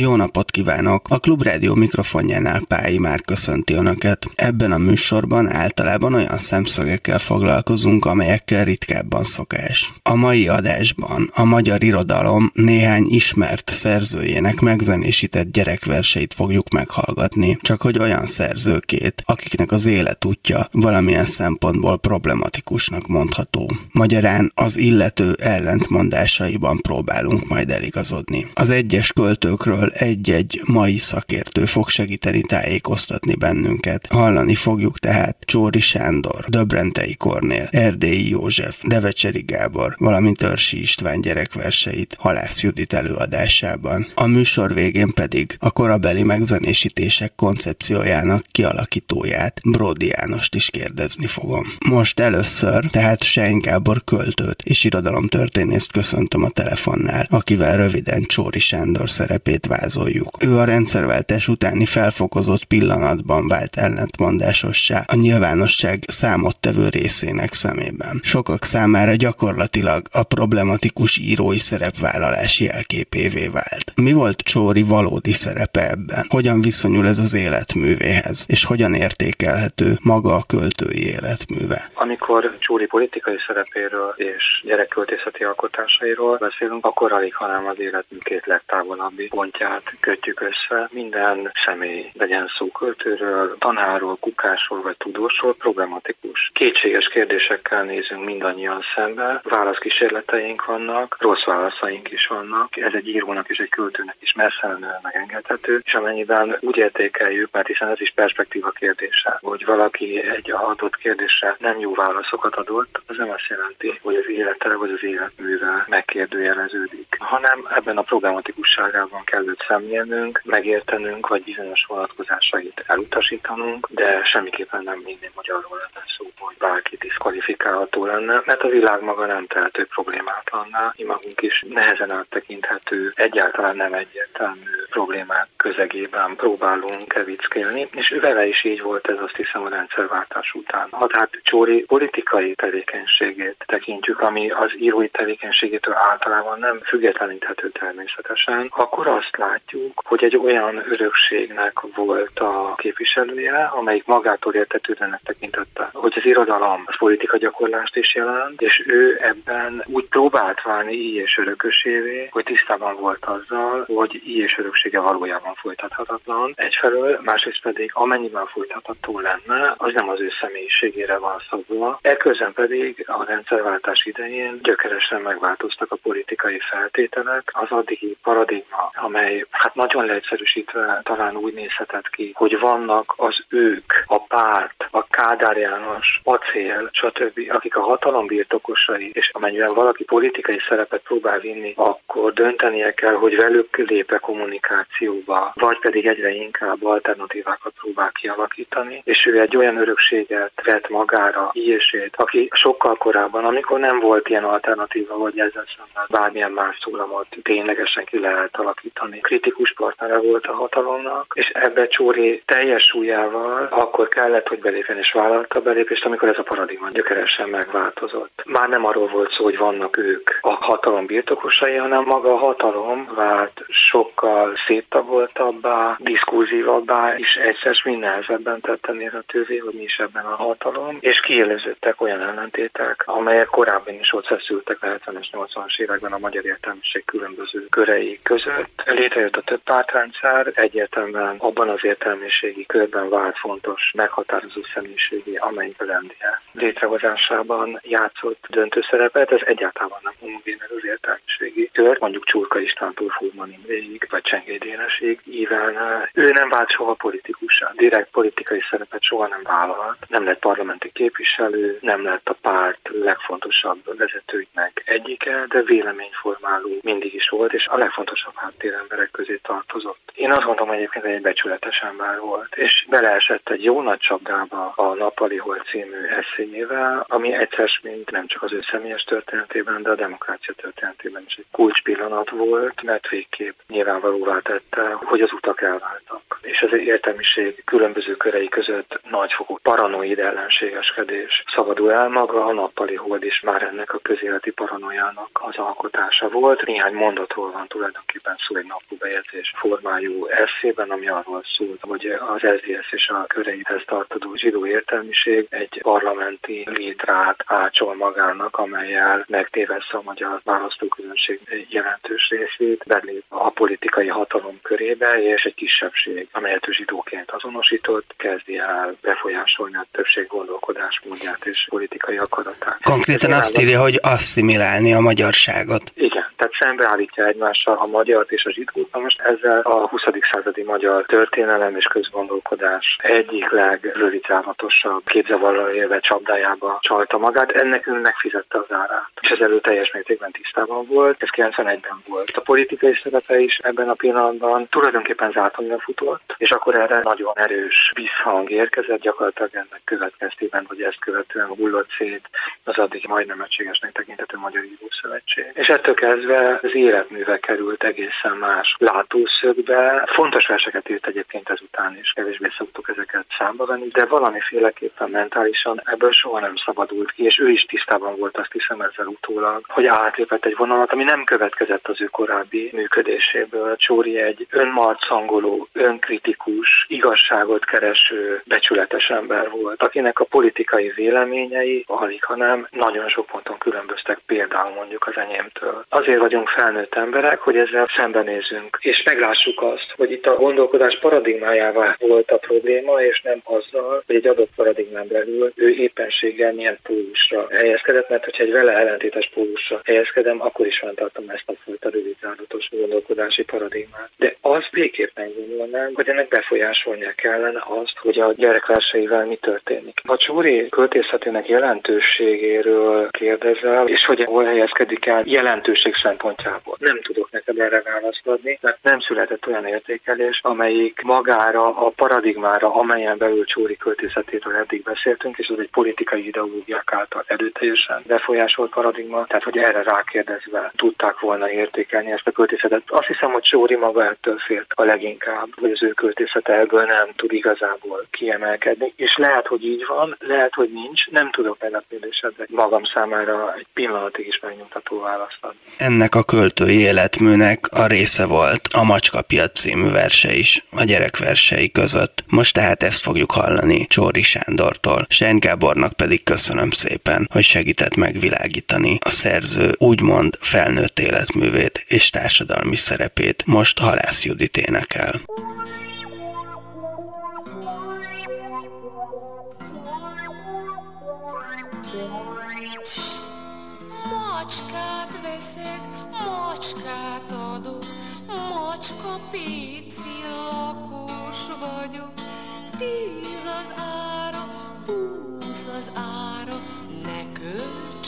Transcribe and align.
jó 0.00 0.16
napot 0.16 0.50
kívánok! 0.50 1.08
A 1.08 1.18
Klubrádió 1.18 1.74
mikrofonjánál 1.74 2.60
Pályi 2.68 2.98
már 2.98 3.20
köszönti 3.20 3.74
Önöket. 3.74 4.26
Ebben 4.34 4.72
a 4.72 4.78
műsorban 4.78 5.48
általában 5.48 6.14
olyan 6.14 6.38
szemszögekkel 6.38 7.18
foglalkozunk, 7.18 8.04
amelyekkel 8.04 8.64
ritkábban 8.64 9.24
szokás. 9.24 9.92
A 10.02 10.14
mai 10.14 10.48
adásban 10.48 11.30
a 11.34 11.44
magyar 11.44 11.82
irodalom 11.82 12.50
néhány 12.54 13.06
ismert 13.08 13.70
szerzőjének 13.70 14.60
megzenésített 14.60 15.52
gyerekverseit 15.52 16.34
fogjuk 16.34 16.70
meghallgatni, 16.70 17.58
csak 17.62 17.82
hogy 17.82 17.98
olyan 17.98 18.26
szerzőkét, 18.26 19.22
akiknek 19.26 19.72
az 19.72 19.86
életútja 19.86 20.68
valamilyen 20.72 21.26
szempontból 21.26 21.98
problematikusnak 21.98 23.06
mondható. 23.06 23.70
Magyarán 23.92 24.52
az 24.54 24.76
illető 24.76 25.36
ellentmondásaiban 25.40 26.76
próbálunk 26.80 27.48
majd 27.48 27.70
eligazodni. 27.70 28.46
Az 28.54 28.70
egyes 28.70 29.12
költőkről 29.12 29.82
erről 29.84 30.08
egy-egy 30.08 30.60
mai 30.64 30.98
szakértő 30.98 31.64
fog 31.64 31.88
segíteni 31.88 32.40
tájékoztatni 32.40 33.34
bennünket. 33.34 34.06
Hallani 34.10 34.54
fogjuk 34.54 34.98
tehát 34.98 35.36
Csóri 35.40 35.80
Sándor, 35.80 36.44
Döbrentei 36.48 37.14
Kornél, 37.14 37.68
Erdélyi 37.70 38.28
József, 38.28 38.82
Devecseri 38.86 39.42
Gábor, 39.42 39.96
valamint 39.98 40.42
Örsi 40.42 40.80
István 40.80 41.20
gyerekverseit 41.20 42.16
Halász 42.18 42.62
Judit 42.62 42.92
előadásában. 42.92 44.12
A 44.14 44.26
műsor 44.26 44.74
végén 44.74 45.12
pedig 45.12 45.56
a 45.58 45.70
korabeli 45.70 46.22
megzenésítések 46.22 47.34
koncepciójának 47.34 48.42
kialakítóját, 48.50 49.60
Brody 49.64 50.06
Jánost 50.06 50.54
is 50.54 50.70
kérdezni 50.70 51.26
fogom. 51.26 51.66
Most 51.88 52.20
először 52.20 52.90
tehát 52.90 53.22
Sein 53.22 53.58
Gábor 53.58 54.04
költőt 54.04 54.62
és 54.62 54.84
irodalomtörténészt 54.84 55.92
köszöntöm 55.92 56.44
a 56.44 56.48
telefonnál, 56.48 57.26
akivel 57.30 57.76
röviden 57.76 58.22
Csóri 58.22 58.58
Sándor 58.58 59.10
szerepét 59.10 59.66
vázoljuk. 59.78 60.42
Ő 60.42 60.56
a 60.56 60.64
rendszerváltás 60.64 61.48
utáni 61.48 61.86
felfokozott 61.86 62.64
pillanatban 62.64 63.48
vált 63.48 63.76
ellentmondásossá 63.76 64.98
a 65.12 65.16
nyilvánosság 65.16 65.98
számottevő 66.06 66.88
részének 66.88 67.52
szemében. 67.52 68.20
Sokak 68.22 68.64
számára 68.64 69.14
gyakorlatilag 69.14 70.02
a 70.12 70.22
problematikus 70.22 71.18
írói 71.18 71.58
szerepvállalás 71.58 72.60
jelképévé 72.60 73.46
vált. 73.48 73.86
Mi 73.96 74.12
volt 74.12 74.38
Csóri 74.40 74.82
valódi 74.82 75.32
szerepe 75.32 75.90
ebben? 75.90 76.24
Hogyan 76.28 76.60
viszonyul 76.60 77.06
ez 77.06 77.18
az 77.18 77.34
életművéhez? 77.34 78.44
És 78.48 78.64
hogyan 78.64 78.94
értékelhető 78.94 79.98
maga 80.02 80.32
a 80.34 80.44
költői 80.52 81.06
életműve? 81.16 81.90
Amikor 81.94 82.56
Csóri 82.58 82.86
politikai 82.86 83.36
szerepéről 83.46 84.14
és 84.16 84.44
gyerekköltészeti 84.64 85.44
alkotásairól 85.44 86.36
beszélünk, 86.36 86.84
akkor 86.86 87.12
alig, 87.12 87.34
hanem 87.34 87.66
az 87.66 87.80
életmű 87.80 88.18
két 88.18 88.46
legtávolabbi 88.46 89.26
pontja 89.28 89.63
pontját 89.64 89.94
kötjük 90.00 90.40
össze. 90.40 90.88
Minden 90.92 91.52
személy, 91.64 92.10
legyen 92.12 92.50
szó 92.58 92.66
költőről, 92.66 93.56
tanáról, 93.58 94.16
kukásról 94.20 94.82
vagy 94.82 94.96
tudósról, 94.96 95.54
problematikus. 95.54 96.50
Kétséges 96.52 97.08
kérdésekkel 97.08 97.82
nézünk 97.82 98.24
mindannyian 98.24 98.82
szembe, 98.94 99.40
válaszkísérleteink 99.42 100.64
vannak, 100.64 101.16
rossz 101.18 101.44
válaszaink 101.44 102.10
is 102.10 102.26
vannak. 102.26 102.76
Ez 102.76 102.92
egy 102.94 103.08
írónak 103.08 103.48
és 103.48 103.58
egy 103.58 103.68
költőnek 103.68 104.16
is 104.20 104.32
messze 104.32 104.78
megengedhető, 105.02 105.80
és 105.84 105.94
amennyiben 105.94 106.56
úgy 106.60 106.76
értékeljük, 106.76 107.48
mert 107.52 107.66
hiszen 107.66 107.88
ez 107.88 108.00
is 108.00 108.12
perspektíva 108.14 108.70
kérdése, 108.70 109.38
hogy 109.40 109.64
valaki 109.64 110.22
egy 110.22 110.50
adott 110.50 110.96
kérdésre 110.96 111.56
nem 111.58 111.78
jó 111.78 111.94
válaszokat 111.94 112.54
adott, 112.54 113.02
az 113.06 113.16
nem 113.16 113.30
azt 113.30 113.48
jelenti, 113.48 113.98
hogy 114.02 114.16
az 114.16 114.28
élete 114.28 114.74
vagy 114.74 114.90
az 114.90 115.04
életműve 115.04 115.84
megkérdőjeleződik, 115.88 117.16
hanem 117.18 117.68
ebben 117.74 117.96
a 117.96 118.02
problematikusságában 118.02 119.24
kell 119.24 119.42
őt 119.54 119.64
szemlélnünk, 119.68 120.40
megértenünk, 120.44 121.26
vagy 121.26 121.42
bizonyos 121.42 121.84
vonatkozásait 121.88 122.84
elutasítanunk, 122.86 123.88
de 123.90 124.24
semmiképpen 124.24 124.82
nem 124.82 125.00
minden 125.04 125.30
magyarról 125.34 125.78
lenne 125.78 126.06
szó, 126.16 126.24
hogy 126.38 126.56
bárki 126.58 126.96
diszkvalifikálható 126.96 128.04
lenne, 128.04 128.42
mert 128.44 128.62
a 128.62 128.68
világ 128.68 129.02
maga 129.02 129.26
nem 129.26 129.46
tehető 129.46 129.86
problémátlanná, 129.86 130.92
mi 130.96 131.04
magunk 131.04 131.42
is 131.42 131.64
nehezen 131.68 132.10
áttekinthető, 132.10 133.12
egyáltalán 133.14 133.76
nem 133.76 133.92
egyértelmű 133.92 134.70
problémák 134.90 135.48
közegében 135.56 136.36
próbálunk 136.36 137.08
kevickélni, 137.08 137.88
és 137.92 138.14
vele 138.20 138.46
is 138.46 138.64
így 138.64 138.82
volt 138.82 139.08
ez 139.08 139.18
azt 139.18 139.36
hiszem 139.36 139.62
a 139.62 139.68
rendszerváltás 139.68 140.52
után. 140.52 140.88
Ha 140.90 141.06
tehát 141.06 141.30
Csóri 141.42 141.84
politikai 141.84 142.54
tevékenységét 142.54 143.64
tekintjük, 143.66 144.20
ami 144.20 144.50
az 144.50 144.72
írói 144.78 145.08
tevékenységétől 145.08 145.94
általában 145.94 146.58
nem 146.58 146.80
függetleníthető 146.84 147.68
természetesen, 147.68 148.66
akkor 148.70 149.06
azt 149.06 149.36
látjuk, 149.46 150.02
hogy 150.04 150.24
egy 150.24 150.36
olyan 150.36 150.82
örökségnek 150.88 151.80
volt 151.94 152.38
a 152.38 152.74
képviselője, 152.76 153.64
amelyik 153.64 154.06
magától 154.06 154.54
értetődőnek 154.54 155.20
tekintette, 155.24 155.90
hogy 155.92 156.12
az 156.16 156.24
irodalom 156.24 156.82
az 156.86 156.98
politika 156.98 157.36
gyakorlást 157.36 157.96
is 157.96 158.14
jelent, 158.14 158.60
és 158.60 158.82
ő 158.86 159.16
ebben 159.18 159.84
úgy 159.86 160.08
próbált 160.08 160.62
válni 160.62 160.92
így 160.92 161.14
és 161.14 161.38
örökösévé, 161.38 162.28
hogy 162.30 162.44
tisztában 162.44 162.96
volt 162.96 163.24
azzal, 163.24 163.84
hogy 163.86 164.14
így 164.24 164.38
és 164.38 164.58
öröksége 164.58 165.00
valójában 165.00 165.54
folytathatatlan. 165.54 166.52
Egyfelől, 166.56 167.20
másrészt 167.22 167.62
pedig 167.62 167.90
amennyiben 167.94 168.46
folytatható 168.46 169.20
lenne, 169.20 169.74
az 169.76 169.92
nem 169.92 170.08
az 170.08 170.20
ő 170.20 170.30
személyiségére 170.40 171.18
van 171.18 171.42
szabva. 171.50 171.98
Ekközben 172.02 172.52
pedig 172.52 173.04
a 173.06 173.24
rendszerváltás 173.24 174.04
idején 174.04 174.58
gyökeresen 174.62 175.20
megváltoztak 175.20 175.92
a 175.92 175.96
politikai 176.02 176.60
feltételek, 176.70 177.50
az 177.52 177.70
addigi 177.70 178.16
paradigma, 178.22 178.90
amely 178.94 179.33
hát 179.50 179.74
nagyon 179.74 180.06
leegyszerűsítve 180.06 181.00
talán 181.02 181.36
úgy 181.36 181.54
nézhetett 181.54 182.08
ki, 182.10 182.32
hogy 182.34 182.58
vannak 182.58 183.14
az 183.16 183.36
ők, 183.48 183.92
a 184.06 184.18
párt, 184.18 184.86
a 184.90 185.06
Kádár 185.06 185.56
János, 185.56 186.20
Acél, 186.24 186.90
stb., 186.92 187.40
akik 187.48 187.76
a 187.76 187.82
hatalom 187.82 188.26
birtokosai, 188.26 189.10
és 189.12 189.30
amennyiben 189.32 189.74
valaki 189.74 190.04
politikai 190.04 190.60
szerepet 190.68 191.02
próbál 191.02 191.38
vinni, 191.38 191.72
akkor 191.76 192.32
döntenie 192.32 192.94
kell, 192.94 193.14
hogy 193.14 193.36
velük 193.36 193.76
lépe 193.76 194.18
kommunikációba, 194.18 195.52
vagy 195.54 195.78
pedig 195.78 196.06
egyre 196.06 196.30
inkább 196.30 196.84
alternatívákat 196.84 197.72
próbál 197.80 198.10
kialakítani, 198.12 199.02
és 199.04 199.26
ő 199.26 199.40
egy 199.40 199.56
olyan 199.56 199.76
örökséget 199.76 200.52
vett 200.64 200.88
magára, 200.88 201.50
ilyesét, 201.52 202.14
aki 202.16 202.48
sokkal 202.52 202.96
korábban, 202.96 203.44
amikor 203.44 203.78
nem 203.78 204.00
volt 204.00 204.28
ilyen 204.28 204.44
alternatíva, 204.44 205.18
vagy 205.18 205.38
ezzel 205.38 205.64
szemben 205.76 206.06
bármilyen 206.08 206.50
más 206.50 206.78
szólamot 206.80 207.26
ténylegesen 207.42 208.04
ki 208.04 208.18
lehet 208.18 208.56
alakítani, 208.56 209.13
kritikus 209.20 209.72
partnere 209.76 210.18
volt 210.18 210.46
a 210.46 210.52
hatalomnak, 210.52 211.26
és 211.34 211.50
ebbe 211.52 211.86
Csóri 211.86 212.42
teljes 212.44 212.82
súlyával 212.82 213.68
akkor 213.70 214.08
kellett, 214.08 214.48
hogy 214.48 214.58
belépjen 214.58 214.98
és 214.98 215.12
vállalta 215.12 215.58
a 215.58 215.62
belépést, 215.62 216.04
amikor 216.04 216.28
ez 216.28 216.38
a 216.38 216.42
paradigma 216.42 216.88
gyökeresen 216.90 217.48
megváltozott. 217.48 218.42
Már 218.44 218.68
nem 218.68 218.84
arról 218.84 219.08
volt 219.08 219.32
szó, 219.32 219.44
hogy 219.44 219.58
vannak 219.58 219.96
ők 219.96 220.30
a 220.40 220.52
hatalom 220.52 221.06
birtokosai, 221.06 221.76
hanem 221.76 222.04
maga 222.04 222.32
a 222.32 222.36
hatalom 222.36 223.10
vált 223.14 223.64
sokkal 223.68 224.56
széttaboltabbá, 224.66 225.96
diskurzívabbá, 225.98 227.14
és 227.16 227.34
egyszer 227.34 227.74
mind 227.84 228.00
nehezebben 228.00 228.60
tette 228.60 228.92
mérhetővé, 228.92 229.56
hogy 229.56 229.74
mi 229.74 229.82
is 229.82 229.96
ebben 229.96 230.24
a 230.24 230.34
hatalom, 230.34 230.96
és 231.00 231.20
kiéleződtek 231.20 232.00
olyan 232.00 232.20
ellentétek, 232.20 233.02
amelyek 233.06 233.46
korábban 233.46 233.94
is 233.94 234.12
ott 234.12 234.26
feszültek 234.26 234.78
a 234.80 234.86
70-es, 234.86 235.26
80-as 235.32 235.78
években 235.78 236.12
a 236.12 236.18
magyar 236.18 236.44
értelmiség 236.44 237.04
különböző 237.04 237.66
körei 237.70 238.20
között. 238.22 238.82
Létre 239.04 239.20
létrejött 239.20 239.46
a 239.46 239.50
több 239.50 239.62
pártrendszer, 239.62 240.52
egyértelműen 240.54 241.36
abban 241.38 241.68
az 241.68 241.84
értelmiségi 241.84 242.66
körben 242.66 243.08
vált 243.08 243.38
fontos 243.38 243.90
meghatározó 243.94 244.60
személyiségi, 244.74 245.36
amelyik 245.36 245.80
a 245.80 245.84
rendje 245.84 246.42
létrehozásában 246.52 247.80
játszott 247.82 248.46
döntő 248.48 248.80
szerepet, 248.90 249.32
ez 249.32 249.40
egyáltalán 249.44 249.98
nem 250.02 250.12
homogén 250.20 250.62
az 250.76 250.84
értelmiségi 250.84 251.70
kör, 251.72 251.96
mondjuk 252.00 252.24
Csurka 252.24 252.58
Istvántól 252.58 253.08
Furman 253.08 253.52
Imréig, 253.52 254.06
vagy 254.10 254.22
Csengély 254.22 254.58
Dénesig 254.58 255.20
ívelne. 255.24 256.10
Ő 256.14 256.30
nem 256.32 256.48
vált 256.48 256.70
soha 256.70 256.94
politikussá, 256.94 257.72
direkt 257.76 258.10
politikai 258.10 258.62
szerepet 258.70 259.02
soha 259.02 259.26
nem 259.26 259.42
vállalt, 259.42 259.98
nem 260.08 260.24
lett 260.24 260.38
parlamenti 260.38 260.90
képviselő, 260.92 261.78
nem 261.80 262.04
lett 262.04 262.28
a 262.28 262.36
párt 262.40 262.88
legfontosabb 262.92 263.96
vezetőinek 263.98 264.82
egyike, 264.84 265.44
de 265.48 265.62
véleményformáló 265.62 266.78
mindig 266.82 267.14
is 267.14 267.28
volt, 267.28 267.52
és 267.52 267.66
a 267.66 267.76
legfontosabb 267.76 268.34
háttéremberek 268.34 268.93
emberek 268.94 269.10
közé 269.10 269.40
tartozott. 269.42 270.12
Én 270.14 270.30
azt 270.30 270.44
gondolom 270.44 270.74
egyébként, 270.74 271.04
hogy 271.04 271.14
egy 271.14 271.20
becsületes 271.20 271.78
ember 271.80 272.18
volt, 272.20 272.54
és 272.56 272.86
beleesett 272.88 273.48
egy 273.48 273.64
jó 273.64 273.82
nagy 273.82 273.98
csapdába 273.98 274.72
a 274.76 274.94
Napali 274.94 275.36
Hol 275.36 275.58
című 275.70 276.06
eszényével, 276.06 277.04
ami 277.08 277.32
egyszer 277.32 277.70
mint 277.82 278.10
nem 278.10 278.26
csak 278.26 278.42
az 278.42 278.52
ő 278.52 278.60
személyes 278.70 279.02
történetében, 279.02 279.82
de 279.82 279.90
a 279.90 279.94
demokrácia 279.94 280.54
történetében 280.54 281.22
is 281.26 281.34
egy 281.34 281.46
kulcspillanat 281.50 282.30
volt, 282.30 282.82
mert 282.82 283.08
végképp 283.08 283.58
nyilvánvalóvá 283.68 284.38
tette, 284.38 284.92
hogy 284.92 285.20
az 285.20 285.32
utak 285.32 285.62
elváltak. 285.62 286.22
És 286.64 286.70
az 286.70 286.78
értelmiség 286.78 287.62
különböző 287.64 288.16
körei 288.16 288.48
között 288.48 289.00
nagyfokú 289.10 289.58
paranoid 289.62 290.18
ellenségeskedés 290.18 291.44
szabadul 291.56 291.92
el 291.92 292.08
maga, 292.08 292.44
a 292.44 292.52
nappali 292.52 292.94
hold 292.94 293.24
is 293.24 293.40
már 293.40 293.62
ennek 293.62 293.94
a 293.94 293.98
közéleti 293.98 294.50
paranoiának 294.50 295.28
az 295.32 295.56
alkotása 295.56 296.28
volt. 296.28 296.62
Néhány 296.62 296.94
mondatról 296.94 297.50
van 297.50 297.66
tulajdonképpen 297.66 298.36
szó 298.46 298.56
egy 298.56 298.66
napló 298.66 298.96
bejegyzés 298.98 299.54
formájú 299.56 300.26
eszében, 300.26 300.90
ami 300.90 301.08
arról 301.08 301.42
szólt, 301.56 301.80
hogy 301.80 302.06
az 302.06 302.40
SZDSZ 302.40 302.92
és 302.92 303.08
a 303.08 303.24
köreihez 303.26 303.82
tartozó 303.86 304.34
zsidó 304.34 304.66
értelmiség 304.66 305.46
egy 305.50 305.80
parlamenti 305.82 306.66
létrát 306.74 307.44
ácsol 307.46 307.94
magának, 307.94 308.56
amelyel 308.56 309.24
megtévessze 309.28 309.96
a 309.96 310.02
magyar 310.04 310.40
választóközönség 310.44 311.40
jelentős 311.68 312.28
részét, 312.30 312.84
belép 312.86 313.24
a 313.28 313.50
politikai 313.50 314.08
hatalom 314.08 314.58
körébe, 314.62 315.22
és 315.22 315.44
egy 315.44 315.54
kisebbség, 315.54 316.28
amelyet 316.32 316.53
ő 316.66 316.72
zsidóként 316.72 317.30
azonosított, 317.30 318.14
kezdi 318.16 318.56
el 318.58 318.96
befolyásolni 319.00 319.76
a 319.76 319.86
többség 319.92 320.26
gondolkodásmódját 320.26 321.46
és 321.46 321.66
politikai 321.70 322.16
akaratát. 322.16 322.78
Konkrétan 322.82 323.32
azt 323.32 323.58
írja, 323.58 323.80
hogy 323.80 323.98
asszimilálni 324.02 324.94
a 324.94 325.00
magyarságot. 325.00 325.92
Igen, 325.94 326.23
tehát 326.36 326.56
szembeállítja 326.58 327.26
egymással 327.26 327.76
a 327.76 327.86
magyart 327.86 328.32
és 328.32 328.44
a 328.44 328.50
zsidót. 328.50 328.92
Na 328.92 329.00
most 329.00 329.20
ezzel 329.20 329.60
a 329.60 329.88
20. 329.88 330.02
századi 330.32 330.62
magyar 330.62 331.04
történelem 331.06 331.76
és 331.76 331.84
közgondolkodás 331.84 332.96
egyik 332.98 333.50
legrövidtávatosabb 333.50 335.02
képzavarral 335.04 335.70
élve 335.70 336.00
csapdájába 336.00 336.78
csalta 336.80 337.18
magát. 337.18 337.50
Ennek 337.50 337.86
ő 337.86 337.92
megfizette 337.92 338.58
az 338.58 338.76
árát. 338.76 339.10
És 339.20 339.28
ezzel 339.28 339.52
ő 339.52 339.60
teljes 339.60 339.92
mértékben 339.92 340.30
tisztában 340.30 340.86
volt. 340.86 341.22
Ez 341.22 341.28
91-ben 341.32 342.02
volt. 342.06 342.30
A 342.30 342.40
politikai 342.40 343.00
szerepe 343.02 343.38
is 343.38 343.56
ebben 343.56 343.88
a 343.88 343.94
pillanatban 343.94 344.68
tulajdonképpen 344.68 345.30
zátonyra 345.30 345.78
futott, 345.78 346.34
és 346.36 346.50
akkor 346.50 346.78
erre 346.78 347.00
nagyon 347.02 347.32
erős 347.34 347.90
visszhang 347.94 348.50
érkezett, 348.50 349.00
gyakorlatilag 349.00 349.50
ennek 349.54 349.80
következtében, 349.84 350.64
hogy 350.68 350.82
ezt 350.82 351.00
követően 351.00 351.46
hullott 351.46 351.90
szét 351.98 352.28
az 352.64 352.78
addig 352.78 353.06
majdnem 353.06 353.40
egységesnek 353.40 353.92
tekintető 353.92 354.36
Magyar 354.38 354.64
Író 354.64 354.88
Szövetség. 355.02 355.50
És 355.54 355.66
ettől 355.66 355.94
kezdve 355.94 356.23
az 356.32 356.74
életműve 356.74 357.38
került 357.38 357.84
egészen 357.84 358.36
más 358.40 358.76
látószögbe. 358.78 360.04
Fontos 360.06 360.46
verseket 360.46 360.88
írt 360.88 361.06
egyébként 361.06 361.48
ezután 361.48 361.98
is, 362.00 362.12
kevésbé 362.14 362.48
szoktuk 362.58 362.88
ezeket 362.88 363.24
számba 363.38 363.64
venni, 363.66 363.88
de 363.88 364.04
valamiféleképpen 364.04 365.10
mentálisan 365.10 365.80
ebből 365.84 366.12
soha 366.12 366.40
nem 366.40 366.56
szabadult 366.56 367.12
ki, 367.12 367.24
és 367.24 367.38
ő 367.38 367.50
is 367.50 367.62
tisztában 367.62 368.16
volt, 368.16 368.36
azt 368.36 368.52
hiszem 368.52 368.80
ezzel 368.80 369.06
utólag, 369.06 369.64
hogy 369.68 369.86
átlépett 369.86 370.44
egy 370.44 370.56
vonalat, 370.56 370.92
ami 370.92 371.04
nem 371.04 371.24
következett 371.24 371.88
az 371.88 372.00
ő 372.00 372.04
korábbi 372.04 372.70
működéséből. 372.72 373.76
Csóri 373.76 374.20
egy 374.20 374.46
önmarcangoló, 374.50 375.68
önkritikus, 375.72 376.84
igazságot 376.88 377.64
kereső, 377.64 378.42
becsületes 378.44 379.08
ember 379.08 379.50
volt, 379.50 379.82
akinek 379.82 380.18
a 380.18 380.24
politikai 380.24 380.92
véleményei, 380.96 381.84
alig 381.86 382.24
hanem 382.24 382.66
nagyon 382.70 383.08
sok 383.08 383.26
ponton 383.26 383.58
különböztek 383.58 384.18
például 384.26 384.74
mondjuk 384.74 385.06
az 385.06 385.16
enyémtől. 385.16 385.84
Azért 385.88 386.13
vagyunk 386.18 386.48
felnőtt 386.48 386.94
emberek, 386.94 387.38
hogy 387.38 387.56
ezzel 387.56 387.88
szembenézünk, 387.96 388.78
és 388.80 389.02
meglássuk 389.02 389.62
azt, 389.62 389.92
hogy 389.96 390.10
itt 390.10 390.26
a 390.26 390.36
gondolkodás 390.36 390.98
paradigmájával 391.00 391.96
volt 391.98 392.30
a 392.30 392.36
probléma, 392.36 393.02
és 393.02 393.20
nem 393.22 393.40
azzal, 393.44 394.02
hogy 394.06 394.16
egy 394.16 394.26
adott 394.26 394.50
paradigmán 394.56 395.08
belül 395.08 395.52
ő 395.56 395.68
éppenséggel 395.68 396.52
milyen 396.52 396.78
pólusra 396.82 397.46
helyezkedett, 397.50 398.08
mert 398.08 398.24
hogyha 398.24 398.42
egy 398.42 398.52
vele 398.52 398.72
ellentétes 398.72 399.30
pólusra 399.34 399.80
helyezkedem, 399.84 400.40
akkor 400.40 400.66
is 400.66 400.78
fenntartom 400.78 401.28
ezt 401.28 401.48
a 401.48 401.52
fajta 401.64 401.88
rövidzáratos 401.90 402.68
gondolkodási 402.70 403.42
paradigmát. 403.42 404.08
De 404.16 404.34
azt 404.40 404.70
végképp 404.70 405.10
megvonulnám, 405.14 405.90
hogy 405.94 406.08
ennek 406.08 406.28
befolyásolnia 406.28 407.12
kellene 407.16 407.62
azt, 407.82 407.98
hogy 407.98 408.18
a 408.20 408.32
gyerekverseivel 408.32 409.26
mi 409.26 409.36
történik. 409.36 410.00
A 410.02 410.16
Csúri 410.16 410.68
költészetének 410.68 411.48
jelentőségéről 411.48 413.08
kérdezel, 413.10 413.88
és 413.88 414.04
hogy 414.04 414.24
hol 414.24 414.44
helyezkedik 414.44 415.06
el 415.06 415.22
jelentőség 415.24 415.94
szempontjából. 416.04 416.76
Nem 416.78 417.00
tudok 417.02 417.30
neked 417.30 417.58
erre 417.58 417.82
választ 417.82 418.26
adni, 418.26 418.58
mert 418.62 418.78
nem 418.82 419.00
született 419.00 419.46
olyan 419.46 419.66
értékelés, 419.66 420.40
amelyik 420.42 421.00
magára, 421.02 421.76
a 421.76 421.92
paradigmára, 421.96 422.74
amelyen 422.74 423.18
belül 423.18 423.44
Csúri 423.44 423.76
költészetéről 423.76 424.56
eddig 424.56 424.82
beszéltünk, 424.82 425.38
és 425.38 425.48
az 425.48 425.58
egy 425.58 425.70
politikai 425.70 426.26
ideológiák 426.26 426.92
által 426.92 427.24
erőteljesen 427.26 428.02
befolyásolt 428.06 428.70
paradigma, 428.70 429.26
tehát 429.26 429.42
hogy 429.42 429.58
erre 429.58 429.82
rákérdezve 429.82 430.72
tudták 430.76 431.18
volna 431.20 431.50
értékelni 431.50 432.10
ezt 432.12 432.26
a 432.26 432.30
költészetet. 432.30 432.82
Azt 432.86 433.06
hiszem, 433.06 433.30
hogy 433.32 433.42
Csóri 433.42 433.76
maga 433.76 434.04
ettől 434.04 434.38
félt 434.38 434.66
a 434.74 434.84
leginkább, 434.84 435.48
hogy 435.60 435.70
az 435.70 435.82
ő 435.82 435.92
költészete 435.92 436.52
ebből 436.54 436.84
nem 436.84 437.08
tud 437.16 437.32
igazából 437.32 438.06
kiemelkedni. 438.10 438.92
És 438.96 439.16
lehet, 439.16 439.46
hogy 439.46 439.64
így 439.64 439.84
van, 439.86 440.16
lehet, 440.20 440.54
hogy 440.54 440.70
nincs, 440.72 441.10
nem 441.10 441.30
tudok 441.30 441.56
erre 441.58 441.76
a 441.76 441.82
kérdésedre 441.88 442.44
magam 442.48 442.84
számára 442.84 443.54
egy 443.56 443.66
pillanatig 443.74 444.26
is 444.26 444.40
megnyugtató 444.40 445.00
választ 445.00 445.38
adni. 445.40 445.58
Ennek 445.94 446.14
a 446.14 446.22
költői 446.22 446.78
életműnek 446.78 447.66
a 447.70 447.86
része 447.86 448.24
volt 448.24 448.68
a 448.72 448.82
Macskapiac 448.82 449.60
című 449.60 449.90
verse 449.90 450.34
is, 450.36 450.64
a 450.70 450.84
gyerekversei 450.84 451.70
között. 451.70 452.24
Most 452.26 452.54
tehát 452.54 452.82
ezt 452.82 453.02
fogjuk 453.02 453.30
hallani 453.30 453.86
Csóri 453.86 454.22
Sándortól. 454.22 455.06
Sen 455.08 455.38
Gábornak 455.38 455.92
pedig 455.92 456.22
köszönöm 456.22 456.70
szépen, 456.70 457.28
hogy 457.32 457.44
segített 457.44 457.94
megvilágítani 457.96 458.98
a 459.00 459.10
szerző 459.10 459.74
úgymond 459.78 460.38
felnőtt 460.40 460.98
életművét 460.98 461.84
és 461.88 462.10
társadalmi 462.10 462.76
szerepét. 462.76 463.42
Most 463.46 463.78
Halász 463.78 464.24
Judit 464.24 464.56
énekel. 464.56 465.20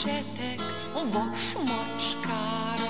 Költsetek 0.03 0.59
vas 1.11 1.55
macskára. 1.55 2.89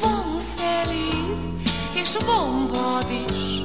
Van 0.00 0.40
szelíd, 0.56 1.62
és 1.94 2.16
van 2.26 2.66
vad 2.66 3.06
is, 3.28 3.62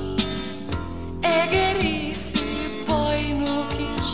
egerészű 1.21 2.83
bajnok 2.88 3.74
is. 3.79 4.10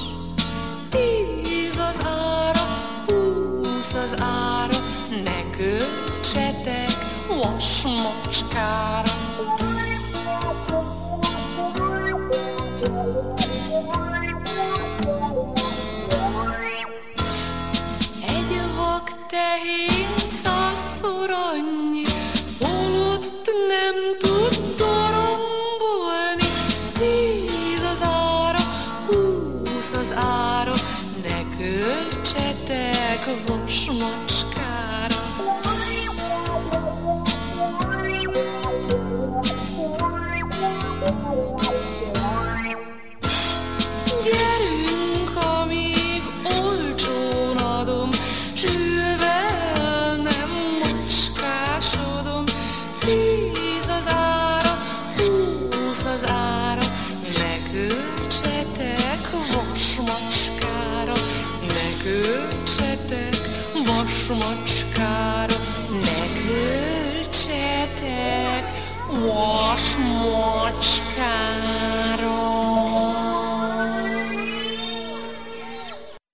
Tíz 0.89 1.77
az 1.77 2.05
ára, 2.05 2.67
húsz 3.07 3.93
az 3.93 4.21
ára, 4.21 4.77
ne 5.23 5.49
költsetek 5.49 6.89
vas 7.27 7.83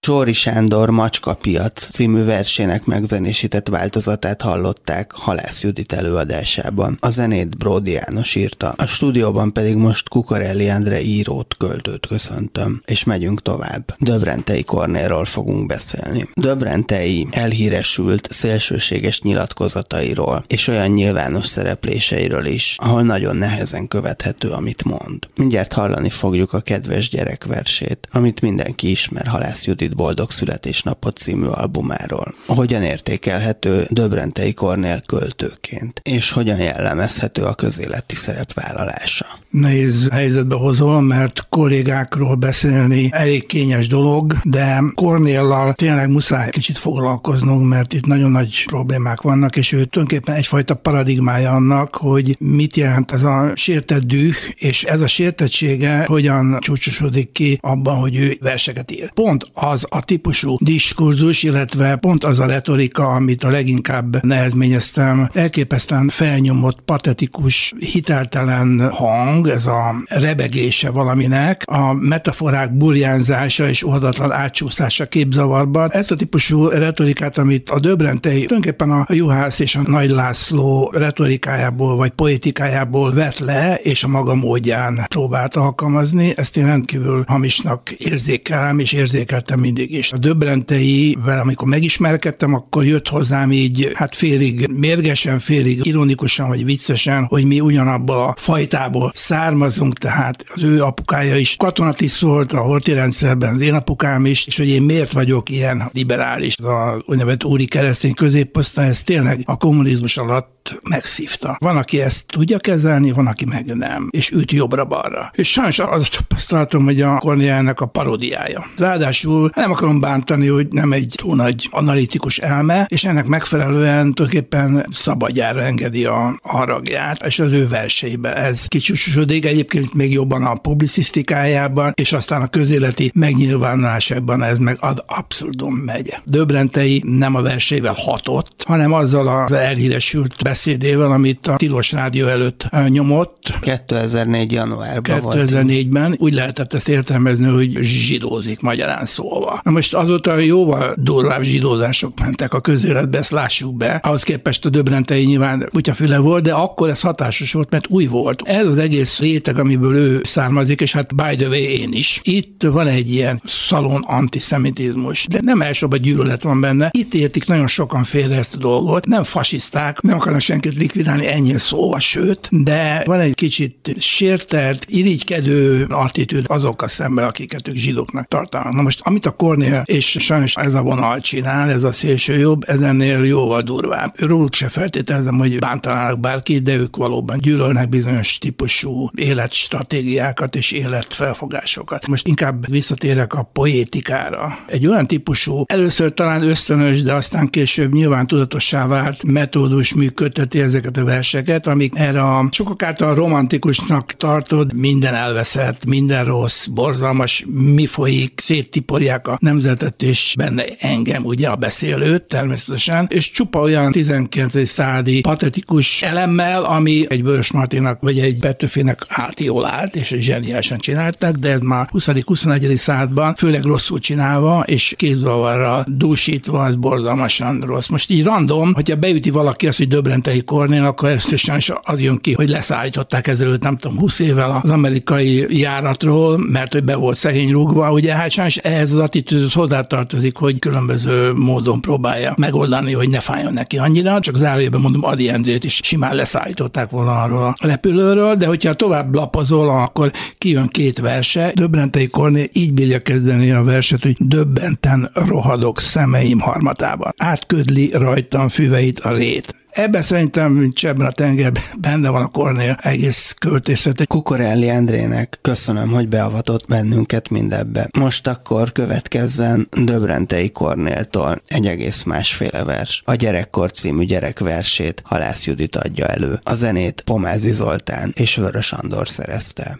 Csóri 0.08 0.34
Sándor 0.34 0.90
Macska 0.90 1.34
piac 1.34 1.90
című 1.90 2.24
versének 2.24 2.86
megzenésített 2.86 3.68
változatát 3.68 4.42
hallották 4.42 5.12
Halász 5.12 5.64
Judit 5.64 5.94
előadásában. 5.94 6.98
A 7.00 7.10
zenét 7.10 7.58
Bródi 7.58 7.92
János 7.92 8.36
írta. 8.36 8.74
A 8.78 8.86
stúdióban 8.86 9.54
pedig 9.54 9.76
most 9.76 10.10
Kukarelli 10.10 10.70
Endre 10.70 11.02
írót, 11.02 11.56
költőt 11.58 12.08
köszöntöm, 12.08 12.82
és 12.86 13.04
megyünk 13.04 13.42
tovább. 13.42 13.96
Döbrentei 14.00 14.64
Kornéról 14.64 15.26
fogunk 15.26 15.66
beszélni. 15.66 16.30
Döbrentei 16.34 17.28
elhíresült 17.32 18.28
szélsőséges 18.32 19.22
nyilatkozatairól 19.22 20.44
és 20.48 20.68
olyan 20.68 20.90
nyilvános 20.90 21.46
szerepléseiről 21.46 22.46
is, 22.46 22.76
ahol 22.78 23.02
nagyon 23.02 23.36
nehezen 23.36 23.88
követhető, 23.88 24.50
amit 24.50 24.84
mond. 24.84 25.28
Mindjárt 25.36 25.74
hallani 25.74 26.10
fogjuk 26.10 26.54
a 26.54 26.60
kedves 26.60 27.10
gyerek 27.10 27.46
versét, 27.46 28.08
amit 28.12 28.42
mindenki 28.42 28.90
ismer 28.90 29.28
Halász 29.28 29.66
Judit 29.66 29.96
Boldog 29.98 30.32
Születésnapot 30.32 31.18
című 31.18 31.46
albumáról. 31.46 32.36
Hogyan 32.48 32.84
értékelhető 32.84 33.88
Döbrentei 33.90 34.54
Kornél 34.54 35.02
költőként, 35.02 36.00
és 36.04 36.32
hogyan 36.32 36.58
jellemezhető 36.58 37.42
a 37.44 37.56
közéleti 37.56 38.16
szerepvállalása 38.16 39.26
nehéz 39.60 40.08
helyzetbe 40.12 40.56
hozol, 40.56 41.02
mert 41.02 41.46
kollégákról 41.50 42.36
beszélni 42.36 43.10
elég 43.12 43.46
kényes 43.46 43.88
dolog, 43.88 44.36
de 44.44 44.84
Kornéllal 44.96 45.74
tényleg 45.74 46.10
muszáj 46.10 46.50
kicsit 46.50 46.78
foglalkoznunk, 46.78 47.68
mert 47.68 47.94
itt 47.94 48.06
nagyon 48.06 48.32
nagy 48.32 48.64
problémák 48.66 49.22
vannak, 49.22 49.56
és 49.56 49.72
ő 49.72 49.86
tulajdonképpen 49.86 50.36
egyfajta 50.36 50.76
paradigmája 50.76 51.52
annak, 51.52 51.96
hogy 51.96 52.36
mit 52.40 52.76
jelent 52.76 53.12
ez 53.12 53.24
a 53.24 53.52
sértett 53.56 54.04
düh, 54.04 54.36
és 54.56 54.84
ez 54.84 55.02
a 55.02 55.08
sértettsége 55.08 56.04
hogyan 56.06 56.58
csúcsosodik 56.60 57.32
ki 57.32 57.60
abban, 57.62 57.96
hogy 57.96 58.16
ő 58.16 58.38
verseket 58.42 58.92
ír. 58.92 59.12
Pont 59.14 59.44
az 59.54 59.86
a 59.90 60.04
típusú 60.04 60.56
diskurzus, 60.60 61.44
illetve 61.44 61.96
pont 61.96 62.24
az 62.24 62.40
a 62.40 62.46
retorika, 62.46 63.08
amit 63.08 63.44
a 63.44 63.50
leginkább 63.50 64.26
nehezményeztem, 64.26 65.30
elképesztően 65.34 66.10
felnyomott, 66.10 66.82
patetikus, 66.82 67.74
hiteltelen 67.80 68.90
hang, 68.92 69.47
ez 69.50 69.66
a 69.66 69.96
rebegése 70.06 70.90
valaminek, 70.90 71.64
a 71.66 71.94
metaforák 71.94 72.78
burjánzása 72.78 73.68
és 73.70 73.84
óhatatlan 73.84 74.32
átsúszása 74.32 75.06
képzavarban. 75.06 75.92
Ezt 75.92 76.12
a 76.12 76.16
típusú 76.16 76.68
retorikát, 76.68 77.38
amit 77.38 77.70
a 77.70 77.80
Döbrentei 77.80 78.46
tulajdonképpen 78.46 78.92
a 78.92 79.06
Juhász 79.10 79.60
és 79.60 79.76
a 79.76 79.82
Nagy 79.86 80.10
László 80.10 80.92
retorikájából 80.94 81.96
vagy 81.96 82.10
poetikájából 82.10 83.14
vett 83.14 83.40
le, 83.40 83.76
és 83.76 84.04
a 84.04 84.08
maga 84.08 84.36
módján 84.36 85.06
próbált 85.08 85.56
alkalmazni, 85.56 86.34
ezt 86.36 86.58
én 86.58 86.66
rendkívül 86.66 87.24
hamisnak 87.28 87.92
érzékelem, 87.92 88.80
és 88.80 88.92
érzékeltem 88.94 89.60
mindig 89.60 89.94
is. 89.94 90.12
A 90.12 90.18
Döbrenteivel, 90.18 91.40
amikor 91.40 91.68
megismerkedtem, 91.68 92.54
akkor 92.54 92.86
jött 92.86 93.08
hozzám 93.08 93.52
így, 93.52 93.92
hát 93.94 94.16
félig 94.16 94.68
mérgesen, 94.68 95.40
félig 95.40 95.86
ironikusan 95.86 96.48
vagy 96.48 96.66
viccesen, 96.66 97.26
hogy 97.26 97.46
mi 97.46 97.60
ugyanabból 97.60 98.18
a 98.18 98.36
fajtából 98.38 99.12
származunk, 99.28 99.98
tehát 99.98 100.44
az 100.54 100.64
ő 100.64 100.84
apukája 100.84 101.36
is. 101.36 101.56
Katonatiszt 101.56 102.22
volt 102.22 102.52
a 102.52 102.60
horti 102.60 102.94
rendszerben, 102.94 103.54
az 103.54 103.62
én 103.62 103.74
apukám 103.74 104.26
is, 104.26 104.48
és 104.48 104.58
hogy 104.58 104.70
én 104.70 104.82
miért 104.82 105.12
vagyok 105.12 105.50
ilyen 105.50 105.90
liberális, 105.94 106.56
az 106.58 106.66
a 106.66 107.04
úgynevezett 107.06 107.44
úri 107.44 107.66
keresztény 107.66 108.14
középosztály, 108.14 108.88
ez 108.88 109.04
tényleg 109.04 109.42
a 109.46 109.58
kommunizmus 109.58 110.18
alatt 110.18 110.57
megszívta. 110.90 111.56
Van, 111.60 111.78
aki 111.78 112.02
ezt 112.02 112.26
tudja 112.26 112.58
kezelni, 112.58 113.12
van, 113.12 113.28
aki 113.28 113.46
meg 113.46 113.66
nem, 113.66 114.08
és 114.12 114.32
üt 114.32 114.52
jobbra-balra. 114.52 115.32
És 115.36 115.52
sajnos 115.52 115.80
azt 115.80 116.18
tapasztaltam, 116.18 116.84
hogy 116.84 117.02
a 117.02 117.18
Korniának 117.18 117.82
a 117.82 117.86
parodiája. 117.86 118.66
Ráadásul 118.78 119.50
nem 119.56 119.72
akarom 119.72 120.00
bántani, 120.00 120.48
hogy 120.48 120.68
nem 120.70 120.92
egy 120.92 121.14
túl 121.16 121.36
nagy 121.36 121.68
analitikus 121.72 122.38
elme, 122.38 122.86
és 122.90 123.04
ennek 123.04 123.26
megfelelően 123.26 124.12
tulajdonképpen 124.12 124.86
szabadjára 124.94 125.62
engedi 125.62 126.06
a 126.06 126.40
haragját, 126.44 127.26
és 127.26 127.40
az 127.40 127.52
ő 127.52 127.68
verseibe 127.68 128.36
ez 128.36 128.66
kicsúsosodik, 128.66 129.46
egyébként 129.46 129.94
még 129.94 130.12
jobban 130.12 130.44
a 130.44 130.56
publicisztikájában, 130.56 131.92
és 131.96 132.14
aztán 132.14 132.42
a 132.42 132.48
közéleti 132.48 133.12
megnyilvánulásában 133.14 134.44
ez 134.44 134.58
meg 134.58 134.78
ad 134.80 135.04
abszurdum 135.08 135.76
megy. 135.76 136.14
Döbrentei 136.26 137.04
nem 137.06 137.36
a 137.36 137.42
verseivel 137.42 137.96
hatott, 137.98 138.64
hanem 138.68 138.94
azzal 138.94 139.28
az 139.28 139.52
elhíresült 139.52 140.36
beszédével, 140.58 141.12
amit 141.12 141.48
a 141.48 141.56
Tilos 141.56 141.92
Rádió 141.92 142.28
előtt 142.28 142.70
nyomott. 142.88 143.54
2004. 143.62 144.52
januárban 144.52 145.22
2004-ben 145.24 146.16
úgy 146.20 146.34
lehetett 146.34 146.74
ezt 146.74 146.90
értelmezni, 146.90 147.46
hogy 147.46 147.78
zsidózik 147.82 148.62
magyarán 148.62 149.06
szólva. 149.06 149.60
Na 149.64 149.72
most 149.72 149.94
azóta 149.94 150.38
jóval 150.38 150.94
durvább 150.96 151.42
zsidózások 151.42 152.20
mentek 152.20 152.54
a 152.54 152.60
közéletbe, 152.60 153.18
ezt 153.18 153.32
lássuk 153.32 153.76
be. 153.76 154.00
Ahhoz 154.04 154.24
képest 154.24 154.66
a 154.66 154.70
Döbrentei 154.70 155.26
nyilván 155.26 155.70
kutyafüle 155.72 156.18
volt, 156.18 156.44
de 156.44 156.54
akkor 156.54 156.90
ez 156.90 157.02
hatásos 157.02 157.54
volt, 157.54 157.70
mert 157.70 157.88
új 157.90 158.06
volt. 158.06 158.42
Ez 158.46 158.66
az 158.66 158.78
egész 158.78 159.20
réteg, 159.20 159.60
amiből 159.60 159.96
ő 159.96 160.22
származik, 160.24 160.82
és 160.82 160.94
hát 160.94 161.16
by 161.16 161.36
the 161.36 161.48
way 161.48 161.64
én 161.64 161.94
is. 161.94 162.20
Itt 162.24 162.64
van 162.64 162.88
egy 162.88 163.12
ilyen 163.12 163.42
szalon 163.46 164.04
antiszemitizmus, 164.08 165.28
de 165.30 165.40
nem 165.42 165.62
elsőbb 165.62 165.96
gyűlölet 165.96 166.44
van 166.44 166.62
benne. 166.62 166.90
Itt 166.92 167.14
értik 167.14 167.46
nagyon 167.46 167.68
sokan 167.68 168.04
félre 168.04 168.36
ezt 168.36 168.56
a 168.56 168.58
dolgot. 168.58 169.06
Nem 169.06 169.24
fasiszták, 169.24 170.02
nem 170.02 170.16
akarnak 170.16 170.42
senkit 170.48 170.76
likvidálni, 170.76 171.28
ennyi 171.28 171.58
szó, 171.58 172.00
sőt, 172.00 172.50
de 172.52 173.04
van 173.06 173.20
egy 173.20 173.34
kicsit 173.34 173.96
sértert, 174.00 174.86
irigykedő 174.90 175.86
attitűd 175.90 176.46
azokkal 176.48 176.88
szemben, 176.88 177.26
akiket 177.26 177.68
ők 177.68 177.76
zsidóknak 177.76 178.28
tartanak. 178.28 178.74
Na 178.74 178.82
most, 178.82 179.00
amit 179.04 179.26
a 179.26 179.32
Kornél, 179.32 179.84
és 179.86 180.18
sajnos 180.20 180.56
ez 180.56 180.74
a 180.74 180.82
vonal 180.82 181.20
csinál, 181.20 181.70
ez 181.70 181.84
a 181.84 181.92
szélső 181.92 182.38
jobb, 182.38 182.64
ez 182.68 182.82
ennél 182.82 183.24
jóval 183.24 183.62
durvább. 183.62 184.14
Róluk 184.20 184.54
se 184.54 184.70
feltételezem, 184.70 185.38
hogy 185.38 185.60
bántanának 185.60 186.20
bárkit, 186.20 186.64
de 186.64 186.76
ők 186.76 186.96
valóban 186.96 187.38
gyűlölnek 187.38 187.90
bizonyos 187.90 188.38
típusú 188.38 189.10
életstratégiákat 189.16 190.56
és 190.56 190.72
életfelfogásokat. 190.72 192.08
Most 192.08 192.28
inkább 192.28 192.70
visszatérek 192.70 193.34
a 193.34 193.50
poétikára. 193.54 194.60
Egy 194.68 194.88
olyan 194.88 195.08
típusú, 195.08 195.64
először 195.66 196.14
talán 196.14 196.44
ösztönös, 196.44 197.02
de 197.02 197.14
aztán 197.14 197.50
később 197.50 197.94
nyilván 197.94 198.28
tudatossá 198.28 198.88
vált 198.88 199.24
metódus 199.24 199.94
működteti 200.38 200.66
ezeket 200.66 200.98
a 200.98 201.04
verseket, 201.04 201.68
amik 201.68 201.94
erre 201.96 202.22
a 202.22 202.48
sokak 202.52 202.84
által 202.84 203.16
romantikusnak 203.16 204.12
tartod, 204.12 204.74
minden 204.74 205.14
elveszett, 205.14 205.86
minden 205.86 206.26
rossz, 206.26 206.66
borzalmas, 206.66 207.46
mi 207.48 207.86
folyik, 207.86 208.42
széttiporják 208.44 209.28
a 209.28 209.38
nemzetet, 209.42 210.02
és 210.02 210.34
benne 210.38 210.64
engem, 210.80 211.26
ugye 211.26 211.48
a 211.48 211.56
beszélőt 211.56 212.24
természetesen, 212.24 213.08
és 213.10 213.32
csupa 213.32 213.60
olyan 213.60 213.92
19. 213.92 214.68
századi 214.68 215.22
patetikus 215.22 216.02
elemmel, 216.02 216.64
ami 216.64 217.06
egy 217.10 217.24
Vörös 217.24 217.52
Martinak 217.52 218.02
vagy 218.02 218.20
egy 218.20 218.40
Petőfinek 218.40 219.06
állt 219.08 219.40
jól 219.40 219.66
állt, 219.66 219.96
és 219.96 220.16
zseniálisan 220.20 220.78
csináltak, 220.78 221.36
de 221.36 221.52
ez 221.52 221.60
már 221.60 221.90
20.-21. 221.94 222.76
században, 222.76 223.36
főleg 223.36 223.64
rosszul 223.64 224.00
csinálva, 224.00 224.64
és 224.66 224.94
kézzavarral 224.98 225.86
dúsítva, 225.88 226.64
az 226.64 226.76
borzalmasan 226.76 227.60
rossz. 227.60 227.88
Most 227.88 228.10
így 228.10 228.24
random, 228.24 228.74
hogyha 228.74 228.96
beüti 228.96 229.30
valaki 229.30 229.68
azt, 229.68 229.78
hogy 229.78 229.88
Döbrentei 230.28 230.58
Kornél, 230.58 230.86
akkor 230.86 231.10
összesen 231.10 231.62
az 231.84 232.02
jön 232.02 232.18
ki, 232.22 232.34
hogy 232.34 232.50
leszállították 232.50 233.28
ezelőtt, 233.28 233.62
nem 233.62 233.78
tudom, 233.78 233.98
20 233.98 234.20
évvel 234.20 234.62
az 234.64 234.70
amerikai 234.70 235.60
járatról, 235.60 236.38
mert 236.38 236.74
hogy 236.74 236.84
be 236.84 236.96
volt 236.96 237.18
szegény 237.18 237.52
rúgva, 237.52 237.92
ugye 237.92 238.14
hát 238.14 238.32
sajnos 238.32 238.58
ehhez 238.58 238.94
az 238.94 239.00
attitűdhöz 239.00 239.54
hozzátartozik, 239.54 240.36
hogy 240.36 240.60
különböző 240.60 241.34
módon 241.34 241.82
próbálja 241.82 242.34
megoldani, 242.38 242.94
hogy 242.94 243.10
ne 243.10 243.20
fájjon 243.20 243.54
neki 243.54 243.78
annyira, 243.78 244.20
csak 244.20 244.36
zárójában 244.36 244.82
mondom, 244.82 245.04
Adi 245.04 245.30
Endrét 245.30 245.64
is 245.64 245.80
simán 245.84 246.16
leszállították 246.16 246.90
volna 246.90 247.22
arról 247.22 247.44
a 247.44 247.56
repülőről, 247.60 248.36
de 248.36 248.48
hogyha 248.48 248.74
tovább 248.74 249.16
lapozol, 249.16 249.70
akkor 249.70 250.12
kijön 250.38 250.68
két 250.68 251.00
verse. 251.00 251.52
Döbrentei 251.56 252.08
Kornél 252.08 252.48
így 252.54 252.74
bírja 252.74 253.00
kezdeni 253.00 253.52
a 253.52 253.64
verset, 253.64 254.02
hogy 254.04 254.16
döbbenten 254.20 255.10
rohadok 255.14 255.80
szemeim 255.80 256.40
harmatában. 256.40 257.14
Átködli 257.18 257.92
rajtam 257.94 258.50
füveit 258.50 259.00
a 259.00 259.12
rét. 259.12 259.56
Ebben 259.70 260.02
szerintem, 260.02 260.52
mint 260.52 260.84
ebben 260.84 261.08
a 261.08 261.12
tengerben 261.12 261.64
benne 261.80 262.10
van 262.10 262.22
a 262.22 262.28
Kornél 262.28 262.78
egész 262.82 263.36
költészete. 263.40 264.06
Kukorelli 264.06 264.70
Endrének 264.70 265.40
köszönöm, 265.42 265.90
hogy 265.90 266.08
beavatott 266.08 266.68
bennünket 266.68 267.30
mindebbe. 267.30 267.90
Most 267.98 268.28
akkor 268.28 268.72
következzen 268.72 269.68
Döbrentei 269.72 270.52
Kornéltól 270.52 271.42
egy 271.48 271.68
egész 271.68 272.04
másféle 272.04 272.64
vers. 272.64 273.02
A 273.06 273.16
Gyerekkor 273.16 273.72
című 273.72 274.04
gyerekversét 274.04 275.02
Halász 275.06 275.46
Judit 275.46 275.76
adja 275.76 276.06
elő. 276.06 276.40
A 276.44 276.54
zenét 276.54 277.02
Pomázi 277.02 277.52
Zoltán 277.52 278.14
és 278.16 278.36
Vörös 278.36 278.74
Andor 278.74 279.08
szerezte. 279.08 279.80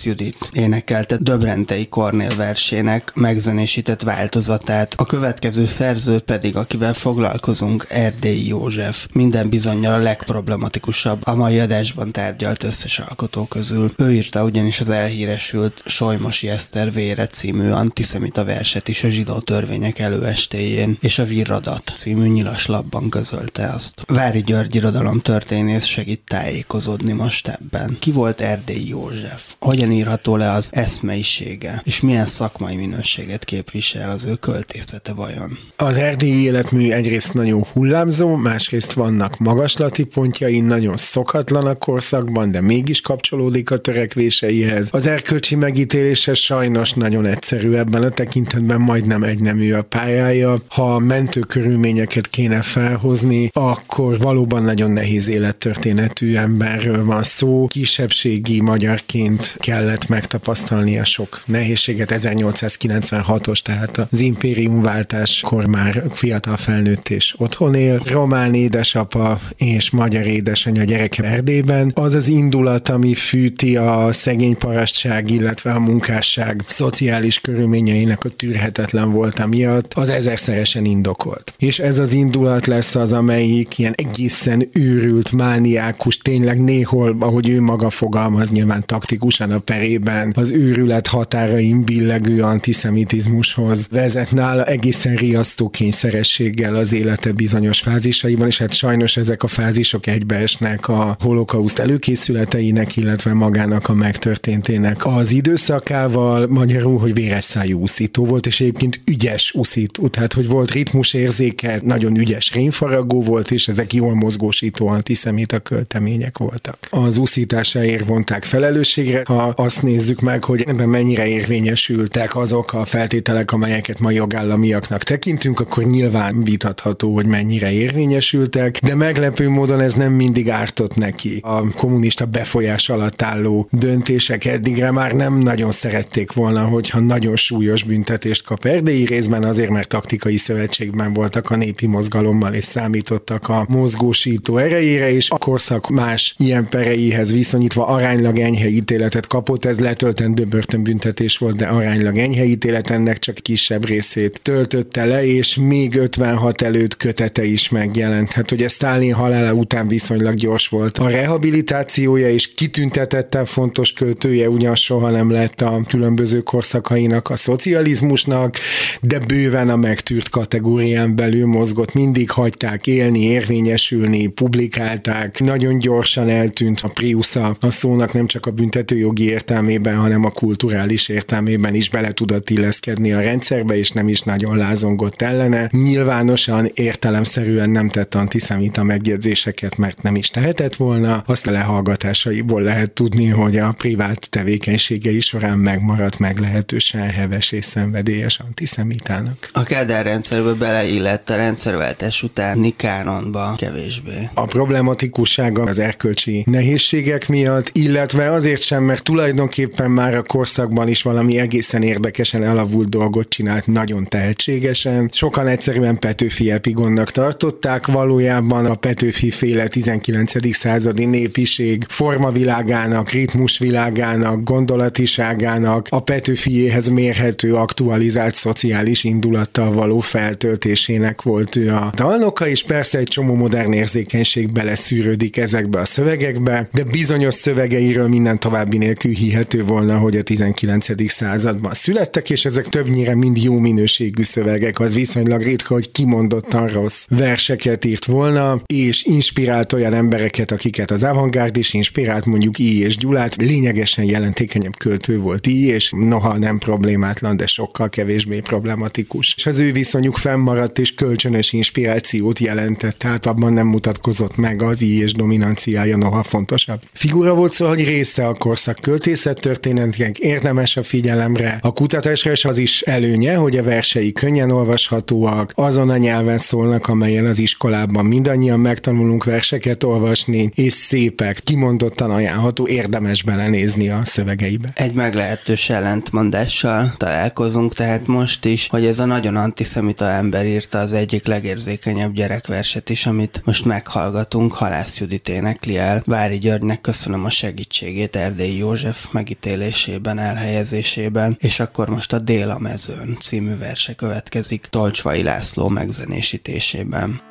Halász 0.00 0.18
Judit 0.18 0.50
énekelte 0.52 1.16
Döbrentei 1.16 1.88
Kornél 1.88 2.36
versének 2.36 3.12
megzenésített 3.14 4.02
változatát, 4.02 4.94
a 4.96 5.06
következő 5.06 5.66
szerző 5.66 6.18
pedig, 6.18 6.56
akivel 6.56 6.94
foglalkozunk, 6.94 7.86
Erdélyi 7.88 8.46
József. 8.46 9.06
Minden 9.12 9.48
bizonyal 9.48 9.92
a 9.92 10.02
legproblematikusabb 10.02 11.26
a 11.26 11.34
mai 11.34 11.58
adásban 11.58 12.12
tárgyalt 12.12 12.62
összes 12.62 12.98
alkotó 12.98 13.44
közül. 13.44 13.92
Ő 13.96 14.12
írta 14.12 14.44
ugyanis 14.44 14.80
az 14.80 14.90
elhíresült 14.90 15.82
Solymosi 15.86 16.48
Eszter 16.48 16.92
vére 16.92 17.26
című 17.26 17.70
antiszemita 17.70 18.44
verset 18.44 18.88
is 18.88 19.04
a 19.04 19.08
zsidó 19.08 19.38
törvények 19.38 19.98
előestéjén, 19.98 20.98
és 21.00 21.18
a 21.18 21.24
Virradat 21.24 21.92
című 21.94 22.26
nyilaslapban 22.26 23.10
közölte 23.10 23.68
azt. 23.68 24.02
Vári 24.06 24.40
György 24.40 24.74
irodalom 24.74 25.20
történész 25.20 25.84
segít 25.84 26.22
tájékozódni 26.26 27.12
most 27.12 27.48
ebben. 27.48 27.96
Ki 28.00 28.12
volt 28.12 28.40
Erdélyi 28.40 28.88
József? 28.88 29.54
Hogyan 29.60 29.89
írható 29.90 30.36
le 30.36 30.50
az 30.50 30.68
eszmeisége? 30.72 31.82
És 31.84 32.00
milyen 32.00 32.26
szakmai 32.26 32.76
minőséget 32.76 33.44
képvisel 33.44 34.10
az 34.10 34.24
ő 34.24 34.34
költészete 34.34 35.12
vajon? 35.12 35.58
Az 35.76 35.96
erdélyi 35.96 36.42
életmű 36.42 36.90
egyrészt 36.90 37.34
nagyon 37.34 37.64
hullámzó, 37.72 38.36
másrészt 38.36 38.92
vannak 38.92 39.38
magaslati 39.38 40.04
pontjai, 40.04 40.60
nagyon 40.60 40.96
szokatlan 40.96 41.66
a 41.66 41.74
korszakban, 41.74 42.50
de 42.50 42.60
mégis 42.60 43.00
kapcsolódik 43.00 43.70
a 43.70 43.76
törekvéseihez. 43.76 44.88
Az 44.92 45.06
erkölcsi 45.06 45.54
megítélése 45.54 46.34
sajnos 46.34 46.92
nagyon 46.92 47.26
egyszerű 47.26 47.72
ebben 47.72 48.02
a 48.02 48.08
tekintetben, 48.08 48.80
majdnem 48.80 49.22
egynemű 49.22 49.72
a 49.72 49.82
pályája. 49.82 50.62
Ha 50.68 50.98
mentő 50.98 51.40
körülményeket 51.40 52.28
kéne 52.28 52.62
felhozni, 52.62 53.50
akkor 53.52 54.18
valóban 54.18 54.62
nagyon 54.62 54.90
nehéz 54.90 55.28
élettörténetű 55.28 56.36
emberről 56.36 57.04
van 57.04 57.22
szó. 57.22 57.66
Kisebbségi 57.66 58.60
magyarként 58.60 59.56
kellett 59.80 60.08
megtapasztalnia 60.08 61.04
sok 61.04 61.42
nehézséget. 61.46 62.12
1896-os, 62.12 63.58
tehát 63.62 63.98
az 64.10 64.20
impériumváltáskor 64.20 65.66
már 65.66 66.04
fiatal 66.10 66.56
felnőtt 66.56 67.08
és 67.08 67.34
otthon 67.38 67.74
él. 67.74 68.02
Román 68.04 68.54
édesapa 68.54 69.40
és 69.56 69.90
magyar 69.90 70.26
édesanyja 70.26 70.84
gyereke 70.84 71.22
Erdélyben. 71.22 71.92
Az 71.94 72.14
az 72.14 72.28
indulat, 72.28 72.88
ami 72.88 73.14
fűti 73.14 73.76
a 73.76 74.12
szegény 74.12 74.56
parasztság, 74.56 75.30
illetve 75.30 75.72
a 75.72 75.80
munkásság 75.80 76.62
szociális 76.66 77.40
körülményeinek 77.40 78.24
a 78.24 78.28
tűrhetetlen 78.28 79.12
volt 79.12 79.46
miatt, 79.46 79.94
az 79.94 80.08
ezerszeresen 80.08 80.84
indokolt. 80.84 81.54
És 81.58 81.78
ez 81.78 81.98
az 81.98 82.12
indulat 82.12 82.66
lesz 82.66 82.94
az, 82.94 83.12
amelyik 83.12 83.78
ilyen 83.78 83.94
egészen 83.96 84.68
őrült, 84.72 85.32
mániákus, 85.32 86.18
tényleg 86.18 86.62
néhol, 86.62 87.16
ahogy 87.20 87.48
ő 87.48 87.60
maga 87.60 87.90
fogalmaz, 87.90 88.50
nyilván 88.50 88.86
taktikusan 88.86 89.50
a 89.50 89.58
perében, 89.70 90.32
az 90.36 90.50
őrület 90.50 91.06
határain 91.06 91.84
billegő 91.84 92.42
antiszemitizmushoz 92.42 93.88
vezet 93.90 94.30
nála 94.30 94.64
egészen 94.64 95.14
riasztó 95.14 95.68
kényszerességgel 95.68 96.74
az 96.74 96.92
élete 96.92 97.32
bizonyos 97.32 97.80
fázisaiban, 97.80 98.46
és 98.46 98.58
hát 98.58 98.72
sajnos 98.72 99.16
ezek 99.16 99.42
a 99.42 99.46
fázisok 99.46 100.06
egybeesnek 100.06 100.88
a 100.88 101.16
holokauszt 101.20 101.78
előkészületeinek, 101.78 102.96
illetve 102.96 103.32
magának 103.32 103.88
a 103.88 103.94
megtörténtének 103.94 105.06
az 105.06 105.30
időszakával, 105.30 106.46
magyarul, 106.46 106.98
hogy 106.98 107.14
véres 107.14 107.44
szájú 107.44 107.80
úszító 107.80 108.24
volt, 108.24 108.46
és 108.46 108.60
egyébként 108.60 109.00
ügyes 109.06 109.52
úszító, 109.54 110.08
tehát 110.08 110.32
hogy 110.32 110.48
volt 110.48 110.70
ritmusérzéke, 110.70 111.80
nagyon 111.82 112.16
ügyes 112.16 112.52
rénfaragó 112.52 113.22
volt, 113.22 113.50
és 113.50 113.68
ezek 113.68 113.92
jól 113.92 114.14
mozgósító 114.14 114.88
antiszemita 114.88 115.58
költemények 115.58 116.38
voltak. 116.38 116.78
Az 116.90 117.16
úszításáért 117.16 118.06
vonták 118.06 118.44
felelősségre, 118.44 119.22
ha 119.24 119.54
azt 119.60 119.82
nézzük 119.82 120.20
meg, 120.20 120.44
hogy 120.44 120.64
ebben 120.66 120.88
mennyire 120.88 121.26
érvényesültek 121.26 122.36
azok 122.36 122.72
a 122.72 122.84
feltételek, 122.84 123.52
amelyeket 123.52 123.98
ma 123.98 124.10
jogállamiaknak 124.10 125.02
tekintünk, 125.02 125.60
akkor 125.60 125.84
nyilván 125.84 126.42
vitatható, 126.42 127.14
hogy 127.14 127.26
mennyire 127.26 127.72
érvényesültek, 127.72 128.78
de 128.82 128.94
meglepő 128.94 129.48
módon 129.48 129.80
ez 129.80 129.94
nem 129.94 130.12
mindig 130.12 130.50
ártott 130.50 130.94
neki. 130.94 131.38
A 131.42 131.70
kommunista 131.72 132.26
befolyás 132.26 132.88
alatt 132.88 133.22
álló 133.22 133.68
döntések 133.70 134.44
eddigre 134.44 134.90
már 134.90 135.12
nem 135.12 135.38
nagyon 135.38 135.70
szerették 135.70 136.32
volna, 136.32 136.64
hogyha 136.64 137.00
nagyon 137.00 137.36
súlyos 137.36 137.82
büntetést 137.82 138.44
kap 138.44 138.64
erdélyi 138.64 139.04
részben, 139.04 139.44
azért 139.44 139.70
mert 139.70 139.88
taktikai 139.88 140.36
szövetségben 140.36 141.12
voltak 141.12 141.50
a 141.50 141.56
népi 141.56 141.86
mozgalommal, 141.86 142.54
és 142.54 142.64
számítottak 142.64 143.48
a 143.48 143.64
mozgósító 143.68 144.56
erejére, 144.56 145.12
és 145.12 145.30
a 145.30 145.38
korszak 145.38 145.88
más 145.88 146.34
ilyen 146.38 146.68
pereihez 146.68 147.32
viszonyítva 147.32 147.86
aránylag 147.86 148.38
enyhe 148.38 148.68
ítéletet 148.68 149.26
kapott, 149.26 149.48
ez 149.58 149.80
letöltendő 149.80 150.44
börtönbüntetés 150.44 151.38
volt, 151.38 151.56
de 151.56 151.66
aránylag 151.66 152.18
enyhe 152.18 152.44
ítélet 152.44 152.90
ennek 152.90 153.18
csak 153.18 153.34
kisebb 153.34 153.86
részét 153.86 154.40
töltötte 154.42 155.04
le, 155.04 155.26
és 155.26 155.56
még 155.56 155.96
56 155.96 156.62
előtt 156.62 156.96
kötete 156.96 157.44
is 157.44 157.68
megjelent. 157.68 158.32
Hát 158.32 158.50
ugye 158.50 158.68
Stalin 158.68 159.12
halála 159.12 159.52
után 159.52 159.88
viszonylag 159.88 160.34
gyors 160.34 160.68
volt. 160.68 160.98
A 160.98 161.08
rehabilitációja, 161.08 162.30
és 162.30 162.54
kitüntetetten 162.54 163.44
fontos 163.44 163.92
költője, 163.92 164.48
ugyan 164.48 164.74
soha 164.74 165.10
nem 165.10 165.30
lett 165.30 165.60
a 165.60 165.82
különböző 165.88 166.40
korszakainak 166.40 167.30
a 167.30 167.36
szocializmusnak, 167.36 168.56
de 169.00 169.18
bőven 169.18 169.68
a 169.68 169.76
megtűrt 169.76 170.28
kategórián 170.28 171.16
belül 171.16 171.46
mozgott, 171.46 171.94
mindig 171.94 172.30
hagyták 172.30 172.86
élni, 172.86 173.22
érvényesülni, 173.22 174.26
publikálták, 174.26 175.40
nagyon 175.40 175.78
gyorsan 175.78 176.28
eltűnt 176.28 176.80
a 176.80 176.88
Priusza 176.88 177.56
a 177.60 177.70
szónak 177.70 178.12
nem 178.12 178.26
csak 178.26 178.46
a 178.46 178.50
büntetőjogi 178.50 179.29
értelmében, 179.30 179.96
hanem 179.96 180.24
a 180.24 180.30
kulturális 180.30 181.08
értelmében 181.08 181.74
is 181.74 181.90
bele 181.90 182.12
tudott 182.12 182.50
illeszkedni 182.50 183.12
a 183.12 183.20
rendszerbe, 183.20 183.76
és 183.76 183.90
nem 183.90 184.08
is 184.08 184.20
nagyon 184.20 184.56
lázongott 184.56 185.22
ellene. 185.22 185.68
Nyilvánosan 185.72 186.70
értelemszerűen 186.74 187.70
nem 187.70 187.88
tett 187.88 188.14
antiszemita 188.14 188.82
megjegyzéseket, 188.82 189.76
mert 189.76 190.02
nem 190.02 190.16
is 190.16 190.28
tehetett 190.28 190.74
volna. 190.74 191.22
Azt 191.26 191.46
a 191.46 191.50
lehallgatásaiból 191.50 192.62
lehet 192.62 192.90
tudni, 192.90 193.26
hogy 193.28 193.56
a 193.56 193.72
privát 193.72 194.30
tevékenységei 194.30 195.20
során 195.20 195.58
megmaradt 195.58 196.18
meglehetősen 196.18 197.10
heves 197.10 197.52
és 197.52 197.64
szenvedélyes 197.64 198.38
antiszemitának. 198.38 199.48
A 199.52 199.62
Kádár 199.62 200.04
rendszerbe 200.04 200.52
beleillett 200.52 201.30
a 201.30 201.36
rendszerváltás 201.36 202.22
utáni 202.22 202.74
kánonba 202.76 203.54
kevésbé. 203.56 204.28
A 204.34 204.44
problematikussága 204.44 205.62
az 205.62 205.78
erkölcsi 205.78 206.44
nehézségek 206.46 207.28
miatt, 207.28 207.70
illetve 207.72 208.32
azért 208.32 208.62
sem, 208.62 208.82
mert 208.82 209.02
tulajdonképpen 209.20 209.90
már 209.90 210.14
a 210.14 210.22
korszakban 210.22 210.88
is 210.88 211.02
valami 211.02 211.38
egészen 211.38 211.82
érdekesen 211.82 212.42
elavult 212.42 212.88
dolgot 212.88 213.28
csinált, 213.28 213.66
nagyon 213.66 214.08
tehetségesen. 214.08 215.08
Sokan 215.12 215.46
egyszerűen 215.46 215.98
Petőfi 215.98 216.50
epigonnak 216.50 217.10
tartották, 217.10 217.86
valójában 217.86 218.66
a 218.66 218.74
Petőfi 218.74 219.30
féle 219.30 219.68
19. 219.68 220.54
századi 220.54 221.04
népiség 221.04 221.84
formavilágának, 221.88 223.10
ritmusvilágának, 223.10 224.44
gondolatiságának, 224.44 225.86
a 225.90 226.00
Petőfiéhez 226.00 226.88
mérhető 226.88 227.54
aktualizált 227.54 228.34
szociális 228.34 229.04
indulattal 229.04 229.72
való 229.72 229.98
feltöltésének 229.98 231.22
volt 231.22 231.56
ő 231.56 231.68
a 231.68 231.92
dalnoka, 231.96 232.48
és 232.48 232.62
persze 232.62 232.98
egy 232.98 233.08
csomó 233.08 233.34
modern 233.34 233.72
érzékenység 233.72 234.52
beleszűrődik 234.52 235.36
ezekbe 235.36 235.80
a 235.80 235.84
szövegekbe, 235.84 236.68
de 236.72 236.84
bizonyos 236.84 237.34
szövegeiről 237.34 238.08
minden 238.08 238.38
további 238.38 238.76
nélkül 238.76 239.08
hihető 239.12 239.64
volna, 239.64 239.98
hogy 239.98 240.16
a 240.16 240.22
19. 240.22 241.10
században 241.10 241.72
születtek, 241.72 242.30
és 242.30 242.44
ezek 242.44 242.68
többnyire 242.68 243.14
mind 243.14 243.42
jó 243.42 243.58
minőségű 243.58 244.22
szövegek, 244.22 244.80
az 244.80 244.94
viszonylag 244.94 245.42
ritka, 245.42 245.74
hogy 245.74 245.90
kimondottan 245.90 246.68
rossz 246.68 247.04
verseket 247.08 247.84
írt 247.84 248.04
volna, 248.04 248.60
és 248.66 249.04
inspirált 249.04 249.72
olyan 249.72 249.94
embereket, 249.94 250.50
akiket 250.50 250.90
az 250.90 251.02
avantgárd 251.02 251.56
is 251.56 251.74
inspirált, 251.74 252.26
mondjuk 252.26 252.58
I. 252.58 252.80
és 252.80 252.96
Gyulát, 252.96 253.36
lényegesen 253.36 254.04
jelentékenyebb 254.04 254.76
költő 254.76 255.18
volt 255.18 255.46
I. 255.46 255.66
és 255.66 255.92
noha 255.96 256.38
nem 256.38 256.58
problémátlan, 256.58 257.36
de 257.36 257.46
sokkal 257.46 257.88
kevésbé 257.88 258.40
problematikus. 258.40 259.34
És 259.36 259.46
az 259.46 259.58
ő 259.58 259.72
viszonyuk 259.72 260.16
fennmaradt 260.16 260.78
és 260.78 260.94
kölcsönös 260.94 261.52
inspirációt 261.52 262.38
jelentett, 262.38 262.98
tehát 262.98 263.26
abban 263.26 263.52
nem 263.52 263.66
mutatkozott 263.66 264.36
meg 264.36 264.62
az 264.62 264.82
I. 264.82 264.98
és 264.98 265.12
dominanciája, 265.12 265.96
noha 265.96 266.22
fontosabb. 266.22 266.80
Figura 266.92 267.34
volt 267.34 267.52
szó, 267.52 267.68
hogy 267.68 267.84
része 267.84 268.26
a 268.26 268.34
korszak 268.34 268.80
költészet 269.00 269.40
történetek, 269.40 270.18
érdemes 270.18 270.76
a 270.76 270.82
figyelemre. 270.82 271.58
A 271.62 271.72
kutatásra 271.72 272.32
is 272.32 272.44
az 272.44 272.58
is 272.58 272.82
előnye, 272.82 273.34
hogy 273.34 273.56
a 273.56 273.62
versei 273.62 274.12
könnyen 274.12 274.50
olvashatóak, 274.50 275.52
azon 275.54 275.90
a 275.90 275.96
nyelven 275.96 276.38
szólnak, 276.38 276.88
amelyen 276.88 277.26
az 277.26 277.38
iskolában 277.38 278.04
mindannyian 278.04 278.60
megtanulunk 278.60 279.24
verseket 279.24 279.84
olvasni, 279.84 280.50
és 280.54 280.72
szépek, 280.72 281.40
kimondottan 281.44 282.10
ajánlható, 282.10 282.66
érdemes 282.66 283.22
belenézni 283.22 283.88
a 283.88 284.04
szövegeibe. 284.04 284.72
Egy 284.74 284.94
meglehetős 284.94 285.70
ellentmondással 285.70 286.94
találkozunk, 286.96 287.74
tehát 287.74 288.06
most 288.06 288.44
is, 288.44 288.68
hogy 288.68 288.86
ez 288.86 288.98
a 288.98 289.04
nagyon 289.04 289.36
antiszemita 289.36 290.04
ember 290.04 290.46
írta 290.46 290.78
az 290.78 290.92
egyik 290.92 291.26
legérzékenyebb 291.26 292.12
gyerekverset 292.12 292.90
is, 292.90 293.06
amit 293.06 293.42
most 293.44 293.64
meghallgatunk, 293.64 294.52
Halász 294.52 295.00
Judit 295.00 295.28
énekli 295.28 295.78
el. 295.78 296.02
Vári 296.04 296.38
Györgynek 296.38 296.80
köszönöm 296.80 297.24
a 297.24 297.30
segítségét, 297.30 298.16
Erdély 298.16 298.48
Erdélyi 298.50 298.64
József 298.64 298.89
megítélésében, 299.12 300.18
elhelyezésében, 300.18 301.36
és 301.40 301.60
akkor 301.60 301.88
most 301.88 302.12
a 302.12 302.18
Dél 302.18 302.50
a 302.50 302.58
mezőn 302.58 303.16
című 303.20 303.56
verse 303.56 303.94
következik 303.94 304.66
Tolcsvai 304.70 305.22
László 305.22 305.68
megzenésítésében. 305.68 307.29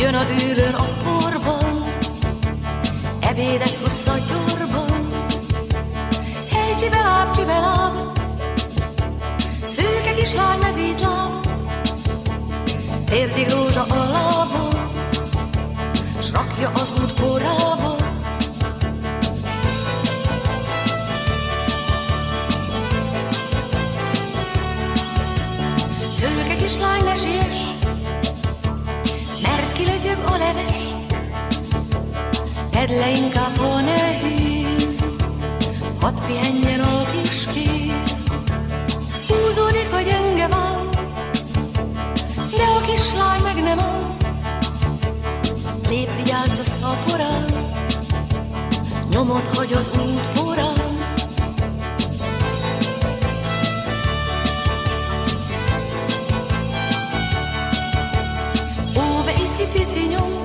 Jön 0.00 0.14
a 0.14 0.24
dűlőn 0.24 0.74
a 0.74 0.84
porban, 1.04 1.84
ebédek 3.20 3.70
hossza 3.82 4.14
gyorban. 4.28 5.08
Hely 6.50 6.74
csibeláb, 6.78 7.34
csibeláb, 7.34 8.18
szőke 9.66 10.14
kislány 10.14 10.58
mezítláb, 10.58 11.46
térdig 13.04 13.50
rózsa 13.50 13.82
a 13.82 14.10
lábon, 14.10 14.90
s 16.20 16.30
rakja 16.32 16.70
az 16.74 16.92
út 17.02 17.20
korába. 17.20 17.96
Szőke 26.18 26.56
kislány, 26.56 27.04
ne 27.04 27.16
siess, 27.16 27.59
Tedd 32.80 32.98
le 32.98 33.10
inkább, 33.10 33.56
ha 33.56 33.80
nehéz, 33.80 35.04
hadd 36.00 36.20
pihenjen 36.26 36.80
a 36.80 37.10
kis 37.10 37.44
kéz. 37.52 38.22
Húzódik 39.28 39.88
hogy 39.92 40.04
gyenge 40.04 40.48
van, 40.48 40.88
de 42.56 42.64
a 42.76 42.80
kislány 42.86 43.42
meg 43.42 43.62
nem 43.62 43.78
áll. 43.78 44.16
Lép 45.88 46.16
vigyázz 46.16 46.58
a 46.58 46.70
szaporán, 46.80 47.44
nyomot 49.10 49.54
hagy 49.54 49.72
az 49.72 49.90
út 49.94 50.44
borán. 50.44 50.98
Ó, 58.96 59.24
be 59.24 59.32
nyom, 60.08 60.39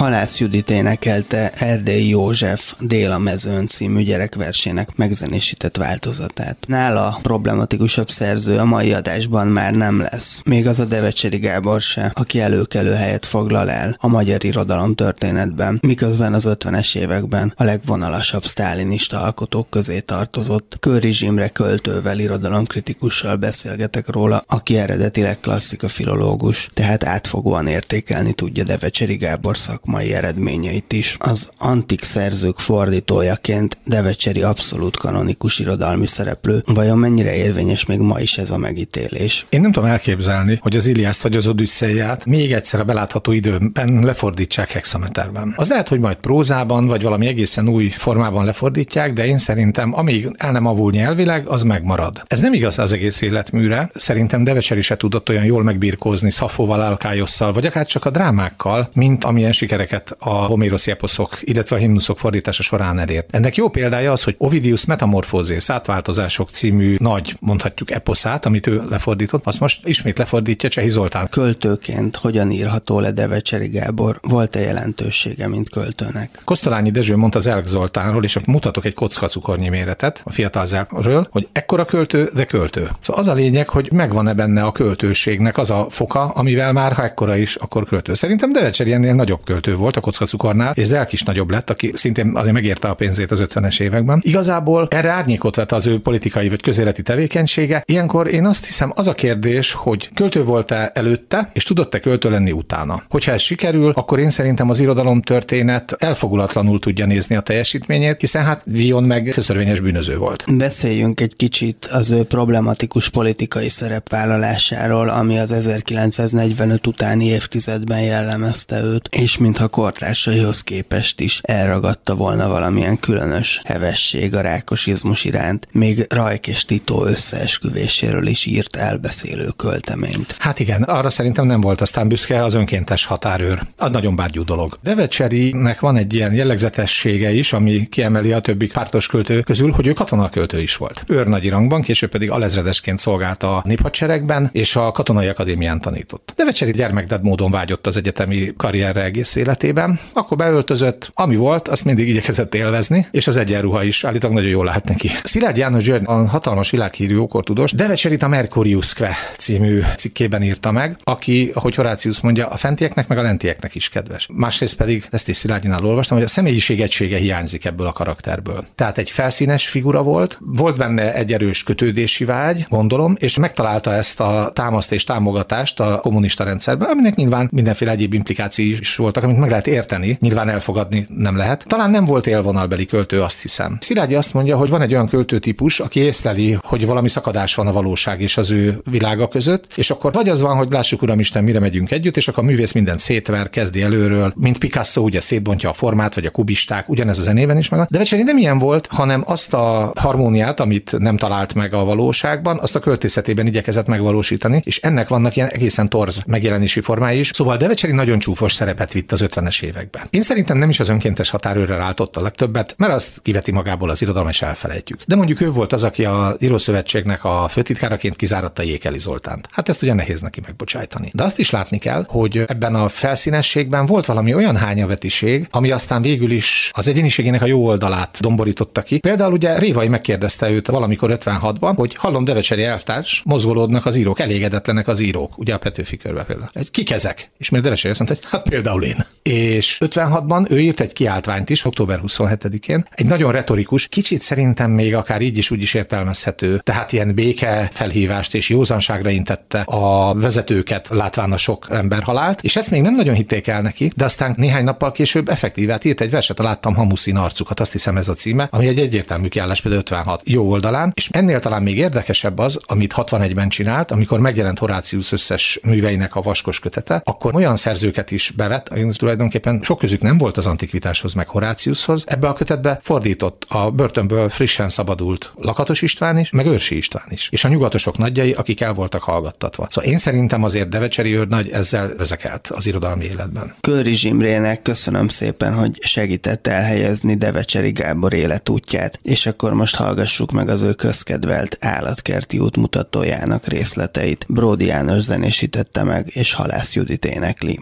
Halász 0.00 0.38
Judit 0.38 0.70
énekelte 0.70 1.50
Erdélyi 1.50 2.08
József 2.08 2.74
Dél 2.78 3.10
a 3.10 3.18
mezőn 3.18 3.66
című 3.66 4.02
gyerekversének 4.02 4.96
megzenésített 4.96 5.76
változatát. 5.76 6.56
Nála 6.66 7.18
problematikusabb 7.22 8.10
szerző 8.10 8.58
a 8.58 8.64
mai 8.64 8.92
adásban 8.92 9.46
már 9.46 9.74
nem 9.74 10.00
lesz. 10.00 10.40
Még 10.44 10.66
az 10.66 10.80
a 10.80 10.84
Devecseri 10.84 11.38
Gábor 11.38 11.80
se, 11.80 12.10
aki 12.14 12.40
előkelő 12.40 12.92
helyet 12.92 13.26
foglal 13.26 13.70
el 13.70 13.96
a 13.98 14.08
magyar 14.08 14.44
irodalom 14.44 14.94
történetben, 14.94 15.78
miközben 15.82 16.34
az 16.34 16.46
50-es 16.48 16.96
években 16.96 17.52
a 17.56 17.64
legvonalasabb 17.64 18.44
sztálinista 18.44 19.20
alkotók 19.22 19.70
közé 19.70 20.00
tartozott. 20.00 20.76
Köri 20.80 21.12
Zsimre 21.12 21.48
költővel, 21.48 22.18
irodalomkritikussal 22.18 23.36
beszélgetek 23.36 24.08
róla, 24.08 24.42
aki 24.46 24.76
eredetileg 24.76 25.40
klasszika 25.40 25.88
filológus, 25.88 26.68
tehát 26.74 27.04
átfogóan 27.04 27.66
értékelni 27.66 28.32
tudja 28.32 28.64
Devecseri 28.64 29.16
Gábor 29.16 29.56
szakmai 29.58 29.88
szakmai 29.90 30.14
eredményeit 30.14 30.92
is. 30.92 31.16
Az 31.18 31.50
antik 31.58 32.04
szerzők 32.04 32.58
fordítójaként 32.58 33.76
Devecseri 33.84 34.42
abszolút 34.42 34.96
kanonikus 34.96 35.58
irodalmi 35.58 36.06
szereplő. 36.06 36.62
Vajon 36.66 36.98
mennyire 36.98 37.34
érvényes 37.34 37.86
még 37.86 37.98
ma 37.98 38.20
is 38.20 38.38
ez 38.38 38.50
a 38.50 38.56
megítélés? 38.56 39.46
Én 39.48 39.60
nem 39.60 39.72
tudom 39.72 39.88
elképzelni, 39.88 40.58
hogy 40.62 40.76
az 40.76 40.86
Iliászt 40.86 41.22
vagy 41.22 41.36
az 41.36 41.46
Odüsszeiát 41.46 42.24
még 42.24 42.52
egyszer 42.52 42.80
a 42.80 42.84
belátható 42.84 43.32
időben 43.32 44.00
lefordítsák 44.02 44.70
hexameterben. 44.70 45.54
Az 45.56 45.68
lehet, 45.68 45.88
hogy 45.88 46.00
majd 46.00 46.16
prózában, 46.16 46.86
vagy 46.86 47.02
valami 47.02 47.26
egészen 47.26 47.68
új 47.68 47.88
formában 47.88 48.44
lefordítják, 48.44 49.12
de 49.12 49.26
én 49.26 49.38
szerintem, 49.38 49.98
amíg 49.98 50.30
el 50.36 50.52
nem 50.52 50.66
avul 50.66 50.90
nyelvileg, 50.90 51.46
az 51.46 51.62
megmarad. 51.62 52.22
Ez 52.26 52.40
nem 52.40 52.52
igaz 52.52 52.78
az 52.78 52.92
egész 52.92 53.20
életműre. 53.20 53.90
Szerintem 53.94 54.44
Devecseri 54.44 54.80
se 54.80 54.96
tudott 54.96 55.28
olyan 55.28 55.44
jól 55.44 55.62
megbirkózni 55.62 56.30
Szafóval, 56.30 56.80
Alkályosszal, 56.80 57.52
vagy 57.52 57.66
akár 57.66 57.86
csak 57.86 58.04
a 58.04 58.10
drámákkal, 58.10 58.88
mint 58.92 59.24
amilyen 59.24 59.52
sikerek 59.52 59.79
sikereket 59.80 60.16
a 60.18 60.30
Homérosz 60.30 60.86
eposzok, 60.86 61.38
illetve 61.40 61.76
a 61.76 61.78
himnuszok 61.78 62.18
fordítása 62.18 62.62
során 62.62 62.98
elért. 62.98 63.34
Ennek 63.34 63.56
jó 63.56 63.68
példája 63.68 64.12
az, 64.12 64.22
hogy 64.22 64.34
Ovidius 64.38 64.84
Metamorfózész 64.84 65.70
átváltozások 65.70 66.50
című 66.50 66.96
nagy, 66.98 67.36
mondhatjuk 67.40 67.90
eposzát, 67.90 68.46
amit 68.46 68.66
ő 68.66 68.82
lefordított, 68.88 69.46
azt 69.46 69.60
most 69.60 69.86
ismét 69.86 70.18
lefordítja 70.18 70.68
Csehi 70.68 70.88
Zoltán. 70.88 71.28
Költőként 71.28 72.16
hogyan 72.16 72.50
írható 72.50 73.00
le 73.00 73.10
Devecseri 73.10 73.68
Gábor? 73.68 74.18
Volt-e 74.22 74.60
jelentősége, 74.60 75.48
mint 75.48 75.70
költőnek? 75.70 76.40
Kosztolányi 76.44 76.90
Dezső 76.90 77.16
mondta 77.16 77.38
az 77.38 77.46
Elk 77.46 77.66
Zoltánról, 77.66 78.24
és 78.24 78.38
mutatok 78.46 78.84
egy 78.84 78.94
kocka 78.94 79.28
cukornyi 79.28 79.68
méretet 79.68 80.22
a 80.24 80.32
fiatal 80.32 80.66
zelről, 80.66 81.28
hogy 81.30 81.48
ekkora 81.52 81.84
költő, 81.84 82.30
de 82.34 82.44
költő. 82.44 82.88
Szóval 83.02 83.22
az 83.22 83.28
a 83.28 83.34
lényeg, 83.34 83.68
hogy 83.68 83.92
megvan-e 83.92 84.32
benne 84.32 84.62
a 84.62 84.72
költőségnek 84.72 85.58
az 85.58 85.70
a 85.70 85.86
foka, 85.90 86.20
amivel 86.20 86.72
már 86.72 86.92
ha 86.92 87.02
ekkora 87.02 87.36
is, 87.36 87.56
akkor 87.56 87.84
költő. 87.84 88.14
Szerintem 88.14 88.52
Devecseri 88.52 88.92
ennél 88.92 89.14
nagyobb 89.14 89.44
költő 89.44 89.69
volt 89.76 89.96
a 89.96 90.00
kockacukornál, 90.00 90.72
és 90.74 90.86
Zelk 90.86 91.12
is 91.12 91.22
nagyobb 91.22 91.50
lett, 91.50 91.70
aki 91.70 91.92
szintén 91.94 92.36
azért 92.36 92.54
megérte 92.54 92.88
a 92.88 92.94
pénzét 92.94 93.30
az 93.30 93.42
50-es 93.42 93.80
években. 93.80 94.20
Igazából 94.24 94.86
erre 94.90 95.10
árnyékot 95.10 95.56
vett 95.56 95.72
az 95.72 95.86
ő 95.86 96.00
politikai 96.00 96.48
vagy 96.48 96.62
közéleti 96.62 97.02
tevékenysége. 97.02 97.82
Ilyenkor 97.86 98.28
én 98.28 98.46
azt 98.46 98.66
hiszem, 98.66 98.92
az 98.94 99.06
a 99.06 99.14
kérdés, 99.14 99.72
hogy 99.72 100.10
költő 100.14 100.44
volt-e 100.44 100.90
előtte, 100.94 101.50
és 101.52 101.64
tudott-e 101.64 101.98
költő 101.98 102.30
lenni 102.30 102.52
utána. 102.52 103.02
Hogyha 103.08 103.32
ez 103.32 103.40
sikerül, 103.40 103.92
akkor 103.94 104.18
én 104.18 104.30
szerintem 104.30 104.70
az 104.70 104.80
irodalom 104.80 105.22
történet 105.22 105.92
elfogulatlanul 105.98 106.78
tudja 106.78 107.06
nézni 107.06 107.36
a 107.36 107.40
teljesítményét, 107.40 108.20
hiszen 108.20 108.44
hát 108.44 108.62
Vion 108.64 109.04
meg 109.04 109.30
köztörvényes 109.32 109.80
bűnöző 109.80 110.16
volt. 110.16 110.56
Beszéljünk 110.56 111.20
egy 111.20 111.36
kicsit 111.36 111.88
az 111.92 112.10
ő 112.10 112.22
problematikus 112.22 113.08
politikai 113.08 113.68
szerepvállalásáról, 113.68 115.08
ami 115.08 115.38
az 115.38 115.52
1945 115.52 116.86
utáni 116.86 117.24
évtizedben 117.24 118.00
jellemezte 118.00 118.80
őt, 118.82 119.08
és 119.10 119.38
mintha 119.60 119.80
kortársaihoz 119.80 120.62
képest 120.62 121.20
is 121.20 121.40
elragadta 121.42 122.14
volna 122.14 122.48
valamilyen 122.48 122.98
különös 122.98 123.60
hevesség 123.64 124.34
a 124.34 124.40
rákosizmus 124.40 125.24
iránt. 125.24 125.66
Még 125.72 126.06
Rajk 126.08 126.46
és 126.46 126.64
Tito 126.64 127.06
összeesküvéséről 127.06 128.26
is 128.26 128.46
írt 128.46 128.76
elbeszélő 128.76 129.48
költeményt. 129.56 130.36
Hát 130.38 130.58
igen, 130.58 130.82
arra 130.82 131.10
szerintem 131.10 131.46
nem 131.46 131.60
volt 131.60 131.80
aztán 131.80 132.08
büszke 132.08 132.44
az 132.44 132.54
önkéntes 132.54 133.04
határőr. 133.04 133.60
Az 133.76 133.90
nagyon 133.90 134.16
bárgyú 134.16 134.44
dolog. 134.44 134.78
Devecserinek 134.82 135.80
van 135.80 135.96
egy 135.96 136.14
ilyen 136.14 136.34
jellegzetessége 136.34 137.32
is, 137.32 137.52
ami 137.52 137.88
kiemeli 137.88 138.32
a 138.32 138.40
többi 138.40 138.66
pártos 138.66 139.06
költő 139.06 139.40
közül, 139.40 139.70
hogy 139.70 139.86
ő 139.86 139.92
katonaköltő 139.92 140.60
is 140.60 140.76
volt. 140.76 141.04
Őrnagyi 141.06 141.48
rangban, 141.48 141.82
később 141.82 142.10
pedig 142.10 142.30
alezredesként 142.30 142.98
szolgált 142.98 143.42
a 143.42 143.62
néphadseregben, 143.66 144.48
és 144.52 144.76
a 144.76 144.90
katonai 144.90 145.26
akadémián 145.26 145.80
tanított. 145.80 146.32
Devecseri 146.36 146.72
gyermekded 146.72 147.22
módon 147.22 147.50
vágyott 147.50 147.86
az 147.86 147.96
egyetemi 147.96 148.52
karrierre 148.56 149.02
egész 149.02 149.36
életében, 149.40 149.98
akkor 150.12 150.36
beöltözött, 150.36 151.10
ami 151.14 151.36
volt, 151.36 151.68
azt 151.68 151.84
mindig 151.84 152.08
igyekezett 152.08 152.54
élvezni, 152.54 153.06
és 153.10 153.26
az 153.26 153.36
egyenruha 153.36 153.82
is 153.82 154.04
állítólag 154.04 154.36
nagyon 154.36 154.50
jól 154.50 154.64
lehet 154.64 154.88
neki. 154.88 155.10
Szilárd 155.22 155.56
János 155.56 155.84
György, 155.84 156.02
a 156.06 156.12
hatalmas 156.12 156.70
világhírű 156.70 157.16
ókortudós, 157.16 157.72
Devecserit 157.72 158.22
a 158.22 158.28
Mercuriusque 158.28 159.16
című 159.38 159.80
cikkében 159.96 160.42
írta 160.42 160.70
meg, 160.70 160.98
aki, 161.04 161.50
ahogy 161.54 161.74
Horácius 161.74 162.20
mondja, 162.20 162.46
a 162.46 162.56
fentieknek 162.56 163.08
meg 163.08 163.18
a 163.18 163.22
lentieknek 163.22 163.74
is 163.74 163.88
kedves. 163.88 164.28
Másrészt 164.32 164.76
pedig, 164.76 165.06
ezt 165.10 165.28
is 165.28 165.36
Szilágyinál 165.36 165.84
olvastam, 165.84 166.16
hogy 166.16 166.26
a 166.26 166.30
személyiség 166.30 166.80
egysége 166.80 167.16
hiányzik 167.18 167.64
ebből 167.64 167.86
a 167.86 167.92
karakterből. 167.92 168.64
Tehát 168.74 168.98
egy 168.98 169.10
felszínes 169.10 169.68
figura 169.68 170.02
volt, 170.02 170.38
volt 170.40 170.76
benne 170.76 171.14
egy 171.14 171.32
erős 171.32 171.62
kötődési 171.62 172.24
vágy, 172.24 172.66
gondolom, 172.68 173.16
és 173.18 173.36
megtalálta 173.36 173.92
ezt 173.92 174.20
a 174.20 174.50
támaszt 174.54 174.92
és 174.92 175.04
támogatást 175.04 175.80
a 175.80 175.98
kommunista 175.98 176.44
rendszerben, 176.44 176.88
aminek 176.90 177.14
nyilván 177.14 177.48
mindenféle 177.52 177.90
egyéb 177.90 178.14
implikációi 178.14 178.78
is 178.78 178.96
voltak, 178.96 179.24
amit 179.30 179.42
meg 179.42 179.50
lehet 179.50 179.66
érteni, 179.66 180.16
nyilván 180.20 180.48
elfogadni 180.48 181.06
nem 181.16 181.36
lehet. 181.36 181.64
Talán 181.66 181.90
nem 181.90 182.04
volt 182.04 182.26
élvonalbeli 182.26 182.86
költő, 182.86 183.22
azt 183.22 183.42
hiszem. 183.42 183.78
Szilágyi 183.80 184.14
azt 184.14 184.34
mondja, 184.34 184.56
hogy 184.56 184.68
van 184.68 184.82
egy 184.82 184.92
olyan 184.92 185.08
költőtípus, 185.08 185.80
aki 185.80 186.00
észleli, 186.00 186.58
hogy 186.62 186.86
valami 186.86 187.08
szakadás 187.08 187.54
van 187.54 187.66
a 187.66 187.72
valóság 187.72 188.20
és 188.20 188.36
az 188.36 188.50
ő 188.50 188.80
világa 188.90 189.28
között, 189.28 189.72
és 189.74 189.90
akkor 189.90 190.12
vagy 190.12 190.28
az 190.28 190.40
van, 190.40 190.56
hogy 190.56 190.70
lássuk, 190.70 191.02
Uramisten, 191.02 191.44
mire 191.44 191.58
megyünk 191.58 191.90
együtt, 191.90 192.16
és 192.16 192.28
akkor 192.28 192.42
a 192.42 192.46
művész 192.46 192.72
mindent 192.72 193.00
szétver, 193.00 193.50
kezdi 193.50 193.82
előről, 193.82 194.32
mint 194.36 194.58
Picasso 194.58 195.00
ugye 195.00 195.20
szétbontja 195.20 195.68
a 195.68 195.72
formát, 195.72 196.14
vagy 196.14 196.24
a 196.24 196.30
kubisták, 196.30 196.88
ugyanez 196.88 197.18
a 197.18 197.22
zenében 197.22 197.58
is 197.58 197.68
meg. 197.68 197.86
De 197.90 197.98
Vecseri 197.98 198.22
nem 198.22 198.38
ilyen 198.38 198.58
volt, 198.58 198.86
hanem 198.90 199.22
azt 199.26 199.54
a 199.54 199.92
harmóniát, 199.98 200.60
amit 200.60 200.98
nem 200.98 201.16
talált 201.16 201.54
meg 201.54 201.74
a 201.74 201.84
valóságban, 201.84 202.58
azt 202.58 202.74
a 202.74 202.78
költészetében 202.78 203.46
igyekezett 203.46 203.86
megvalósítani, 203.86 204.62
és 204.64 204.80
ennek 204.80 205.08
vannak 205.08 205.36
ilyen 205.36 205.48
egészen 205.48 205.88
torz 205.88 206.22
megjelenési 206.26 206.80
formái 206.80 207.18
is. 207.18 207.30
Szóval 207.34 207.56
Devecseri 207.56 207.92
nagyon 207.92 208.18
csúfos 208.18 208.52
szerepet 208.52 208.92
vitt 208.92 209.12
az 209.12 209.19
50-es 209.24 209.62
években. 209.62 210.06
Én 210.10 210.22
szerintem 210.22 210.58
nem 210.58 210.68
is 210.68 210.80
az 210.80 210.88
önkéntes 210.88 211.30
határőre 211.30 211.76
ráltott 211.76 212.16
a 212.16 212.22
legtöbbet, 212.22 212.74
mert 212.76 212.92
azt 212.92 213.20
kiveti 213.22 213.50
magából 213.50 213.90
az 213.90 214.02
irodalom, 214.02 214.28
és 214.28 214.42
elfelejtjük. 214.42 215.00
De 215.06 215.16
mondjuk 215.16 215.40
ő 215.40 215.50
volt 215.50 215.72
az, 215.72 215.84
aki 215.84 216.04
a 216.04 216.36
Írószövetségnek 216.38 217.24
a 217.24 217.48
főtitkáraként 217.48 218.16
kizáratta 218.16 218.62
Jékeli 218.62 218.98
Zoltánt. 218.98 219.48
Hát 219.50 219.68
ezt 219.68 219.82
ugye 219.82 219.94
nehéz 219.94 220.20
neki 220.20 220.40
megbocsájtani. 220.44 221.10
De 221.14 221.22
azt 221.22 221.38
is 221.38 221.50
látni 221.50 221.78
kell, 221.78 222.04
hogy 222.08 222.44
ebben 222.46 222.74
a 222.74 222.88
felszínességben 222.88 223.86
volt 223.86 224.06
valami 224.06 224.34
olyan 224.34 224.56
hányavetiség, 224.56 225.48
ami 225.50 225.70
aztán 225.70 226.02
végül 226.02 226.30
is 226.30 226.70
az 226.74 226.88
egyéniségének 226.88 227.42
a 227.42 227.46
jó 227.46 227.66
oldalát 227.66 228.18
domborította 228.20 228.82
ki. 228.82 228.98
Például 228.98 229.32
ugye 229.32 229.58
Révai 229.58 229.88
megkérdezte 229.88 230.50
őt 230.50 230.66
valamikor 230.66 231.10
56-ban, 231.24 231.72
hogy 231.76 231.94
hallom 231.94 232.24
Devecseri 232.24 232.62
elvtárs, 232.62 233.22
mozgolódnak 233.24 233.86
az 233.86 233.96
írók, 233.96 234.20
elégedetlenek 234.20 234.88
az 234.88 235.00
írók, 235.00 235.38
ugye 235.38 235.54
a 235.54 235.58
Petőfi 235.58 235.96
körbe 235.96 236.24
például. 236.24 236.50
Egy 236.52 236.70
kik 236.70 236.90
ezek? 236.90 237.30
És 237.38 237.48
miért 237.48 237.64
Devecseri 237.64 237.90
azt 237.90 238.00
mondta, 238.00 238.18
hogy 238.20 238.30
hát 238.32 238.48
például 238.48 238.82
én. 238.82 239.04
És 239.22 239.78
56-ban 239.84 240.50
ő 240.50 240.60
írt 240.60 240.80
egy 240.80 240.92
kiáltványt 240.92 241.50
is, 241.50 241.64
október 241.64 242.00
27-én, 242.06 242.86
egy 242.90 243.06
nagyon 243.06 243.32
retorikus, 243.32 243.88
kicsit 243.88 244.22
szerintem 244.22 244.70
még 244.70 244.94
akár 244.94 245.20
így 245.20 245.38
is 245.38 245.50
úgy 245.50 245.62
is 245.62 245.74
értelmezhető, 245.74 246.58
tehát 246.58 246.92
ilyen 246.92 247.14
béke 247.14 247.68
felhívást 247.72 248.34
és 248.34 248.48
józanságra 248.48 249.10
intette 249.10 249.60
a 249.60 250.14
vezetőket, 250.14 250.88
látván 250.88 251.32
a 251.32 251.36
sok 251.36 251.66
ember 251.70 252.02
halált, 252.02 252.42
és 252.42 252.56
ezt 252.56 252.70
még 252.70 252.82
nem 252.82 252.94
nagyon 252.94 253.14
hitték 253.14 253.46
el 253.46 253.62
neki, 253.62 253.92
de 253.96 254.04
aztán 254.04 254.34
néhány 254.36 254.64
nappal 254.64 254.92
később 254.92 255.28
effektívát 255.28 255.84
írt 255.84 256.00
egy 256.00 256.10
verset, 256.10 256.38
láttam 256.38 256.74
hamuszín 256.74 257.16
arcukat, 257.16 257.60
azt 257.60 257.72
hiszem 257.72 257.96
ez 257.96 258.08
a 258.08 258.14
címe, 258.14 258.48
ami 258.50 258.66
egy 258.66 258.78
egyértelmű 258.78 259.28
kiállás 259.28 259.60
például 259.60 259.82
56 259.82 260.22
jó 260.24 260.50
oldalán, 260.50 260.92
és 260.94 261.08
ennél 261.12 261.40
talán 261.40 261.62
még 261.62 261.76
érdekesebb 261.76 262.38
az, 262.38 262.58
amit 262.66 262.94
61-ben 262.96 263.48
csinált, 263.48 263.90
amikor 263.90 264.20
megjelent 264.20 264.58
Horácius 264.58 265.12
összes 265.12 265.60
műveinek 265.62 266.14
a 266.14 266.20
vaskos 266.20 266.58
kötete, 266.58 267.00
akkor 267.04 267.34
olyan 267.34 267.56
szerzőket 267.56 268.10
is 268.10 268.32
bevett, 268.36 268.68
tulajdonképpen 269.00 269.60
sok 269.62 269.78
közük 269.78 270.00
nem 270.00 270.18
volt 270.18 270.36
az 270.36 270.46
antikvitáshoz 270.46 271.14
meg 271.14 271.28
Horáciushoz. 271.28 272.04
Ebbe 272.06 272.28
a 272.28 272.32
kötetbe 272.32 272.78
fordított 272.82 273.44
a 273.48 273.70
börtönből 273.70 274.28
frissen 274.28 274.68
szabadult 274.68 275.32
Lakatos 275.34 275.82
István 275.82 276.18
is, 276.18 276.30
meg 276.30 276.46
Őrsi 276.46 276.76
István 276.76 277.06
is, 277.08 277.28
és 277.32 277.44
a 277.44 277.48
nyugatosok 277.48 277.98
nagyjai, 277.98 278.32
akik 278.32 278.60
el 278.60 278.72
voltak 278.72 279.02
hallgattatva. 279.02 279.66
Szóval 279.70 279.90
én 279.90 279.98
szerintem 279.98 280.42
azért 280.42 280.68
Devecseri 280.68 281.14
őrnagy 281.14 281.48
ezzel 281.48 281.92
vezekelt 281.96 282.46
az 282.46 282.66
irodalmi 282.66 283.04
életben. 283.04 283.54
Köri 283.60 283.94
Zsimrének 283.94 284.62
köszönöm 284.62 285.08
szépen, 285.08 285.54
hogy 285.54 285.78
segített 285.82 286.46
elhelyezni 286.46 287.14
Devecseri 287.14 287.72
Gábor 287.72 288.12
életútját, 288.12 288.98
és 289.02 289.26
akkor 289.26 289.54
most 289.54 289.76
hallgassuk 289.76 290.30
meg 290.30 290.48
az 290.48 290.62
ő 290.62 290.72
közkedvelt 290.72 291.56
állatkerti 291.60 292.38
útmutatójának 292.38 293.46
részleteit. 293.46 294.26
Bródi 294.28 294.66
János 294.66 295.02
zenésítette 295.02 295.82
meg, 295.82 296.10
és 296.14 296.32
Halász 296.32 296.74
Judit 296.74 297.04
énekli. 297.04 297.60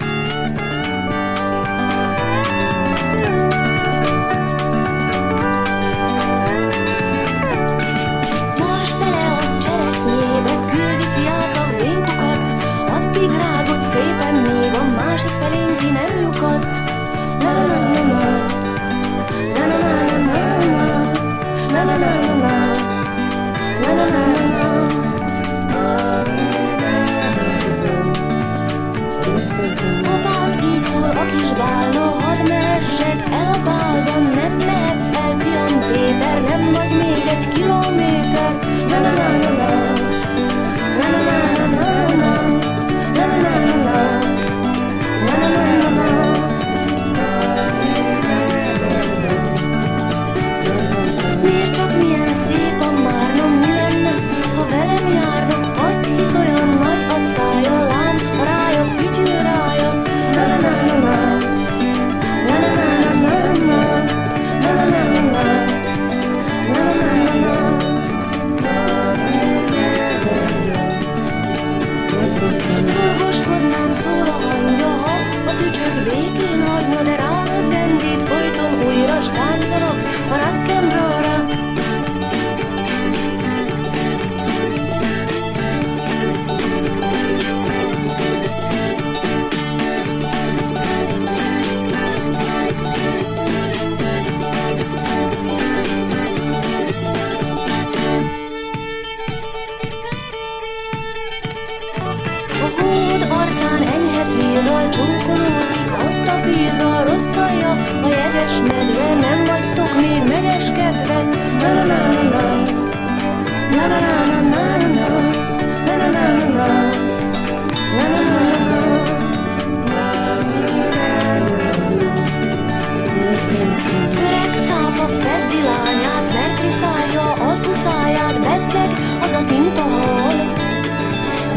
Most 0.00 0.39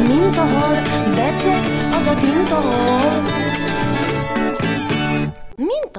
Mint 0.08 0.38
a 0.38 0.42
hal, 0.42 0.82
bezzeg 1.16 1.64
az 1.92 2.08
a 2.08 2.16
tintahal. 2.18 3.43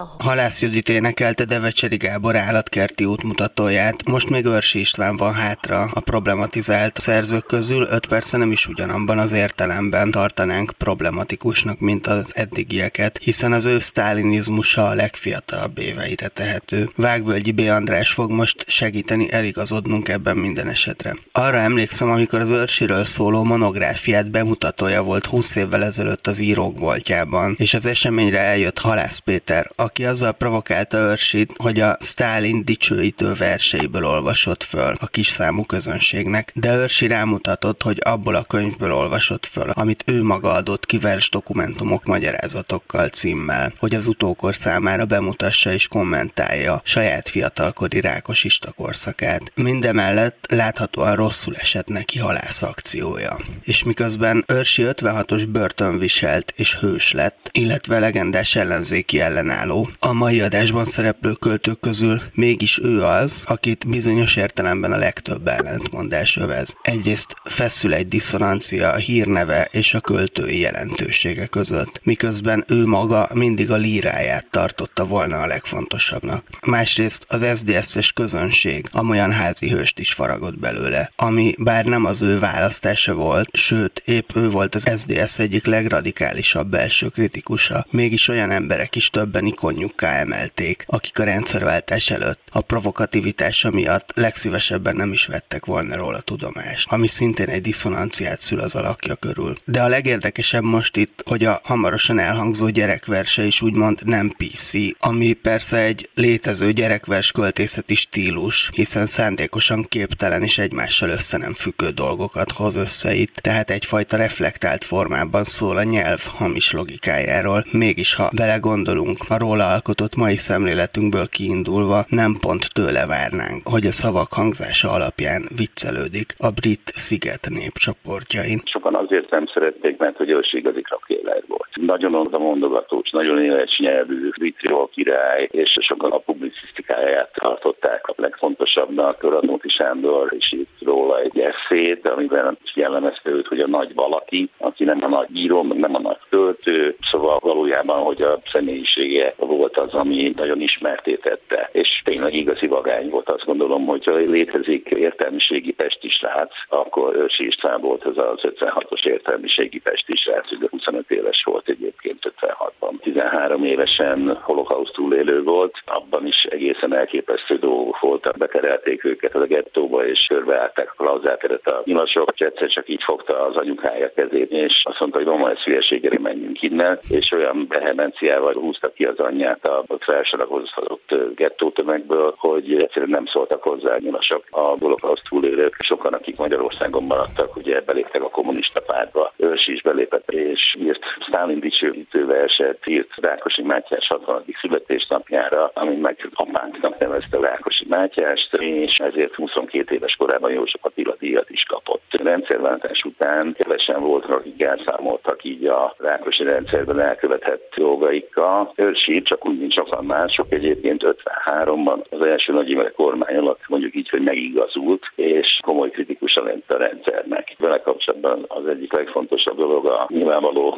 A 0.04 0.22
Halász 0.22 0.60
Judit 0.62 0.88
énekelte 0.88 1.44
Devecseri 1.44 1.96
Gábor 1.96 2.36
állatkerti 2.36 3.04
útmutatóját, 3.04 4.08
most 4.08 4.28
még 4.28 4.44
Örsi 4.44 4.78
István 4.78 5.16
van 5.16 5.34
hátra 5.34 5.90
a 5.94 6.00
problematizált 6.00 7.00
szerzők 7.00 7.46
közül, 7.46 7.86
öt 7.90 8.06
persze 8.06 8.36
nem 8.36 8.52
is 8.52 8.66
ugyanabban 8.66 9.18
az 9.18 9.32
értelemben 9.32 10.10
tartanánk 10.10 10.72
problematikusnak, 10.78 11.78
mint 11.78 12.06
az 12.06 12.32
eddigieket, 12.34 13.18
hiszen 13.22 13.52
az 13.52 13.64
ő 13.64 13.78
sztálinizmusa 13.78 14.88
a 14.88 14.94
legfiatalabb 14.94 15.78
éveire 15.78 16.28
tehető. 16.28 16.90
Vágvölgyi 16.96 17.52
B. 17.52 17.58
András 17.60 18.10
fog 18.10 18.30
most 18.30 18.64
segíteni 18.66 19.32
eligazodnunk 19.32 20.08
ebben 20.08 20.36
minden 20.36 20.68
esetre. 20.68 21.16
Arra 21.32 21.58
emlékszem, 21.58 22.10
amikor 22.10 22.40
az 22.40 22.50
Örsiről 22.50 23.04
szóló 23.04 23.44
monográfiát 23.44 24.30
bemutatója 24.30 25.02
volt 25.02 25.26
20 25.26 25.56
évvel 25.56 25.84
ezelőtt 25.84 26.26
az 26.26 26.38
írók 26.38 26.78
voltjában, 26.78 27.54
és 27.58 27.74
az 27.74 27.86
eseményre 27.86 28.38
eljött 28.38 28.78
Halász 28.78 29.18
Péter, 29.18 29.70
aki 29.76 29.93
azzal 30.02 30.32
provokálta 30.32 30.98
Örsit, 30.98 31.52
hogy 31.56 31.80
a 31.80 31.96
Stalin 32.00 32.64
dicsőítő 32.64 33.34
verseiből 33.34 34.04
olvasott 34.04 34.62
föl 34.62 34.96
a 35.00 35.06
kis 35.06 35.26
számú 35.26 35.64
közönségnek, 35.64 36.52
de 36.54 36.76
Örsi 36.76 37.06
rámutatott, 37.06 37.82
hogy 37.82 37.98
abból 38.04 38.34
a 38.34 38.44
könyvből 38.44 38.92
olvasott 38.92 39.46
föl, 39.46 39.70
amit 39.70 40.02
ő 40.06 40.22
maga 40.22 40.52
adott 40.52 40.86
ki 40.86 40.98
vers 40.98 41.30
dokumentumok 41.30 42.04
magyarázatokkal 42.04 43.08
címmel, 43.08 43.72
hogy 43.78 43.94
az 43.94 44.06
utókor 44.06 44.54
számára 44.54 45.04
bemutassa 45.04 45.72
és 45.72 45.88
kommentálja 45.88 46.80
saját 46.84 47.28
fiatalkori 47.28 48.00
rákosista 48.00 48.72
korszakát. 48.72 49.52
Mindemellett 49.54 50.46
láthatóan 50.48 51.14
rosszul 51.16 51.56
esett 51.56 51.88
neki 51.88 52.18
halász 52.18 52.62
akciója. 52.62 53.38
És 53.62 53.82
miközben 53.82 54.44
Örsi 54.46 54.82
56-os 54.86 55.46
börtön 55.48 55.98
viselt 55.98 56.52
és 56.56 56.76
hős 56.76 57.12
lett, 57.12 57.48
illetve 57.52 57.98
legendás 57.98 58.56
ellenzéki 58.56 59.20
ellenálló, 59.20 59.83
a 59.98 60.12
mai 60.12 60.40
adásban 60.40 60.84
szereplő 60.84 61.32
költők 61.32 61.80
közül 61.80 62.20
mégis 62.32 62.78
ő 62.82 63.02
az, 63.02 63.42
akit 63.46 63.88
bizonyos 63.88 64.36
értelemben 64.36 64.92
a 64.92 64.96
legtöbb 64.96 65.48
ellentmondás 65.48 66.36
övez. 66.36 66.76
Egyrészt 66.82 67.34
feszül 67.44 67.94
egy 67.94 68.08
diszonancia 68.08 68.90
a 68.90 68.96
hírneve 68.96 69.68
és 69.70 69.94
a 69.94 70.00
költői 70.00 70.58
jelentősége 70.58 71.46
között, 71.46 72.00
miközben 72.02 72.64
ő 72.68 72.86
maga 72.86 73.28
mindig 73.32 73.70
a 73.70 73.76
líráját 73.76 74.46
tartotta 74.50 75.06
volna 75.06 75.40
a 75.40 75.46
legfontosabbnak. 75.46 76.44
Másrészt 76.66 77.24
az 77.28 77.46
SZDSZ-es 77.54 78.12
közönség 78.12 78.88
amolyan 78.92 79.32
házi 79.32 79.68
hőst 79.68 79.98
is 79.98 80.12
faragott 80.12 80.58
belőle, 80.58 81.10
ami 81.16 81.54
bár 81.58 81.84
nem 81.84 82.04
az 82.04 82.22
ő 82.22 82.38
választása 82.38 83.14
volt, 83.14 83.48
sőt, 83.52 84.02
épp 84.04 84.30
ő 84.34 84.48
volt 84.48 84.74
az 84.74 84.90
SZDSZ 84.96 85.38
egyik 85.38 85.66
legradikálisabb 85.66 86.68
belső 86.70 87.08
kritikusa, 87.08 87.86
mégis 87.90 88.28
olyan 88.28 88.50
emberek 88.50 88.96
is 88.96 89.10
többen 89.10 89.46
ikonjukká 89.74 90.20
emelték, 90.20 90.84
akik 90.86 91.18
a 91.18 91.24
rendszerváltás 91.24 92.10
előtt 92.10 92.48
a 92.50 92.60
provokativitása 92.60 93.70
miatt 93.70 94.10
legszívesebben 94.14 94.96
nem 94.96 95.12
is 95.12 95.26
vettek 95.26 95.66
volna 95.66 95.96
róla 95.96 96.20
tudomást, 96.20 96.90
ami 96.90 97.08
szintén 97.08 97.48
egy 97.48 97.62
diszonanciát 97.62 98.40
szül 98.40 98.60
az 98.60 98.74
alakja 98.74 99.14
körül. 99.14 99.56
De 99.64 99.82
a 99.82 99.88
legérdekesebb 99.88 100.62
most 100.62 100.96
itt, 100.96 101.22
hogy 101.26 101.44
a 101.44 101.60
hamarosan 101.64 102.18
elhangzó 102.18 102.68
gyerekverse 102.68 103.44
is 103.44 103.62
úgymond 103.62 104.04
nem 104.04 104.34
PC, 104.36 104.72
ami 104.98 105.32
persze 105.32 105.76
egy 105.76 106.10
létező 106.14 106.72
gyerekvers 106.72 107.32
költészeti 107.32 107.94
stílus, 107.94 108.70
hiszen 108.72 109.06
szándékosan 109.06 109.86
képtelen 109.88 110.42
és 110.42 110.58
egymással 110.58 111.08
össze 111.08 111.36
nem 111.36 111.54
függő 111.54 111.90
dolgokat 111.90 112.52
hoz 112.52 112.74
össze 112.74 113.14
itt, 113.14 113.34
tehát 113.34 113.70
egyfajta 113.70 114.16
reflektált 114.16 114.84
formában 114.84 115.44
szól 115.44 115.76
a 115.76 115.82
nyelv 115.82 116.26
hamis 116.26 116.72
logikájáról. 116.72 117.66
Mégis, 117.70 118.14
ha 118.14 118.30
belegondolunk, 118.34 119.24
a 119.28 119.38
róla 119.38 119.53
alkotott 119.60 120.16
mai 120.16 120.36
szemléletünkből 120.36 121.28
kiindulva 121.28 122.04
nem 122.08 122.36
pont 122.40 122.72
tőle 122.72 123.06
várnánk, 123.06 123.68
hogy 123.68 123.86
a 123.86 123.92
szavak 123.92 124.32
hangzása 124.32 124.88
alapján 124.90 125.42
viccelődik 125.56 126.34
a 126.38 126.50
brit 126.50 126.92
sziget 126.94 127.48
népcsoportjain. 127.48 128.60
Sokan 128.64 128.94
azért 128.94 129.30
nem 129.30 129.46
szerették, 129.54 129.96
mert 129.98 130.16
hogy 130.16 130.30
ős 130.30 130.52
igazi 130.52 130.80
krakéler 130.80 131.42
volt. 131.48 131.68
Nagyon 131.74 132.14
oda 132.14 132.38
mondogatós, 132.38 133.10
nagyon 133.10 133.42
éles 133.42 133.78
nyelvű, 133.78 134.30
jó 134.60 134.86
király, 134.86 135.48
és 135.50 135.76
sokan 135.80 136.10
a 136.10 136.18
publicisztikáját 136.18 137.32
tartották 137.32 138.08
a 138.08 138.14
legfontosabbnak. 138.16 139.22
Radnóti 139.22 139.68
Sándor 139.68 140.32
is 140.32 140.52
írt 140.52 140.68
róla 140.80 141.20
egy 141.20 141.38
eszét, 141.38 142.08
amiben 142.08 142.58
jellemezte 142.74 143.30
őt, 143.30 143.46
hogy 143.46 143.58
a 143.58 143.66
nagy 143.66 143.94
valaki, 143.94 144.50
aki 144.58 144.84
nem 144.84 145.04
a 145.04 145.08
nagy 145.08 145.36
író, 145.36 145.62
nem 145.62 145.94
a 145.94 146.00
nagy 146.00 146.18
költő, 146.28 146.96
szóval 147.10 147.38
valójában, 147.42 148.02
hogy 148.02 148.22
a 148.22 148.40
személyisége 148.52 149.34
volt 149.36 149.76
az, 149.76 149.92
ami 149.92 150.32
nagyon 150.36 150.60
ismerté 150.60 151.14
tette, 151.14 151.68
és 151.72 152.02
tényleg 152.04 152.34
igazi 152.34 152.66
vagány 152.66 153.08
volt. 153.08 153.30
Azt 153.30 153.44
gondolom, 153.44 153.86
hogy 153.86 154.04
létezik 154.26 154.88
értelmiségi 154.88 155.72
pesti 155.72 156.08
srác, 156.08 156.52
akkor 156.68 157.16
Őrsi 157.16 157.46
István 157.46 157.80
volt 157.80 158.06
ez 158.06 158.16
az 158.16 158.40
56-os 158.42 159.04
értelmiségi 159.04 159.78
pesti 159.78 160.16
srác, 160.16 160.52
ugye 160.52 160.66
25 160.70 161.10
éves 161.10 161.42
volt 161.44 161.63
egyébként 161.68 162.32
56-ban. 162.40 163.00
13 163.00 163.64
évesen 163.64 164.38
holokauszt 164.42 164.92
túlélő 164.92 165.42
volt, 165.42 165.76
abban 165.84 166.26
is 166.26 166.42
egészen 166.50 166.94
elképesztő 166.94 167.56
dolgok 167.56 168.00
voltak. 168.00 168.36
Beterelték 168.36 169.04
őket 169.04 169.34
a 169.34 169.46
gettóba, 169.46 170.06
és 170.06 170.26
körbeállták 170.28 170.90
a 170.90 171.02
klauzáteret 171.02 171.66
a 171.66 171.82
nyilasok, 171.84 172.30
és 172.34 172.46
egyszer 172.46 172.68
csak 172.68 172.88
így 172.88 173.02
fogta 173.02 173.46
az 173.46 173.56
anyukája 173.56 174.12
kezét, 174.14 174.50
és 174.50 174.82
azt 174.84 175.00
mondta, 175.00 175.18
hogy 175.18 175.28
mama, 175.28 175.50
ez 175.50 175.58
hülyeségére 175.58 176.18
menjünk 176.18 176.62
innen, 176.62 176.98
és 177.08 177.32
olyan 177.32 177.66
vehemenciával 177.68 178.54
húzta 178.54 178.92
ki 178.92 179.04
az 179.04 179.18
anyját 179.18 179.66
a 179.66 179.84
felsorakozott 179.98 181.14
gettó 181.34 181.70
tömegből, 181.70 182.34
hogy 182.36 182.72
egyszerűen 182.82 183.10
nem 183.10 183.26
szóltak 183.26 183.62
hozzá 183.62 183.96
nyilasok 183.98 184.44
a 184.50 184.60
holokauszt 184.60 185.22
túlélők. 185.28 185.76
Sokan, 185.78 186.12
akik 186.12 186.36
Magyarországon 186.36 187.04
maradtak, 187.04 187.56
ugye 187.56 187.80
beléptek 187.80 188.22
a 188.22 188.28
kommunista 188.28 188.80
pártba, 188.80 189.32
Őrsi 189.36 189.72
is 189.72 189.82
belépett, 189.82 190.30
és 190.30 190.74
írt 190.78 191.04
Sztálin 191.54 191.70
dicsőítő 191.70 192.26
verset, 192.26 192.78
írt 192.90 193.10
Rákosi 193.22 193.62
Mátyás 193.62 194.06
60. 194.06 194.44
születésnapjára, 194.60 195.70
ami 195.74 195.96
meg 195.96 196.30
apánknak 196.34 196.98
nevezte 196.98 197.38
Rákosi 197.38 197.84
Mátyást, 197.88 198.54
és 198.54 198.96
ezért 198.96 199.34
22 199.34 199.94
éves 199.94 200.16
korában 200.16 200.50
József 200.50 200.84
Attila 200.84 201.14
díjat 201.18 201.50
is 201.50 201.62
kapott. 201.62 202.02
A 202.10 202.22
rendszerváltás 202.22 203.02
után 203.02 203.54
kevesen 203.58 204.00
voltak, 204.00 204.30
akik 204.30 204.62
elszámoltak 204.62 205.44
így 205.44 205.66
a 205.66 205.94
Rákosi 205.98 206.44
rendszerben 206.44 207.00
elkövetett 207.00 207.72
dolgaikkal. 207.76 208.72
Őrsi 208.76 209.22
csak 209.22 209.46
úgy, 209.46 209.58
mint 209.58 209.72
sokan 209.72 210.04
mások 210.04 210.46
egyébként 210.48 211.02
53-ban 211.06 212.10
az 212.10 212.20
első 212.20 212.52
nagy 212.52 212.92
kormány 212.96 213.36
alatt 213.36 213.60
mondjuk 213.68 213.94
így, 213.94 214.08
hogy 214.08 214.22
megigazult, 214.22 215.02
és 215.14 215.58
komoly 215.64 215.90
kritikusa 215.90 216.42
lett 216.44 216.72
a 216.72 216.78
rendszernek. 216.78 217.54
Vele 217.58 217.80
kapcsolatban 217.80 218.44
az 218.48 218.66
egyik 218.66 218.92
legfontosabb 218.96 219.56
dolog 219.56 219.86
a 219.86 220.06
nyilvánvaló 220.08 220.76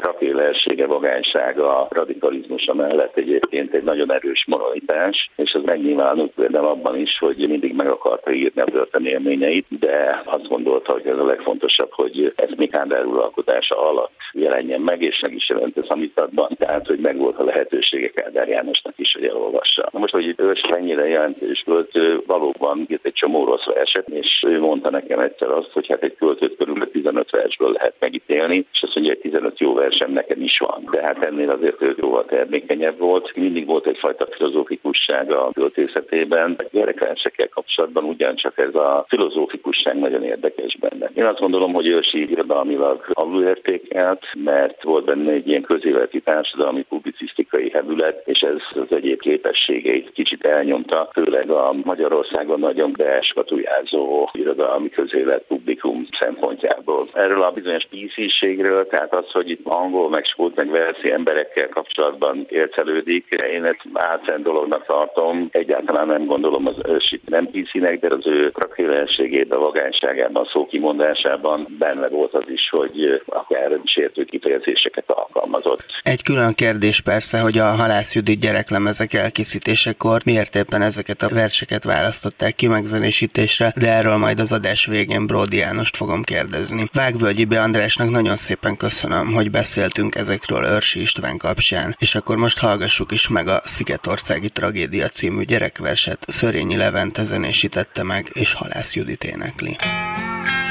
rakélelsége, 0.66 0.86
vagánysága, 0.86 1.86
radikalizmusa 1.90 2.74
mellett 2.74 3.16
egyébként 3.16 3.74
egy 3.74 3.82
nagyon 3.82 4.12
erős 4.12 4.44
moralitás, 4.46 5.30
és 5.36 5.52
az 5.52 5.62
megnyilvánult 5.64 6.32
például 6.34 6.66
abban 6.66 6.96
is, 6.96 7.18
hogy 7.18 7.48
mindig 7.48 7.74
meg 7.74 7.88
akarta 7.88 8.32
írni 8.32 8.60
a 8.60 8.64
történelményeit, 8.64 9.66
de 9.68 10.22
azt 10.24 10.48
gondolta, 10.48 10.92
hogy 10.92 11.06
ez 11.06 11.18
a 11.18 11.24
legfontosabb, 11.24 11.92
hogy 11.92 12.32
ez 12.36 12.50
Mikádár 12.56 13.06
uralkodása 13.06 13.88
alatt 13.88 14.12
jelenjen 14.32 14.80
meg, 14.80 15.02
és 15.02 15.20
meg 15.20 15.34
is 15.34 15.48
jelent 15.48 15.76
ez 15.76 15.88
amitatban, 15.88 16.48
tehát 16.58 16.86
hogy 16.86 16.98
megvolt 16.98 17.38
a 17.38 17.44
lehetősége 17.44 18.08
Kádár 18.08 18.48
Jánosnak 18.48 18.94
is, 18.96 19.12
hogy 19.12 19.24
elolvassa. 19.24 19.88
Na 19.92 19.98
most, 19.98 20.12
hogy 20.12 20.34
ős 20.36 20.60
mennyire 20.70 21.08
jelentős 21.08 21.62
költő, 21.66 22.22
valóban 22.26 22.86
írt 22.88 23.06
egy 23.06 23.12
csomó 23.12 23.44
rossz 23.44 23.64
verset, 23.64 24.08
és 24.08 24.40
ő 24.46 24.60
mondta 24.60 24.90
nekem 24.90 25.18
egyszer 25.18 25.50
azt, 25.50 25.70
hogy 25.72 25.86
hát 25.88 26.02
egy 26.02 26.14
költőt 26.18 26.56
körülbelül 26.56 26.90
15 26.90 27.30
versből 27.30 27.72
lehet 27.72 27.94
megítélni, 27.98 28.66
és 28.72 28.82
azt 28.82 28.94
mondja, 28.94 29.12
hogy 29.12 29.22
15 29.22 29.58
jó 29.58 29.74
versem 29.74 30.12
nekem 30.12 30.42
is 30.42 30.55
van. 30.58 30.88
De 30.90 31.00
hát 31.02 31.24
ennél 31.24 31.50
azért 31.50 31.82
ő 31.82 31.94
jóval 31.98 32.24
termékenyebb 32.24 32.98
volt. 32.98 33.36
Mindig 33.36 33.66
volt 33.66 33.86
egyfajta 33.86 34.26
filozófikussága 34.30 35.46
a 35.46 35.52
költészetében. 35.52 36.54
A 36.58 36.64
gyerekversekkel 36.70 37.48
kapcsolatban 37.48 38.04
ugyancsak 38.04 38.58
ez 38.58 38.74
a 38.74 39.04
filozófikusság 39.08 39.98
nagyon 39.98 40.22
érdekes 40.22 40.76
benne. 40.80 41.10
Én 41.14 41.24
azt 41.26 41.40
gondolom, 41.40 41.72
hogy 41.72 41.86
ősi 41.86 42.30
irodalmilag 42.30 43.04
alulértékelt, 43.12 44.24
mert 44.44 44.82
volt 44.82 45.04
benne 45.04 45.32
egy 45.32 45.48
ilyen 45.48 45.62
közéleti 45.62 46.20
társadalmi 46.20 46.82
publicisztikai 46.82 47.70
hevület, 47.70 48.22
és 48.26 48.40
ez 48.40 48.56
az 48.70 48.96
egyéb 48.96 49.20
képességeit 49.20 50.12
kicsit 50.12 50.44
elnyomta, 50.44 51.08
főleg 51.12 51.50
a 51.50 51.74
Magyarországon 51.84 52.60
nagyon 52.60 52.94
beskatujázó 52.96 54.28
irodalmi 54.32 54.88
közélet 54.88 55.44
publikum 55.48 56.05
szempontjából. 56.20 57.08
Erről 57.12 57.42
a 57.42 57.50
bizonyos 57.50 57.86
PC-ségről, 57.90 58.86
tehát 58.86 59.14
az, 59.14 59.30
hogy 59.32 59.50
itt 59.50 59.66
angol, 59.66 60.08
meg 60.08 60.24
skót, 60.24 60.54
meg 60.54 60.70
verszi 60.70 61.10
emberekkel 61.10 61.68
kapcsolatban 61.68 62.46
ércelődik, 62.48 63.26
én 63.52 63.64
ezt 63.64 63.82
álszent 63.92 64.42
dolognak 64.42 64.86
tartom. 64.86 65.48
Egyáltalán 65.50 66.06
nem 66.06 66.24
gondolom 66.26 66.66
az 66.66 66.76
ősit 66.88 67.28
nem 67.28 67.50
PC-nek, 67.50 68.00
de 68.00 68.14
az 68.14 68.26
ő 68.26 68.50
krakfélenségében, 68.50 69.60
vagányságában, 69.60 70.48
szókimondásában 70.52 71.76
benne 71.78 72.08
volt 72.08 72.34
az 72.34 72.44
is, 72.48 72.68
hogy 72.70 73.22
akár 73.26 73.80
sértő 73.84 74.24
kifejezéseket 74.24 75.10
alkalmazott. 75.10 75.84
Egy 76.02 76.22
külön 76.22 76.54
kérdés 76.54 77.00
persze, 77.00 77.40
hogy 77.40 77.58
a 77.58 77.64
Halász 77.66 78.14
Judit 78.14 78.40
gyereklemezek 78.40 79.12
elkészítésekor 79.12 80.20
miért 80.24 80.54
éppen 80.54 80.82
ezeket 80.82 81.22
a 81.22 81.34
verseket 81.34 81.84
választották 81.84 82.54
ki 82.54 82.66
megzenésítésre, 82.66 83.72
de 83.80 83.88
erről 83.92 84.16
majd 84.16 84.38
az 84.38 84.52
adás 84.52 84.86
végén 84.86 85.26
Bródi 85.26 85.56
Jánost 85.56 85.96
fogom 86.06 86.22
kérdezni. 86.22 86.90
Vágvölgyi 86.92 87.44
B. 87.44 87.52
Andrásnak 87.52 88.10
nagyon 88.10 88.36
szépen 88.36 88.76
köszönöm, 88.76 89.32
hogy 89.32 89.50
beszéltünk 89.50 90.14
ezekről 90.14 90.64
Örsi 90.64 91.00
István 91.00 91.36
kapcsán, 91.36 91.96
és 91.98 92.14
akkor 92.14 92.36
most 92.36 92.58
hallgassuk 92.58 93.12
is 93.12 93.28
meg 93.28 93.48
a 93.48 93.62
Szigetországi 93.64 94.48
Tragédia 94.48 95.08
című 95.08 95.44
gyerekverset. 95.44 96.24
Szörényi 96.26 96.76
Levente 96.76 97.24
zenésítette 97.24 98.02
meg, 98.02 98.30
és 98.32 98.52
Halász 98.52 98.94
Judit 98.94 99.24
énekli. 99.24 99.76
Fenn 99.80 100.65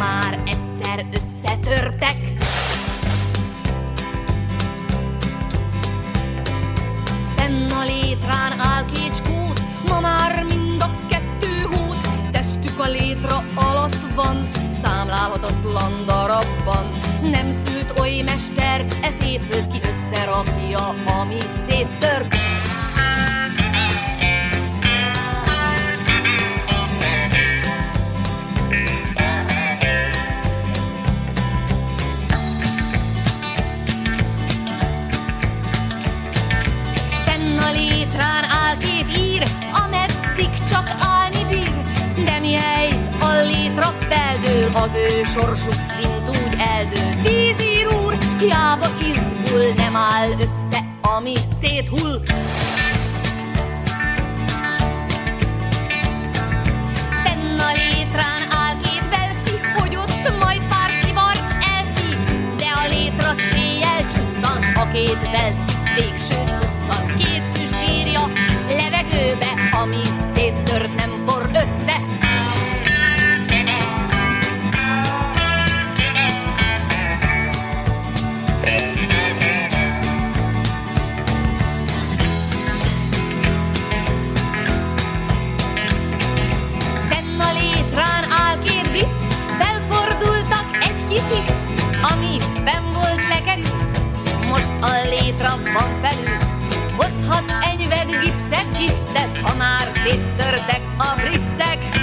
már 0.00 0.38
egyszer 0.44 1.06
összetörtek. 1.12 2.16
Fenn 7.36 7.70
a 7.70 7.84
létrán 7.84 8.60
áll 8.60 8.84
két 8.92 9.14
skót, 9.14 9.60
ma 9.88 10.00
már 10.00 10.44
mind 10.48 10.82
a 10.82 10.90
kettő 11.08 11.68
hót, 11.70 12.30
testük 12.30 12.78
a 12.78 12.88
létra 12.88 13.44
alatt 13.54 14.14
van, 14.14 14.48
számlálhatatlan 14.82 15.92
darabban. 16.06 16.88
Nem 17.22 17.52
szült 17.64 17.98
oly 17.98 18.22
mester, 18.24 18.86
ez 19.02 19.26
épült 19.26 19.72
ki 19.72 19.80
összerakja, 19.82 20.94
ami 21.20 21.38
széttört. 21.66 22.39
Az 44.74 44.90
ő 44.94 45.24
sorsuk 45.24 45.74
szint 45.96 46.28
úgy 46.28 46.56
eldől. 46.58 47.22
Tíz 47.22 47.60
ír 47.60 47.86
úr, 48.04 48.16
hiába 48.38 48.86
izgul, 49.00 49.72
nem 49.76 49.96
áll 49.96 50.30
össze, 50.30 50.80
ami 51.00 51.34
széthull. 51.60 52.20
Fenn 57.24 57.58
a 57.58 57.72
létrán 57.72 58.42
áll 58.50 58.76
két 58.82 59.08
velszi, 59.10 59.56
hogy 59.78 59.96
ott 59.96 60.44
majd 60.44 60.62
pár 60.68 60.90
szivar 61.02 61.34
elszi, 61.76 62.16
de 62.56 62.66
a 62.66 62.88
létra 62.88 63.32
széjjel 63.52 64.06
csusszan, 64.06 64.62
s 64.62 64.76
a 64.76 64.88
két 64.92 65.30
velszi 65.30 65.74
végső 65.94 66.40
szusszan. 66.60 67.16
Két 67.16 67.42
füst 67.52 67.76
írja 67.88 68.22
levegőbe, 68.68 69.52
ami 69.82 70.00
széttört 70.34 70.94
nem 70.96 71.10
for 71.26 71.39
fenn 92.38 92.92
volt 92.92 93.28
lekerül, 93.28 93.64
most 94.48 94.72
a 94.80 95.08
létra 95.08 95.48
van 95.72 96.00
felül. 96.02 96.38
Hozhat 96.96 97.44
enyved 97.62 98.06
gipszet, 98.22 98.76
gittet, 98.78 99.38
ha 99.42 99.56
már 99.56 99.88
széttörtek 100.04 100.80
a 100.98 101.20
brittek. 101.20 101.99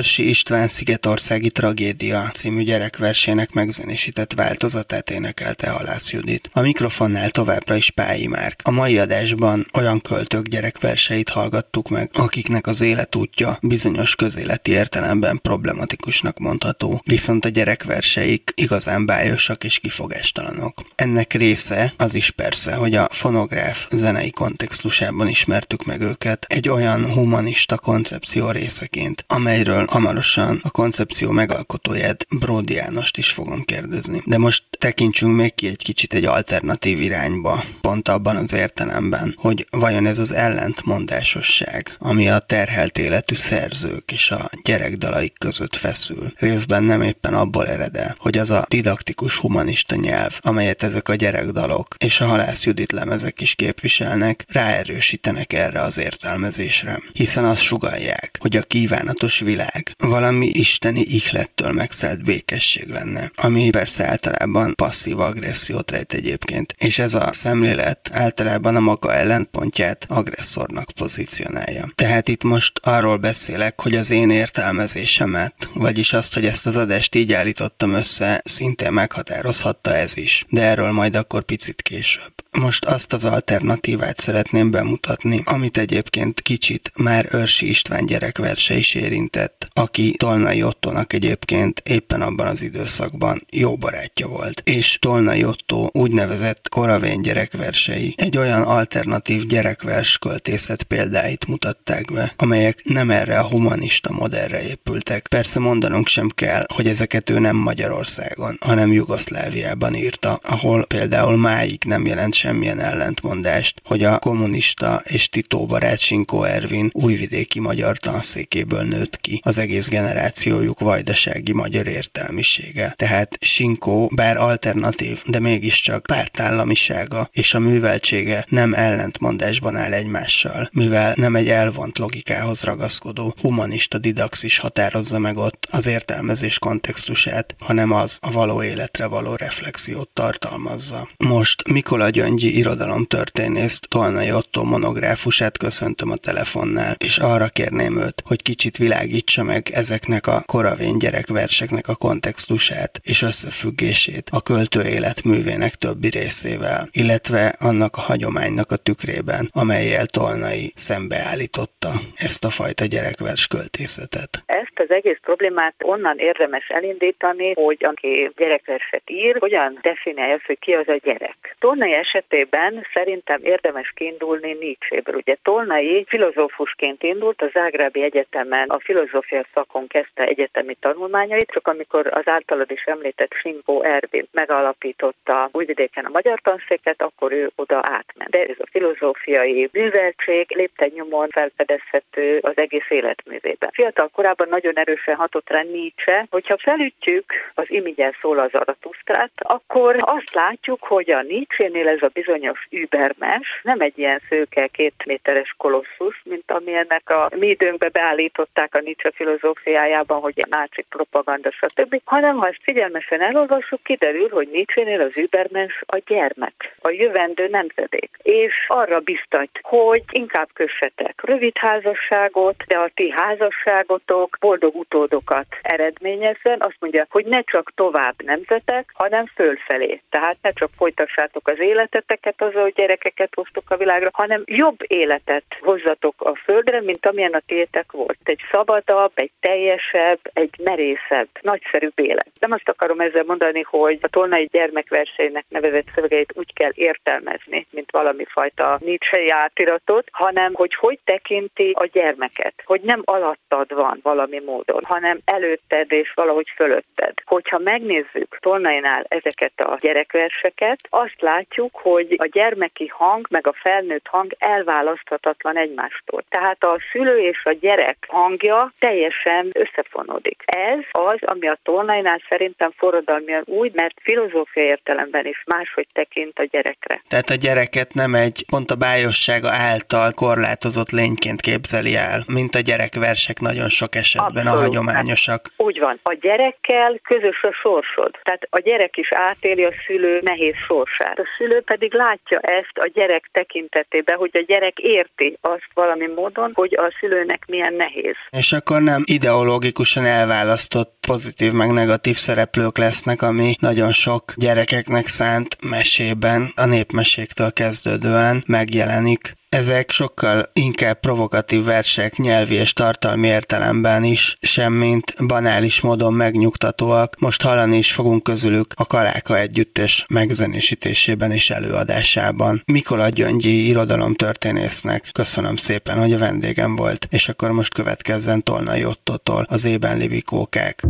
Őrsi 0.00 0.28
István 0.28 0.68
Szigetországi 0.68 1.50
Tragédia 1.50 2.30
című 2.32 2.62
gyerekversének 2.62 3.52
megzenésített 3.52 4.32
változatát 4.32 5.10
énekelte 5.10 5.70
Halász 5.70 6.12
Judit. 6.12 6.50
A 6.52 6.60
mikrofonnál 6.60 7.30
továbbra 7.30 7.76
is 7.76 7.90
Pályi 7.90 8.26
Márk. 8.26 8.60
A 8.64 8.70
mai 8.70 8.98
adásban 8.98 9.66
olyan 9.72 10.00
költők 10.00 10.46
gyerekverseit 10.46 11.28
hallgattuk 11.28 11.88
meg, 11.88 12.10
akiknek 12.12 12.66
az 12.66 12.80
életútja 12.80 13.58
bizonyos 13.62 14.14
közéleti 14.14 14.70
értelemben 14.70 15.38
problematikusnak 15.42 16.38
mondható, 16.38 17.02
viszont 17.04 17.44
a 17.44 17.48
gyerekverseik 17.48 18.52
igazán 18.54 19.06
bájosak 19.06 19.64
és 19.64 19.78
kifogástalanok. 19.78 20.82
Ennek 20.94 21.32
része 21.32 21.94
az 21.96 22.14
is 22.14 22.30
persze, 22.30 22.74
hogy 22.74 22.94
a 22.94 23.08
fonográf 23.12 23.86
zenei 23.90 24.30
kontextusában 24.30 25.28
ismertük 25.28 25.84
meg 25.84 26.00
őket 26.00 26.46
egy 26.48 26.68
olyan 26.68 27.12
humanista 27.12 27.78
koncepció 27.78 28.50
részeként, 28.50 29.24
amelyről 29.26 29.88
hamarosan 29.90 30.60
a 30.62 30.70
koncepció 30.70 31.30
megalkotóját 31.30 32.26
Bródi 32.38 32.74
Jánost 32.74 33.16
is 33.16 33.30
fogom 33.30 33.64
kérdezni. 33.64 34.22
De 34.26 34.38
most 34.38 34.64
tekintsünk 34.78 35.36
még 35.36 35.54
ki 35.54 35.66
egy 35.66 35.82
kicsit 35.82 36.14
egy 36.14 36.24
alternatív 36.24 37.00
irányba, 37.00 37.64
pont 37.80 38.08
abban 38.08 38.36
az 38.36 38.52
értelemben, 38.52 39.34
hogy 39.38 39.66
vajon 39.70 40.06
ez 40.06 40.18
az 40.18 40.32
ellentmondásosság, 40.32 41.96
ami 41.98 42.28
a 42.28 42.38
terhelt 42.38 42.98
életű 42.98 43.34
szerzők 43.34 44.12
és 44.12 44.30
a 44.30 44.50
gyerekdalaik 44.62 45.34
között 45.38 45.76
feszül, 45.76 46.32
részben 46.36 46.82
nem 46.82 47.02
éppen 47.02 47.34
abból 47.34 47.66
ered 47.66 47.88
hogy 48.18 48.38
az 48.38 48.50
a 48.50 48.66
didaktikus 48.68 49.36
humanista 49.36 49.94
nyelv, 49.94 50.38
amelyet 50.40 50.82
ezek 50.82 51.08
a 51.08 51.14
gyerekdalok 51.14 51.94
és 51.98 52.20
a 52.20 52.26
halász 52.26 52.64
Judit 52.64 52.92
lemezek 52.92 53.40
is 53.40 53.54
képviselnek, 53.54 54.44
ráerősítenek 54.48 55.52
erre 55.52 55.80
az 55.80 55.98
értelmezésre, 55.98 57.02
hiszen 57.12 57.44
azt 57.44 57.62
sugalják, 57.62 58.38
hogy 58.40 58.56
a 58.56 58.62
kívánatos 58.62 59.38
világ 59.38 59.79
valami 59.98 60.46
isteni 60.46 61.00
ihlettől 61.00 61.72
megszállt 61.72 62.24
békesség 62.24 62.88
lenne, 62.88 63.30
ami 63.34 63.70
persze 63.70 64.06
általában 64.06 64.74
passzív 64.74 65.20
agressziót 65.20 65.90
rejt 65.90 66.12
egyébként, 66.12 66.74
és 66.78 66.98
ez 66.98 67.14
a 67.14 67.28
szemlélet 67.32 68.10
általában 68.12 68.76
a 68.76 68.80
maga 68.80 69.14
ellentpontját 69.14 70.04
agresszornak 70.08 70.90
pozícionálja. 70.94 71.92
Tehát 71.94 72.28
itt 72.28 72.42
most 72.42 72.72
arról 72.82 73.16
beszélek, 73.16 73.80
hogy 73.80 73.96
az 73.96 74.10
én 74.10 74.30
értelmezésemet, 74.30 75.54
vagyis 75.74 76.12
azt, 76.12 76.34
hogy 76.34 76.46
ezt 76.46 76.66
az 76.66 76.76
adást 76.76 77.14
így 77.14 77.32
állítottam 77.32 77.92
össze, 77.92 78.40
szintén 78.44 78.92
meghatározhatta 78.92 79.94
ez 79.94 80.16
is, 80.16 80.44
de 80.48 80.62
erről 80.62 80.92
majd 80.92 81.16
akkor 81.16 81.44
picit 81.44 81.82
később. 81.82 82.32
Most 82.58 82.84
azt 82.84 83.12
az 83.12 83.24
alternatívát 83.24 84.20
szeretném 84.20 84.70
bemutatni, 84.70 85.42
amit 85.44 85.78
egyébként 85.78 86.40
kicsit 86.40 86.92
már 86.96 87.26
Örsi 87.30 87.68
István 87.68 88.06
gyerekverse 88.06 88.74
is 88.74 88.94
érintett, 88.94 89.68
aki 89.72 90.14
Tolnai 90.18 90.62
Ottónak 90.62 91.12
egyébként 91.12 91.82
éppen 91.84 92.22
abban 92.22 92.46
az 92.46 92.62
időszakban 92.62 93.46
jó 93.50 93.76
barátja 93.76 94.26
volt. 94.26 94.62
És 94.64 94.98
Tolnai 95.00 95.44
Ottó 95.44 95.90
úgynevezett 95.92 96.68
koravén 96.68 97.22
gyerekversei 97.22 98.14
egy 98.16 98.36
olyan 98.36 98.62
alternatív 98.62 99.46
gyerekvers 99.46 100.18
költészet 100.18 100.82
példáit 100.82 101.46
mutatták 101.46 102.12
be, 102.12 102.32
amelyek 102.36 102.80
nem 102.84 103.10
erre 103.10 103.38
a 103.38 103.48
humanista 103.48 104.12
modellre 104.12 104.62
épültek. 104.62 105.26
Persze 105.28 105.58
mondanunk 105.58 106.06
sem 106.08 106.28
kell, 106.28 106.64
hogy 106.74 106.88
ezeket 106.88 107.30
ő 107.30 107.38
nem 107.38 107.56
Magyarországon, 107.56 108.56
hanem 108.60 108.92
Jugoszláviában 108.92 109.94
írta, 109.94 110.40
ahol 110.42 110.84
például 110.84 111.36
máig 111.36 111.82
nem 111.84 112.06
jelent 112.06 112.38
semmilyen 112.40 112.80
ellentmondást, 112.80 113.82
hogy 113.84 114.04
a 114.04 114.18
kommunista 114.18 115.02
és 115.04 115.28
Tito 115.28 115.66
barát 115.66 115.98
Sinkó 115.98 116.44
Ervin 116.44 116.90
újvidéki 116.92 117.60
magyar 117.60 117.98
tanszékéből 117.98 118.82
nőtt 118.82 119.20
ki 119.20 119.40
az 119.44 119.58
egész 119.58 119.88
generációjuk 119.88 120.80
vajdasági 120.80 121.52
magyar 121.52 121.86
értelmisége. 121.86 122.94
Tehát 122.96 123.36
Sinkó, 123.40 124.10
bár 124.14 124.36
alternatív, 124.36 125.22
de 125.26 125.38
mégiscsak 125.38 126.02
pártállamisága 126.02 127.28
és 127.32 127.54
a 127.54 127.58
műveltsége 127.58 128.46
nem 128.48 128.74
ellentmondásban 128.74 129.76
áll 129.76 129.92
egymással, 129.92 130.68
mivel 130.72 131.14
nem 131.16 131.36
egy 131.36 131.48
elvont 131.48 131.98
logikához 131.98 132.62
ragaszkodó 132.62 133.34
humanista 133.40 133.98
didaxis 133.98 134.58
határozza 134.58 135.18
meg 135.18 135.36
ott 135.36 135.68
az 135.70 135.86
értelmezés 135.86 136.58
kontextusát, 136.58 137.54
hanem 137.58 137.92
az 137.92 138.18
a 138.20 138.30
való 138.30 138.62
életre 138.62 139.06
való 139.06 139.34
reflexiót 139.34 140.08
tartalmazza. 140.12 141.08
Most 141.16 141.68
Mikola 141.68 142.10
Gyöngyi 142.30 142.58
irodalomtörténészt 142.58 143.88
Tolnai 143.88 144.32
Otto 144.32 144.64
monográfusát 144.64 145.58
köszöntöm 145.58 146.10
a 146.10 146.16
telefonnál, 146.16 146.94
és 146.98 147.18
arra 147.18 147.48
kérném 147.48 147.98
őt, 147.98 148.22
hogy 148.24 148.42
kicsit 148.42 148.76
világítsa 148.76 149.42
meg 149.42 149.62
ezeknek 149.72 150.26
a 150.26 150.42
koravén 150.46 150.98
gyerekverseknek 150.98 151.88
a 151.88 151.94
kontextusát 151.94 153.00
és 153.02 153.22
összefüggését 153.22 154.28
a 154.32 154.42
költő 154.42 154.82
életművének 154.84 155.74
többi 155.74 156.08
részével, 156.08 156.88
illetve 156.90 157.54
annak 157.58 157.96
a 157.96 158.00
hagyománynak 158.00 158.70
a 158.70 158.76
tükrében, 158.76 159.48
amelyel 159.52 160.06
Tolnai 160.06 160.72
szembeállította 160.74 161.92
ezt 162.16 162.44
a 162.44 162.50
fajta 162.50 162.84
gyerekvers 162.84 163.46
költészetet. 163.46 164.42
Ezt 164.46 164.78
az 164.84 164.90
egész 164.90 165.18
problémát 165.20 165.74
onnan 165.78 166.18
érdemes 166.18 166.66
elindítani, 166.68 167.52
hogy 167.54 167.78
aki 167.80 168.30
gyerekverset 168.36 169.02
ír, 169.06 169.36
hogyan 169.38 169.78
definiálja 169.82 170.38
hogy 170.46 170.58
ki 170.58 170.72
az 170.72 170.88
a 170.88 171.00
gyerek. 171.02 171.56
Tolnai 171.58 171.92
esetében 172.20 172.86
szerintem 172.94 173.40
érdemes 173.42 173.92
kiindulni 173.94 174.52
Nietzséből. 174.52 175.14
Ugye 175.14 175.36
Tolnai 175.42 176.04
filozófusként 176.08 177.02
indult, 177.02 177.42
a 177.42 177.50
Zágrábi 177.52 178.02
Egyetemen 178.02 178.68
a 178.68 178.80
filozófia 178.80 179.44
szakon 179.54 179.86
kezdte 179.86 180.24
egyetemi 180.24 180.76
tanulmányait, 180.80 181.50
csak 181.50 181.68
amikor 181.68 182.06
az 182.06 182.28
általad 182.28 182.70
is 182.70 182.84
említett 182.84 183.32
Sinkó 183.32 183.82
Ervin 183.82 184.26
megalapította 184.32 185.48
Újvidéken 185.52 186.04
a 186.04 186.10
magyar 186.12 186.40
tanszéket, 186.40 187.02
akkor 187.02 187.32
ő 187.32 187.50
oda 187.54 187.80
átment. 187.82 188.30
De 188.30 188.42
ez 188.42 188.56
a 188.58 188.68
filozófiai 188.70 189.68
műveltség 189.72 190.54
lépten 190.54 190.90
nyomon 190.94 191.28
felfedezhető 191.28 192.38
az 192.42 192.56
egész 192.56 192.88
életművében. 192.88 193.70
Fiatal 193.72 194.08
korában 194.08 194.48
nagyon 194.48 194.78
erősen 194.78 195.14
hatott 195.14 195.50
rá 195.50 195.62
Nietzsche, 195.62 196.26
hogyha 196.30 196.56
felütjük 196.58 197.24
az 197.54 197.66
imigyen 197.68 198.14
szól 198.20 198.38
az 198.38 198.54
Aratusztrát, 198.54 199.30
akkor 199.36 199.96
azt 199.98 200.34
látjuk, 200.34 200.82
hogy 200.82 201.10
a 201.10 201.22
Nietzsche-nél 201.22 201.88
ez 201.88 202.02
a 202.02 202.09
bizonyos 202.12 202.66
übermes 202.70 203.60
nem 203.62 203.80
egy 203.80 203.98
ilyen 203.98 204.20
szőke 204.28 204.66
két 204.66 204.94
méteres 205.04 205.54
kolosszus, 205.56 206.20
mint 206.24 206.50
amilyennek 206.50 207.10
a 207.10 207.30
mi 207.36 207.46
időnkbe 207.46 207.88
beállították 207.88 208.74
a 208.74 208.80
Nietzsche 208.80 209.10
filozófiájában, 209.10 210.20
hogy 210.20 210.34
a 210.36 210.56
náci 210.56 210.84
propaganda, 210.88 211.50
stb., 211.50 212.00
hanem 212.04 212.36
ha 212.36 212.48
ezt 212.48 212.60
figyelmesen 212.62 213.20
elolvassuk, 213.20 213.82
kiderül, 213.82 214.28
hogy 214.28 214.48
Nietzsche-nél 214.52 215.00
az 215.00 215.16
übermes 215.16 215.82
a 215.86 216.00
gyermek, 216.06 216.76
a 216.80 216.90
jövendő 216.90 217.48
nemzedék. 217.48 218.10
És 218.22 218.54
arra 218.68 219.00
biztat, 219.00 219.48
hogy 219.62 220.02
inkább 220.10 220.48
kössetek 220.52 221.22
rövid 221.24 221.56
házasságot, 221.58 222.64
de 222.66 222.78
a 222.78 222.90
ti 222.94 223.10
házasságotok 223.10 224.36
boldog 224.40 224.74
utódokat 224.74 225.46
eredményezzen. 225.62 226.60
Azt 226.60 226.76
mondja, 226.78 227.06
hogy 227.10 227.24
ne 227.24 227.42
csak 227.42 227.72
tovább 227.74 228.14
nemzetek, 228.24 228.90
hanem 228.94 229.26
fölfelé. 229.34 230.00
Tehát 230.10 230.36
ne 230.42 230.50
csak 230.50 230.70
folytassátok 230.76 231.48
az 231.48 231.58
életeteket 232.00 232.42
azzal, 232.42 232.62
hogy 232.62 232.74
gyerekeket 232.74 233.34
hoztok 233.34 233.70
a 233.70 233.76
világra, 233.76 234.10
hanem 234.12 234.42
jobb 234.46 234.76
életet 234.86 235.44
hozzatok 235.60 236.14
a 236.18 236.34
földre, 236.34 236.80
mint 236.80 237.06
amilyen 237.06 237.32
a 237.32 237.42
tétek 237.46 237.92
volt. 237.92 238.18
Egy 238.22 238.40
szabadabb, 238.50 239.12
egy 239.14 239.30
teljesebb, 239.40 240.18
egy 240.32 240.54
merészebb, 240.64 241.28
nagyszerűbb 241.40 241.98
élet. 241.98 242.30
Nem 242.40 242.52
azt 242.52 242.68
akarom 242.68 243.00
ezzel 243.00 243.24
mondani, 243.26 243.62
hogy 243.62 243.98
a 244.02 244.08
Tolnai 244.08 244.48
gyermekverseinek 244.52 245.44
nevezett 245.48 245.86
szövegeit 245.94 246.32
úgy 246.34 246.52
kell 246.52 246.72
értelmezni, 246.74 247.66
mint 247.70 247.90
valami 247.90 248.24
fajta 248.24 248.78
Nietzsche 248.80 249.34
átiratot, 249.34 250.08
hanem 250.12 250.54
hogy 250.54 250.74
hogy 250.74 250.98
tekinti 251.04 251.72
a 251.78 251.86
gyermeket, 251.86 252.54
hogy 252.64 252.80
nem 252.80 253.02
alattad 253.04 253.74
van 253.74 253.98
valami 254.02 254.40
módon, 254.44 254.80
hanem 254.84 255.18
előtted 255.24 255.92
és 255.92 256.12
valahogy 256.14 256.48
fölötted. 256.56 257.12
Hogyha 257.24 257.58
megnézzük 257.58 258.38
Tolnainál 258.40 259.04
ezeket 259.08 259.52
a 259.56 259.76
gyerekverseket, 259.80 260.78
azt 260.88 261.20
látjuk, 261.20 261.76
hogy 261.90 262.14
a 262.18 262.26
gyermeki 262.26 262.86
hang 262.86 263.26
meg 263.30 263.46
a 263.46 263.54
felnőtt 263.62 264.06
hang 264.06 264.34
elválaszthatatlan 264.38 265.56
egymástól. 265.56 266.22
Tehát 266.28 266.62
a 266.64 266.78
szülő 266.92 267.18
és 267.18 267.44
a 267.44 267.52
gyerek 267.60 267.96
hangja 268.08 268.72
teljesen 268.78 269.50
összefonódik. 269.52 270.42
Ez 270.46 270.78
az, 270.90 271.18
ami 271.20 271.48
a 271.48 271.58
Tolnainál 271.62 272.20
szerintem 272.28 272.70
forradalmian 272.76 273.42
úgy, 273.46 273.72
mert 273.74 273.94
filozófia 274.02 274.62
értelemben 274.62 275.26
is 275.26 275.42
máshogy 275.46 275.86
tekint 275.92 276.38
a 276.38 276.44
gyerekre. 276.50 277.02
Tehát 277.08 277.30
a 277.30 277.34
gyereket 277.34 277.94
nem 277.94 278.14
egy 278.14 278.44
pont 278.50 278.70
a 278.70 278.74
bájossága 278.74 279.50
által 279.50 280.12
korlátozott 280.12 280.90
lényként 280.90 281.40
képzeli 281.40 281.94
el, 281.96 282.18
mint 282.26 282.54
a 282.54 282.60
gyerekversek 282.60 283.40
nagyon 283.40 283.68
sok 283.68 283.94
esetben 283.94 284.46
Abszolút. 284.46 284.60
a 284.60 284.66
hagyományosak. 284.66 285.40
Úgy 285.56 285.78
van. 285.78 286.00
A 286.02 286.14
gyerekkel 286.20 287.00
közös 287.02 287.42
a 287.42 287.52
sorsod. 287.52 288.12
Tehát 288.22 288.46
a 288.50 288.58
gyerek 288.58 288.96
is 288.96 289.08
átéli 289.12 289.64
a 289.64 289.72
szülő 289.86 290.20
nehéz 290.22 290.54
sorsát. 290.66 291.18
A 291.18 291.26
szülő 291.36 291.60
pedig 291.60 291.79
látja 291.88 292.38
ezt 292.38 292.78
a 292.78 292.90
gyerek 292.94 293.28
tekintetében, 293.32 294.16
hogy 294.16 294.30
a 294.32 294.44
gyerek 294.46 294.78
érti 294.78 295.38
azt 295.40 295.68
valami 295.74 296.06
módon, 296.06 296.50
hogy 296.54 296.74
a 296.78 296.92
szülőnek 297.00 297.44
milyen 297.46 297.74
nehéz. 297.74 298.16
És 298.30 298.52
akkor 298.52 298.82
nem 298.82 299.02
ideológikusan 299.04 300.04
elválasztott 300.04 300.94
pozitív 301.06 301.52
meg 301.52 301.70
negatív 301.70 302.16
szereplők 302.16 302.78
lesznek, 302.78 303.22
ami 303.22 303.54
nagyon 303.60 303.92
sok 303.92 304.22
gyerekeknek 304.36 305.06
szánt 305.06 305.56
mesében, 305.70 306.52
a 306.56 306.64
népmeséktől 306.64 307.52
kezdődően 307.52 308.44
megjelenik. 308.46 309.38
Ezek 309.56 309.90
sokkal 309.90 310.50
inkább 310.52 311.00
provokatív 311.00 311.64
versek 311.64 312.16
nyelvi 312.16 312.54
és 312.54 312.72
tartalmi 312.72 313.26
értelemben 313.26 314.04
is, 314.04 314.36
semmint 314.40 315.26
banális 315.26 315.80
módon 315.80 316.12
megnyugtatóak. 316.12 317.16
Most 317.18 317.42
hallani 317.42 317.76
is 317.76 317.92
fogunk 317.92 318.22
közülük 318.22 318.74
a 318.76 318.86
Kaláka 318.86 319.38
együttes 319.38 320.04
megzenésítésében 320.08 321.30
és 321.30 321.50
előadásában. 321.50 322.62
Mikola 322.66 323.08
Gyöngyi 323.08 323.66
irodalomtörténésznek 323.66 325.08
köszönöm 325.12 325.56
szépen, 325.56 325.98
hogy 325.98 326.12
a 326.12 326.18
vendégem 326.18 326.76
volt, 326.76 327.06
és 327.10 327.28
akkor 327.28 327.50
most 327.50 327.74
következzen 327.74 328.42
Tolnai 328.42 328.84
Ottotól 328.84 329.46
az 329.48 329.64
Ében 329.64 329.96
Libikókák. 329.96 330.82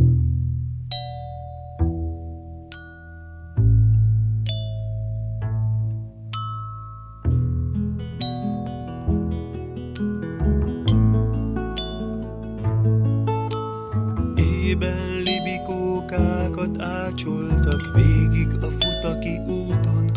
Ében 14.71 15.23
libikókákat 15.25 16.83
ácsoltak 16.83 17.95
végig 17.95 18.49
a 18.63 18.69
futaki 18.81 19.39
úton, 19.49 20.11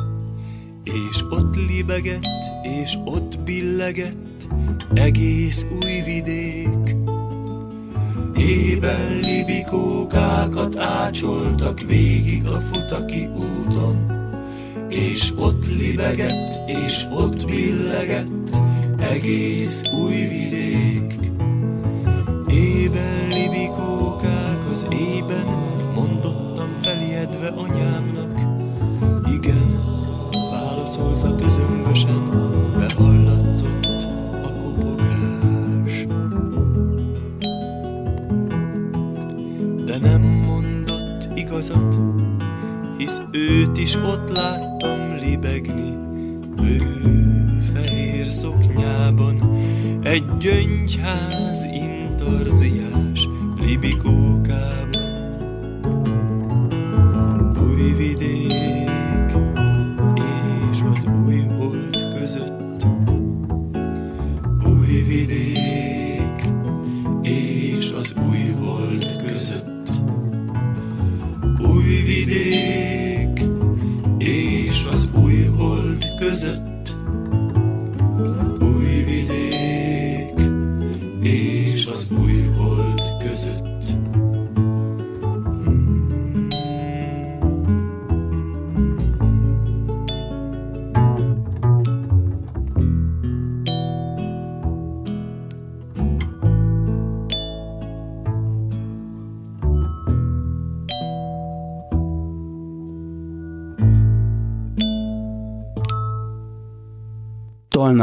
és 0.84 1.24
ott 1.30 1.56
libegett, 1.56 2.44
és 2.82 2.98
ott 3.06 3.40
billegett 3.40 4.48
egész 4.94 5.66
új 5.84 6.02
vidék. 6.06 6.96
Ében 8.36 9.20
libikókákat 9.22 10.78
ácsoltak 10.78 11.80
végig 11.82 12.48
a 12.48 12.60
futaki 12.60 13.30
úton, 13.36 14.06
és 14.90 15.34
ott 15.38 15.68
libegett, 15.78 16.70
és 16.86 17.06
ott 17.14 17.46
billegett 17.46 18.58
egész 19.00 19.82
új 20.04 20.16
vidék. 20.16 21.32
Ében 22.48 23.28
libikókák 23.30 24.13
az 24.74 24.88
ében 24.90 25.46
Mondottam 25.96 26.68
felijedve 26.82 27.48
anyámnak. 27.48 28.40
Igen, 29.34 29.82
válaszolta 30.52 31.36
közömbösen 31.36 32.30
Behallatszott 32.78 34.08
a 34.44 34.52
kopogás. 34.62 36.06
De 39.86 39.98
nem 39.98 40.22
mondott 40.22 41.28
igazat 41.36 41.98
Hisz 42.98 43.22
őt 43.32 43.78
is 43.78 43.96
ott 43.96 44.36
láttam 44.36 45.16
libegni 45.22 45.98
Bőr 46.56 46.84
fehér 47.74 48.26
szoknyában 48.26 49.58
Egy 50.04 50.38
gyöngyház 50.38 51.64
intarziás. 51.64 53.28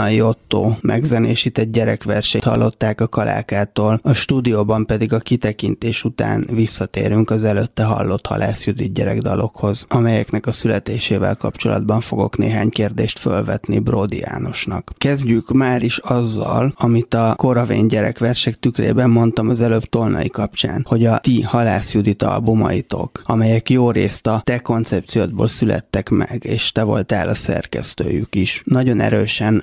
Tolnai 0.01 0.40
Otto 0.53 0.77
megzenésített 0.81 1.73
gyerekversét 1.73 2.45
hallották 2.45 3.01
a 3.01 3.09
Kalákától, 3.09 4.01
a 4.03 4.13
stúdióban 4.13 4.87
pedig 4.87 5.13
a 5.13 5.19
kitekintés 5.19 6.05
után 6.05 6.47
visszatérünk 6.53 7.31
az 7.31 7.45
előtte 7.45 7.85
hallott 7.85 8.27
Halász 8.27 8.67
Judit 8.67 8.93
gyerekdalokhoz, 8.93 9.85
amelyeknek 9.89 10.47
a 10.47 10.53
születésével 10.53 11.37
kapcsolatban 11.37 12.01
fogok 12.01 12.37
néhány 12.37 12.69
kérdést 12.69 13.19
fölvetni 13.19 13.79
Brody 13.79 14.19
Jánosnak. 14.19 14.93
Kezdjük 14.99 15.53
már 15.53 15.83
is 15.83 15.99
azzal, 15.99 16.73
amit 16.77 17.15
a 17.15 17.35
Koravén 17.37 17.89
gyerekversek 17.89 18.55
tükrében 18.55 19.11
mondtam 19.11 19.49
az 19.49 19.61
előbb 19.61 19.85
Tolnai 19.85 20.29
kapcsán, 20.29 20.85
hogy 20.89 21.07
a 21.07 21.19
ti 21.19 21.43
Halász 21.43 21.95
Judit 21.95 22.23
albumaitok, 22.23 23.23
amelyek 23.25 23.71
jó 23.71 23.91
részt 23.91 24.27
a 24.27 24.41
te 24.45 24.59
koncepciódból 24.59 25.49
születtek 25.49 26.09
meg, 26.09 26.45
és 26.45 26.73
te 26.73 26.83
voltál 26.83 27.29
a 27.29 27.35
szerkesztőjük 27.35 28.35
is, 28.35 28.63
nagyon 28.65 29.01
erősen 29.01 29.63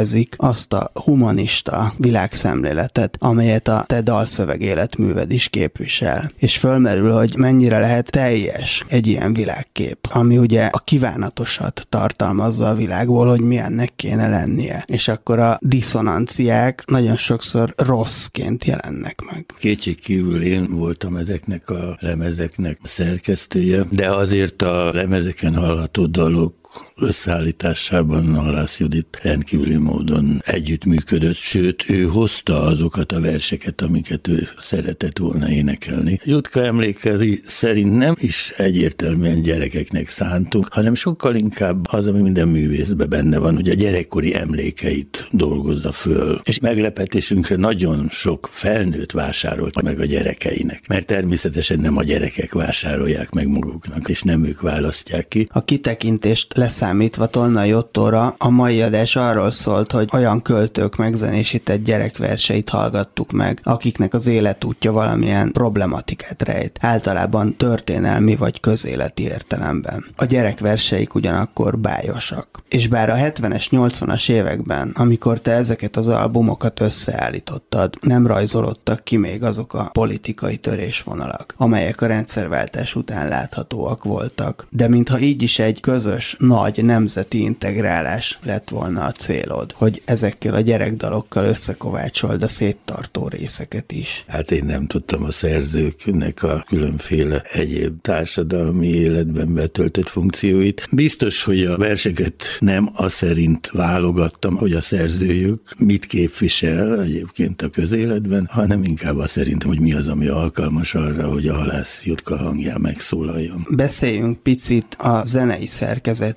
föltételezik 0.00 0.34
azt 0.36 0.72
a 0.72 0.90
humanista 0.94 1.94
világszemléletet, 1.96 3.16
amelyet 3.18 3.68
a 3.68 3.84
te 3.86 4.00
dalszöveg 4.00 4.60
életműved 4.60 5.30
is 5.30 5.48
képvisel. 5.48 6.30
És 6.36 6.58
fölmerül, 6.58 7.12
hogy 7.12 7.36
mennyire 7.36 7.78
lehet 7.78 8.10
teljes 8.10 8.84
egy 8.88 9.06
ilyen 9.06 9.32
világkép, 9.32 9.98
ami 10.12 10.38
ugye 10.38 10.64
a 10.64 10.78
kívánatosat 10.78 11.86
tartalmazza 11.88 12.68
a 12.68 12.74
világból, 12.74 13.28
hogy 13.28 13.40
milyennek 13.40 13.92
kéne 13.96 14.28
lennie. 14.28 14.84
És 14.86 15.08
akkor 15.08 15.38
a 15.38 15.58
diszonanciák 15.60 16.82
nagyon 16.86 17.16
sokszor 17.16 17.74
rosszként 17.76 18.64
jelennek 18.64 19.20
meg. 19.32 19.44
Kétség 19.58 20.00
kívül 20.00 20.42
én 20.42 20.66
voltam 20.70 21.16
ezeknek 21.16 21.70
a 21.70 21.96
lemezeknek 22.00 22.78
szerkesztője, 22.82 23.86
de 23.90 24.10
azért 24.10 24.62
a 24.62 24.92
lemezeken 24.92 25.54
hallható 25.54 26.06
dalok 26.06 26.59
összeállításában 26.96 28.34
Halász 28.34 28.80
Judit 28.80 29.20
rendkívüli 29.22 29.76
módon 29.76 30.42
együttműködött, 30.44 31.34
sőt, 31.34 31.84
ő 31.88 32.02
hozta 32.02 32.62
azokat 32.62 33.12
a 33.12 33.20
verseket, 33.20 33.80
amiket 33.80 34.28
ő 34.28 34.48
szeretett 34.58 35.18
volna 35.18 35.50
énekelni. 35.50 36.20
Jutka 36.24 36.64
emlékei 36.64 37.40
szerint 37.46 37.96
nem 37.96 38.14
is 38.18 38.52
egyértelműen 38.56 39.42
gyerekeknek 39.42 40.08
szántunk, 40.08 40.72
hanem 40.72 40.94
sokkal 40.94 41.34
inkább 41.34 41.86
az, 41.88 42.06
ami 42.06 42.20
minden 42.20 42.48
művészben 42.48 43.08
benne 43.08 43.38
van, 43.38 43.54
hogy 43.54 43.68
a 43.68 43.74
gyerekkori 43.74 44.34
emlékeit 44.34 45.28
dolgozza 45.30 45.92
föl. 45.92 46.40
És 46.44 46.58
meglepetésünkre 46.58 47.56
nagyon 47.56 48.08
sok 48.08 48.48
felnőtt 48.52 49.12
vásárolt 49.12 49.82
meg 49.82 50.00
a 50.00 50.04
gyerekeinek, 50.04 50.88
mert 50.88 51.06
természetesen 51.06 51.78
nem 51.78 51.96
a 51.96 52.02
gyerekek 52.02 52.52
vásárolják 52.52 53.30
meg 53.30 53.48
maguknak, 53.48 54.08
és 54.08 54.22
nem 54.22 54.44
ők 54.44 54.60
választják 54.60 55.28
ki. 55.28 55.48
A 55.52 55.64
kitekintést 55.64 56.54
leszámítva 56.60 57.26
Tolnai 57.26 57.74
Ottóra, 57.74 58.34
a 58.38 58.50
mai 58.50 58.82
adás 58.82 59.16
arról 59.16 59.50
szólt, 59.50 59.92
hogy 59.92 60.08
olyan 60.12 60.42
költők 60.42 60.96
megzenésített 60.96 61.84
gyerekverseit 61.84 62.68
hallgattuk 62.68 63.32
meg, 63.32 63.60
akiknek 63.62 64.14
az 64.14 64.26
életútja 64.26 64.92
valamilyen 64.92 65.52
problematikát 65.52 66.42
rejt, 66.42 66.78
általában 66.80 67.56
történelmi 67.56 68.36
vagy 68.36 68.60
közéleti 68.60 69.22
értelemben. 69.22 70.04
A 70.16 70.24
gyerekverseik 70.24 71.14
ugyanakkor 71.14 71.78
bájosak. 71.78 72.62
És 72.68 72.88
bár 72.88 73.10
a 73.10 73.14
70-es, 73.14 73.66
80-as 73.70 74.30
években, 74.30 74.92
amikor 74.94 75.40
te 75.40 75.52
ezeket 75.52 75.96
az 75.96 76.08
albumokat 76.08 76.80
összeállítottad, 76.80 77.94
nem 78.00 78.26
rajzolódtak 78.26 79.04
ki 79.04 79.16
még 79.16 79.42
azok 79.42 79.74
a 79.74 79.90
politikai 79.92 80.56
törésvonalak, 80.56 81.54
amelyek 81.56 82.00
a 82.00 82.06
rendszerváltás 82.06 82.94
után 82.94 83.28
láthatóak 83.28 84.04
voltak. 84.04 84.66
De 84.70 84.88
mintha 84.88 85.18
így 85.18 85.42
is 85.42 85.58
egy 85.58 85.80
közös, 85.80 86.36
nagy 86.50 86.84
nemzeti 86.84 87.40
integrálás 87.40 88.38
lett 88.42 88.68
volna 88.68 89.04
a 89.04 89.12
célod, 89.12 89.72
hogy 89.72 90.02
ezekkel 90.04 90.54
a 90.54 90.60
gyerekdalokkal 90.60 91.44
összekovácsold 91.44 92.42
a 92.42 92.48
széttartó 92.48 93.28
részeket 93.28 93.92
is. 93.92 94.24
Hát 94.26 94.50
én 94.50 94.64
nem 94.64 94.86
tudtam 94.86 95.24
a 95.24 95.30
szerzőknek 95.30 96.42
a 96.42 96.64
különféle 96.68 97.42
egyéb 97.50 98.00
társadalmi 98.02 98.86
életben 98.86 99.54
betöltött 99.54 100.08
funkcióit. 100.08 100.88
Biztos, 100.92 101.42
hogy 101.44 101.64
a 101.64 101.76
verseket 101.76 102.44
nem 102.58 102.90
a 102.94 103.08
szerint 103.08 103.70
válogattam, 103.72 104.56
hogy 104.56 104.72
a 104.72 104.80
szerzőjük 104.80 105.74
mit 105.78 106.06
képvisel 106.06 107.02
egyébként 107.02 107.62
a 107.62 107.68
közéletben, 107.68 108.48
hanem 108.50 108.82
inkább 108.82 109.16
a 109.16 109.26
szerint, 109.26 109.62
hogy 109.62 109.80
mi 109.80 109.92
az, 109.92 110.08
ami 110.08 110.26
alkalmas 110.26 110.94
arra, 110.94 111.28
hogy 111.28 111.48
a 111.48 111.54
halász 111.54 112.04
jutka 112.04 112.36
hangján 112.36 112.80
megszólaljon. 112.80 113.66
Beszéljünk 113.70 114.42
picit 114.42 114.96
a 114.98 115.24
zenei 115.24 115.66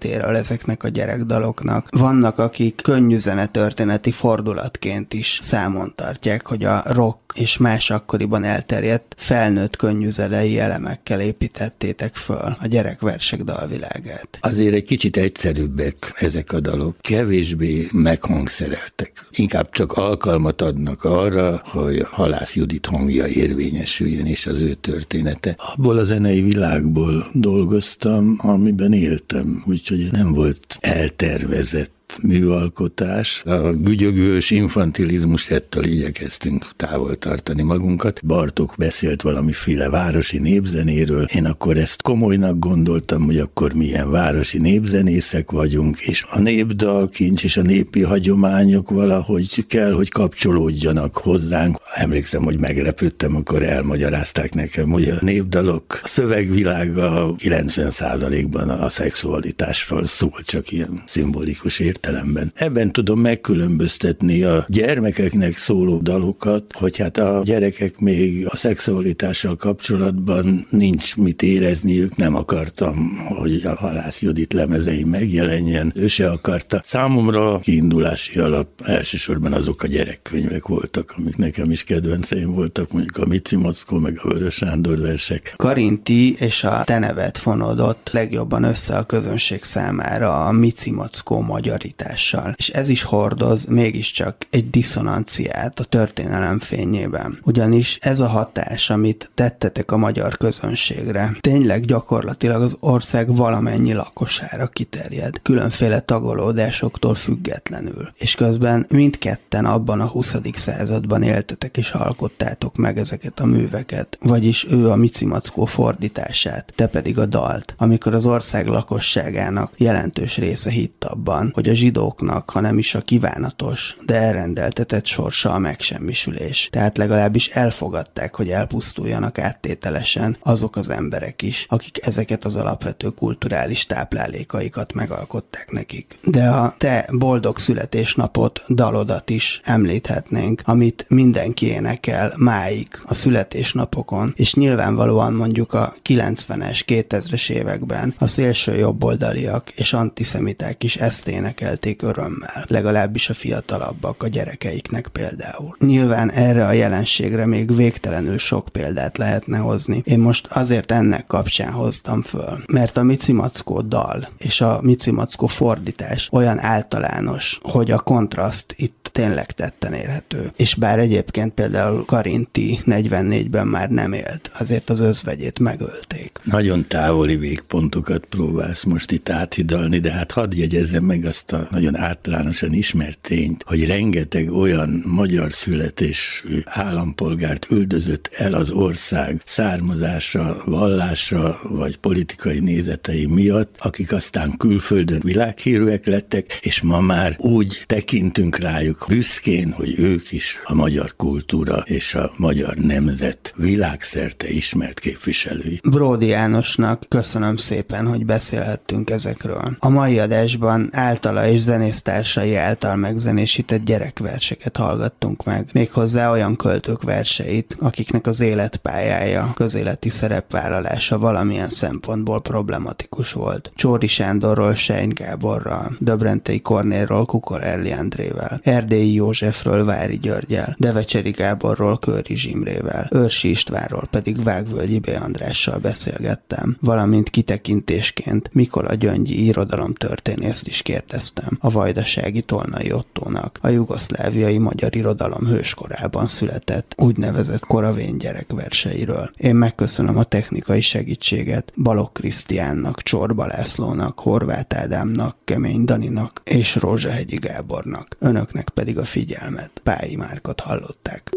szerkezetéről 0.04 0.36
ezeknek 0.36 0.84
a 0.84 0.88
gyerekdaloknak. 0.88 1.88
Vannak, 1.92 2.40
akik 2.40 2.82
könnyű 2.84 3.18
zenetörténeti 3.18 4.12
fordulatként 4.12 5.14
is 5.14 5.38
számon 5.42 5.94
tartják, 5.96 6.48
hogy 6.48 6.64
a 6.64 6.84
rock 6.86 7.20
és 7.34 7.58
más 7.58 7.90
akkoriban 7.90 8.44
elterjedt 8.44 9.16
felnőtt 9.18 9.76
könnyű 9.76 10.10
zenei 10.10 10.60
elemekkel 10.60 11.22
építettétek 11.22 12.16
föl 12.16 12.58
a 12.60 12.68
gyerekversek 12.68 13.44
dalvilágát. 13.44 14.38
Azért 14.42 14.74
egy 14.74 14.84
kicsit 14.84 15.18
egyszerűbbek 15.18 16.14
ezek 16.16 16.52
a 16.52 16.60
dalok, 16.60 16.96
kevésbé 17.02 17.88
meghangszereltek. 17.92 19.28
Inkább 19.32 19.70
csak 19.72 19.92
alkalmat 19.92 20.62
adnak 20.62 21.04
arra, 21.04 21.62
hogy 21.66 22.06
Halász 22.12 22.56
Judit 22.56 22.86
hangja 22.86 23.28
érvényesüljön, 23.28 24.26
és 24.26 24.46
az 24.46 24.60
ő 24.60 24.74
története. 24.74 25.56
Abból 25.76 25.98
a 25.98 26.04
zenei 26.04 26.42
világból 26.42 27.26
dolgoztam, 27.34 28.36
amiben 28.38 28.94
éltem, 28.94 29.64
úgyhogy 29.68 29.93
nem 30.12 30.34
volt 30.34 30.78
eltervezett 30.80 32.03
műalkotás. 32.22 33.42
A 33.46 33.72
gügyögős 33.72 34.52
infantilizmus 34.52 35.50
ettől 35.50 35.84
igyekeztünk 35.84 36.70
távol 36.76 37.16
tartani 37.16 37.62
magunkat. 37.62 38.26
Bartok 38.26 38.74
beszélt 38.78 39.22
valamiféle 39.22 39.90
városi 39.90 40.40
népzenéről. 40.40 41.26
Én 41.34 41.46
akkor 41.46 41.78
ezt 41.78 42.02
komolynak 42.02 42.60
gondoltam, 42.60 43.24
hogy 43.24 43.38
akkor 43.38 43.74
milyen 43.74 44.12
városi 44.12 44.58
népzenészek 44.58 45.52
vagyunk, 45.52 46.00
és 46.00 46.26
a 46.30 46.40
népdal 46.40 47.10
kincs 47.10 47.44
és 47.44 47.58
a 47.58 47.62
népi 47.62 48.02
hagyományok 48.02 48.90
valahogy 48.90 49.66
kell, 49.68 49.92
hogy 49.92 50.10
kapcsolódjanak 50.10 51.18
hozzánk. 51.18 51.78
Emlékszem, 51.96 52.44
hogy 52.44 52.60
meglepődtem, 52.60 53.36
akkor 53.36 53.64
elmagyarázták 53.64 54.54
nekem, 54.54 54.90
hogy 54.90 55.10
a 55.10 55.18
népdalok 55.22 56.00
szövegvilága 56.04 57.36
90%-ban 57.38 58.70
a 58.70 58.90
szexualitásról 58.90 60.06
szól, 60.06 60.42
csak 60.46 60.72
ilyen 60.72 61.02
szimbolikus 61.06 61.80
ért 61.80 62.03
értelemben. 62.04 62.52
Ebben 62.56 62.92
tudom 62.92 63.20
megkülönböztetni 63.20 64.44
a 64.44 64.66
gyermekeknek 64.68 65.58
szóló 65.58 65.98
dalokat, 65.98 66.64
hogy 66.74 66.98
hát 66.98 67.18
a 67.18 67.42
gyerekek 67.44 68.00
még 68.00 68.46
a 68.50 68.56
szexualitással 68.56 69.56
kapcsolatban 69.56 70.68
nincs 70.70 71.16
mit 71.16 71.42
érezniük, 71.42 72.16
nem 72.16 72.36
akartam, 72.36 73.18
hogy 73.28 73.62
a 73.66 73.76
Halász 73.76 74.22
Judit 74.22 74.54
lemezei 74.54 75.04
megjelenjen, 75.04 75.92
ő 75.96 76.08
se 76.08 76.30
akarta. 76.30 76.82
Számomra 76.84 77.60
kiindulási 77.60 78.40
alap 78.40 78.68
elsősorban 78.86 79.54
azok 79.54 79.84
a 79.84 79.88
gyerekkönyvek 79.88 80.68
voltak, 80.68 81.14
amik 81.18 81.38
nekem 81.38 81.72
is 81.72 81.84
kedvenceim 81.84 82.52
voltak, 82.52 82.92
mondjuk 82.92 83.18
a 83.18 83.26
Mici 83.26 83.56
Mackó, 83.56 83.98
meg 83.98 84.20
a 84.24 84.28
Vörös 84.28 84.54
Sándor 84.54 85.00
versek. 85.00 85.54
Karinti 85.58 86.34
és 86.34 86.64
a 86.64 86.84
te 86.84 87.00
nevet 87.00 87.38
fonódott 87.38 88.10
legjobban 88.12 88.64
össze 88.64 88.96
a 88.98 89.04
közönség 89.04 89.64
számára 89.64 90.46
a 90.46 90.52
Mici 90.52 90.92
Mackó 90.92 91.42
magyarítással. 91.84 92.54
És 92.58 92.70
ez 92.70 92.88
is 92.90 93.04
hordoz 93.04 93.66
mégiscsak 93.66 94.48
egy 94.50 94.70
diszonanciát 94.70 95.80
a 95.80 95.84
történelem 95.84 96.60
fényében. 96.60 97.40
Ugyanis 97.44 97.98
ez 98.02 98.20
a 98.20 98.28
hatás, 98.28 98.90
amit 98.90 99.30
tettetek 99.34 99.92
a 99.92 99.98
magyar 99.98 100.38
közönségre, 100.38 101.38
tényleg 101.40 101.86
gyakorlatilag 101.86 102.62
az 102.62 102.78
ország 102.80 103.36
valamennyi 103.36 103.94
lakosára 103.94 104.68
kiterjed, 104.68 105.42
különféle 105.42 106.00
tagolódásoktól 106.00 107.16
függetlenül. 107.16 108.12
És 108.18 108.36
közben 108.36 108.86
mindketten 108.90 109.66
abban 109.66 110.02
a 110.02 110.08
20. 110.08 110.36
században 110.54 111.24
éltetek 111.24 111.78
és 111.78 111.90
alkottátok 111.90 112.76
meg 112.76 112.98
ezeket 112.98 113.40
a 113.40 113.46
műveket, 113.46 114.18
vagyis 114.22 114.66
ő 114.70 114.90
a 114.90 114.96
Mici 114.96 115.26
Mackó 115.26 115.66
fordítását, 115.66 116.74
te 116.76 116.88
pedig 116.88 117.20
a 117.20 117.26
dalt, 117.26 117.74
amikor 117.78 118.14
az 118.14 118.26
ország 118.26 118.68
lakosságának 118.68 119.72
jelentős 119.78 120.38
része 120.38 120.70
hitt 120.70 121.04
abban, 121.04 121.52
hogy 121.54 121.70
a 121.70 121.73
zsidóknak, 121.74 122.50
ha 122.50 122.60
nem 122.60 122.78
is 122.78 122.96
a 122.96 123.02
kívánatos, 123.02 123.96
de 124.06 124.16
elrendeltetett 124.16 125.06
sorsa 125.06 125.52
a 125.52 125.60
megsemmisülés. 125.60 126.68
Tehát 126.72 126.98
legalábbis 126.98 127.48
elfogadták, 127.48 128.36
hogy 128.36 128.50
elpusztuljanak 128.50 129.40
áttételesen 129.40 130.38
azok 130.40 130.76
az 130.76 130.90
emberek 130.90 131.42
is, 131.42 131.66
akik 131.70 132.06
ezeket 132.06 132.46
az 132.46 132.56
alapvető 132.56 133.10
kulturális 133.10 133.86
táplálékaikat 133.86 134.94
megalkották 134.94 135.72
nekik. 135.72 136.20
De 136.24 136.50
a 136.50 136.76
te 136.78 137.10
boldog 137.12 137.58
születésnapot, 137.58 138.62
dalodat 138.68 139.30
is 139.30 139.62
említhetnénk, 139.64 140.62
amit 140.66 141.06
mindenki 141.08 141.66
énekel 141.66 142.34
máig 142.38 142.88
a 143.06 143.14
születésnapokon, 143.14 144.34
és 144.36 144.54
nyilvánvalóan 144.54 145.34
mondjuk 145.34 145.74
a 145.74 145.96
90-es, 146.10 146.82
2000-es 146.88 147.50
években 147.50 148.16
a 148.18 148.28
szélső 148.28 148.76
jobboldaliak 148.76 149.70
és 149.70 149.94
antiszemiták 149.94 150.84
is 150.84 150.96
ezt 150.96 151.28
énekelték 151.64 152.02
örömmel, 152.02 152.66
legalábbis 152.68 153.30
a 153.30 153.34
fiatalabbak 153.34 154.24
a 154.24 154.28
gyerekeiknek 154.28 155.08
például. 155.08 155.76
Nyilván 155.80 156.32
erre 156.32 156.66
a 156.66 156.72
jelenségre 156.72 157.46
még 157.46 157.76
végtelenül 157.76 158.38
sok 158.38 158.70
példát 158.72 159.18
lehetne 159.18 159.58
hozni. 159.58 160.02
Én 160.06 160.20
most 160.20 160.48
azért 160.50 160.92
ennek 160.92 161.26
kapcsán 161.26 161.72
hoztam 161.72 162.22
föl, 162.22 162.64
mert 162.68 162.98
a 162.98 163.04
Mici 163.04 163.32
Mackó 163.32 163.82
dal 163.82 164.28
és 164.38 164.62
a 164.62 164.80
Mici 164.82 165.12
Mackó 165.12 165.48
fordítás 165.48 166.30
olyan 166.32 166.60
általános, 166.60 167.60
hogy 167.62 167.92
a 167.92 168.00
kontraszt 168.00 168.74
itt 168.78 169.04
tényleg 169.14 169.52
tetten 169.52 169.94
érhető. 169.94 170.52
És 170.56 170.76
bár 170.76 171.00
egyébként 171.00 171.54
például 171.54 172.06
Karinti 172.06 172.80
44-ben 172.86 173.68
már 173.68 173.90
nem 173.90 174.14
élt, 174.14 174.52
azért 174.60 174.90
az 174.90 175.00
özvegyét 175.00 175.60
megölték. 175.60 176.40
Nagyon 176.44 176.86
távoli 176.88 177.36
végpontokat 177.36 178.26
próbálsz 178.26 178.84
most 178.84 179.12
itt 179.12 179.30
áthidalni, 179.30 180.00
de 180.00 180.12
hát 180.12 180.32
hadd 180.32 180.56
jegyezzem 180.56 181.04
meg 181.04 181.26
azt 181.26 181.46
a 181.54 181.68
nagyon 181.72 181.98
általánosan 181.98 182.74
ismert 182.74 183.20
tényt, 183.20 183.64
hogy 183.68 183.86
rengeteg 183.86 184.52
olyan 184.52 185.04
magyar 185.06 185.52
születésű 185.52 186.62
állampolgárt 186.66 187.68
üldözött 187.72 188.30
el 188.38 188.54
az 188.54 188.70
ország 188.70 189.42
származása, 189.46 190.62
vallása 190.66 191.60
vagy 191.64 191.98
politikai 191.98 192.60
nézetei 192.60 193.26
miatt, 193.26 193.76
akik 193.80 194.12
aztán 194.12 194.58
külföldön 194.58 195.22
világhírűek 195.24 196.06
lettek, 196.06 196.60
és 196.62 196.82
ma 196.82 197.00
már 197.00 197.36
úgy 197.38 197.84
tekintünk 197.86 198.58
rájuk 198.58 199.06
büszkén, 199.08 199.72
hogy 199.72 200.00
ők 200.00 200.32
is 200.32 200.62
a 200.66 200.74
magyar 200.74 201.16
kultúra 201.16 201.84
és 201.86 202.16
a 202.16 202.32
magyar 202.38 202.76
nemzet 202.76 203.54
világszerte 203.56 204.50
ismert 204.50 205.00
képviselői. 205.00 205.80
Bródi 205.90 206.28
Jánosnak 206.28 207.06
köszönöm 207.08 207.58
szépen, 207.58 208.08
hogy 208.08 208.26
beszélhettünk 208.26 209.10
ezekről. 209.10 209.76
A 209.80 209.90
mai 209.90 210.20
adásban 210.20 210.90
általa 210.92 211.43
és 211.48 211.60
zenésztársai 211.60 212.56
által 212.56 212.96
megzenésített 212.96 213.84
gyerekverseket 213.84 214.78
hallgattunk 214.78 215.44
meg, 215.44 215.70
méghozzá 215.74 216.32
olyan 216.32 216.56
költők 216.56 217.04
verseit, 217.04 217.76
akiknek 217.80 218.28
az 218.28 218.40
életpályája, 218.40 219.52
közéleti 219.56 220.10
szerepvállalása 220.10 221.18
valamilyen 221.18 221.70
szempontból 221.70 222.42
problematikus 222.42 223.32
volt. 223.32 223.72
Csóri 223.76 224.08
Sándorról, 224.08 224.74
Sein 224.74 225.10
Gáborral, 225.10 225.96
Döbrentei 226.00 226.62
Kornélról, 226.62 227.26
Kukorelli 227.26 227.92
Andrével, 227.92 228.60
Erdélyi 228.64 229.14
Józsefről, 229.14 229.86
Vári 229.86 230.18
Györgyel, 230.18 230.76
Devecseri 230.80 231.32
Gáborról, 231.32 231.98
Köri 231.98 232.36
Zsimrével, 232.36 233.08
Őrsi 233.12 233.50
Istvánról 233.50 234.08
pedig 234.12 234.44
Vágvölgyi 234.44 235.00
B. 235.00 235.10
Andrással 235.24 235.78
beszélgettem, 235.78 236.78
valamint 236.82 237.30
kitekintésként 237.30 238.50
Mikola 238.54 238.94
Gyöngyi 238.94 239.46
irodalomtörténészt 239.46 240.68
is 240.68 240.82
kérdeztem 240.82 241.33
a 241.60 241.70
vajdasági 241.70 242.42
Tolnai 242.42 242.92
Ottónak, 242.92 243.60
a 243.62 243.70
jugoszláviai 243.70 244.58
magyar 244.58 244.96
irodalom 244.96 245.46
hőskorában 245.46 246.28
született 246.28 246.94
úgynevezett 246.98 247.66
koravén 247.66 248.18
gyerekverseiről. 248.18 249.30
Én 249.38 249.56
megköszönöm 249.56 250.18
a 250.18 250.24
technikai 250.24 250.82
segítséget 250.82 251.74
Balok 251.84 252.14
Krisztiánnak, 252.14 253.02
Csorba 253.02 253.46
Lászlónak, 253.46 254.20
Horváth 254.20 254.80
Ádámnak, 254.80 255.36
Kemény 255.44 255.84
Daninak 255.84 256.42
és 256.44 256.76
Rózsahegyi 256.76 257.36
Gábornak. 257.36 258.16
Önöknek 258.20 258.70
pedig 258.70 258.98
a 258.98 259.06
figyelmet. 259.06 259.72
Pályi 259.84 260.16
Márkot 260.16 260.60
hallották. 260.60 261.30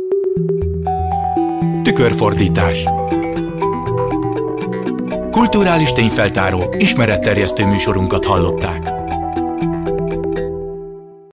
Tükörfordítás 1.82 2.84
Kulturális 5.36 5.92
tényfeltáró, 5.92 6.74
ismeretterjesztő 6.78 7.66
műsorunkat 7.66 8.24
hallották. 8.24 8.95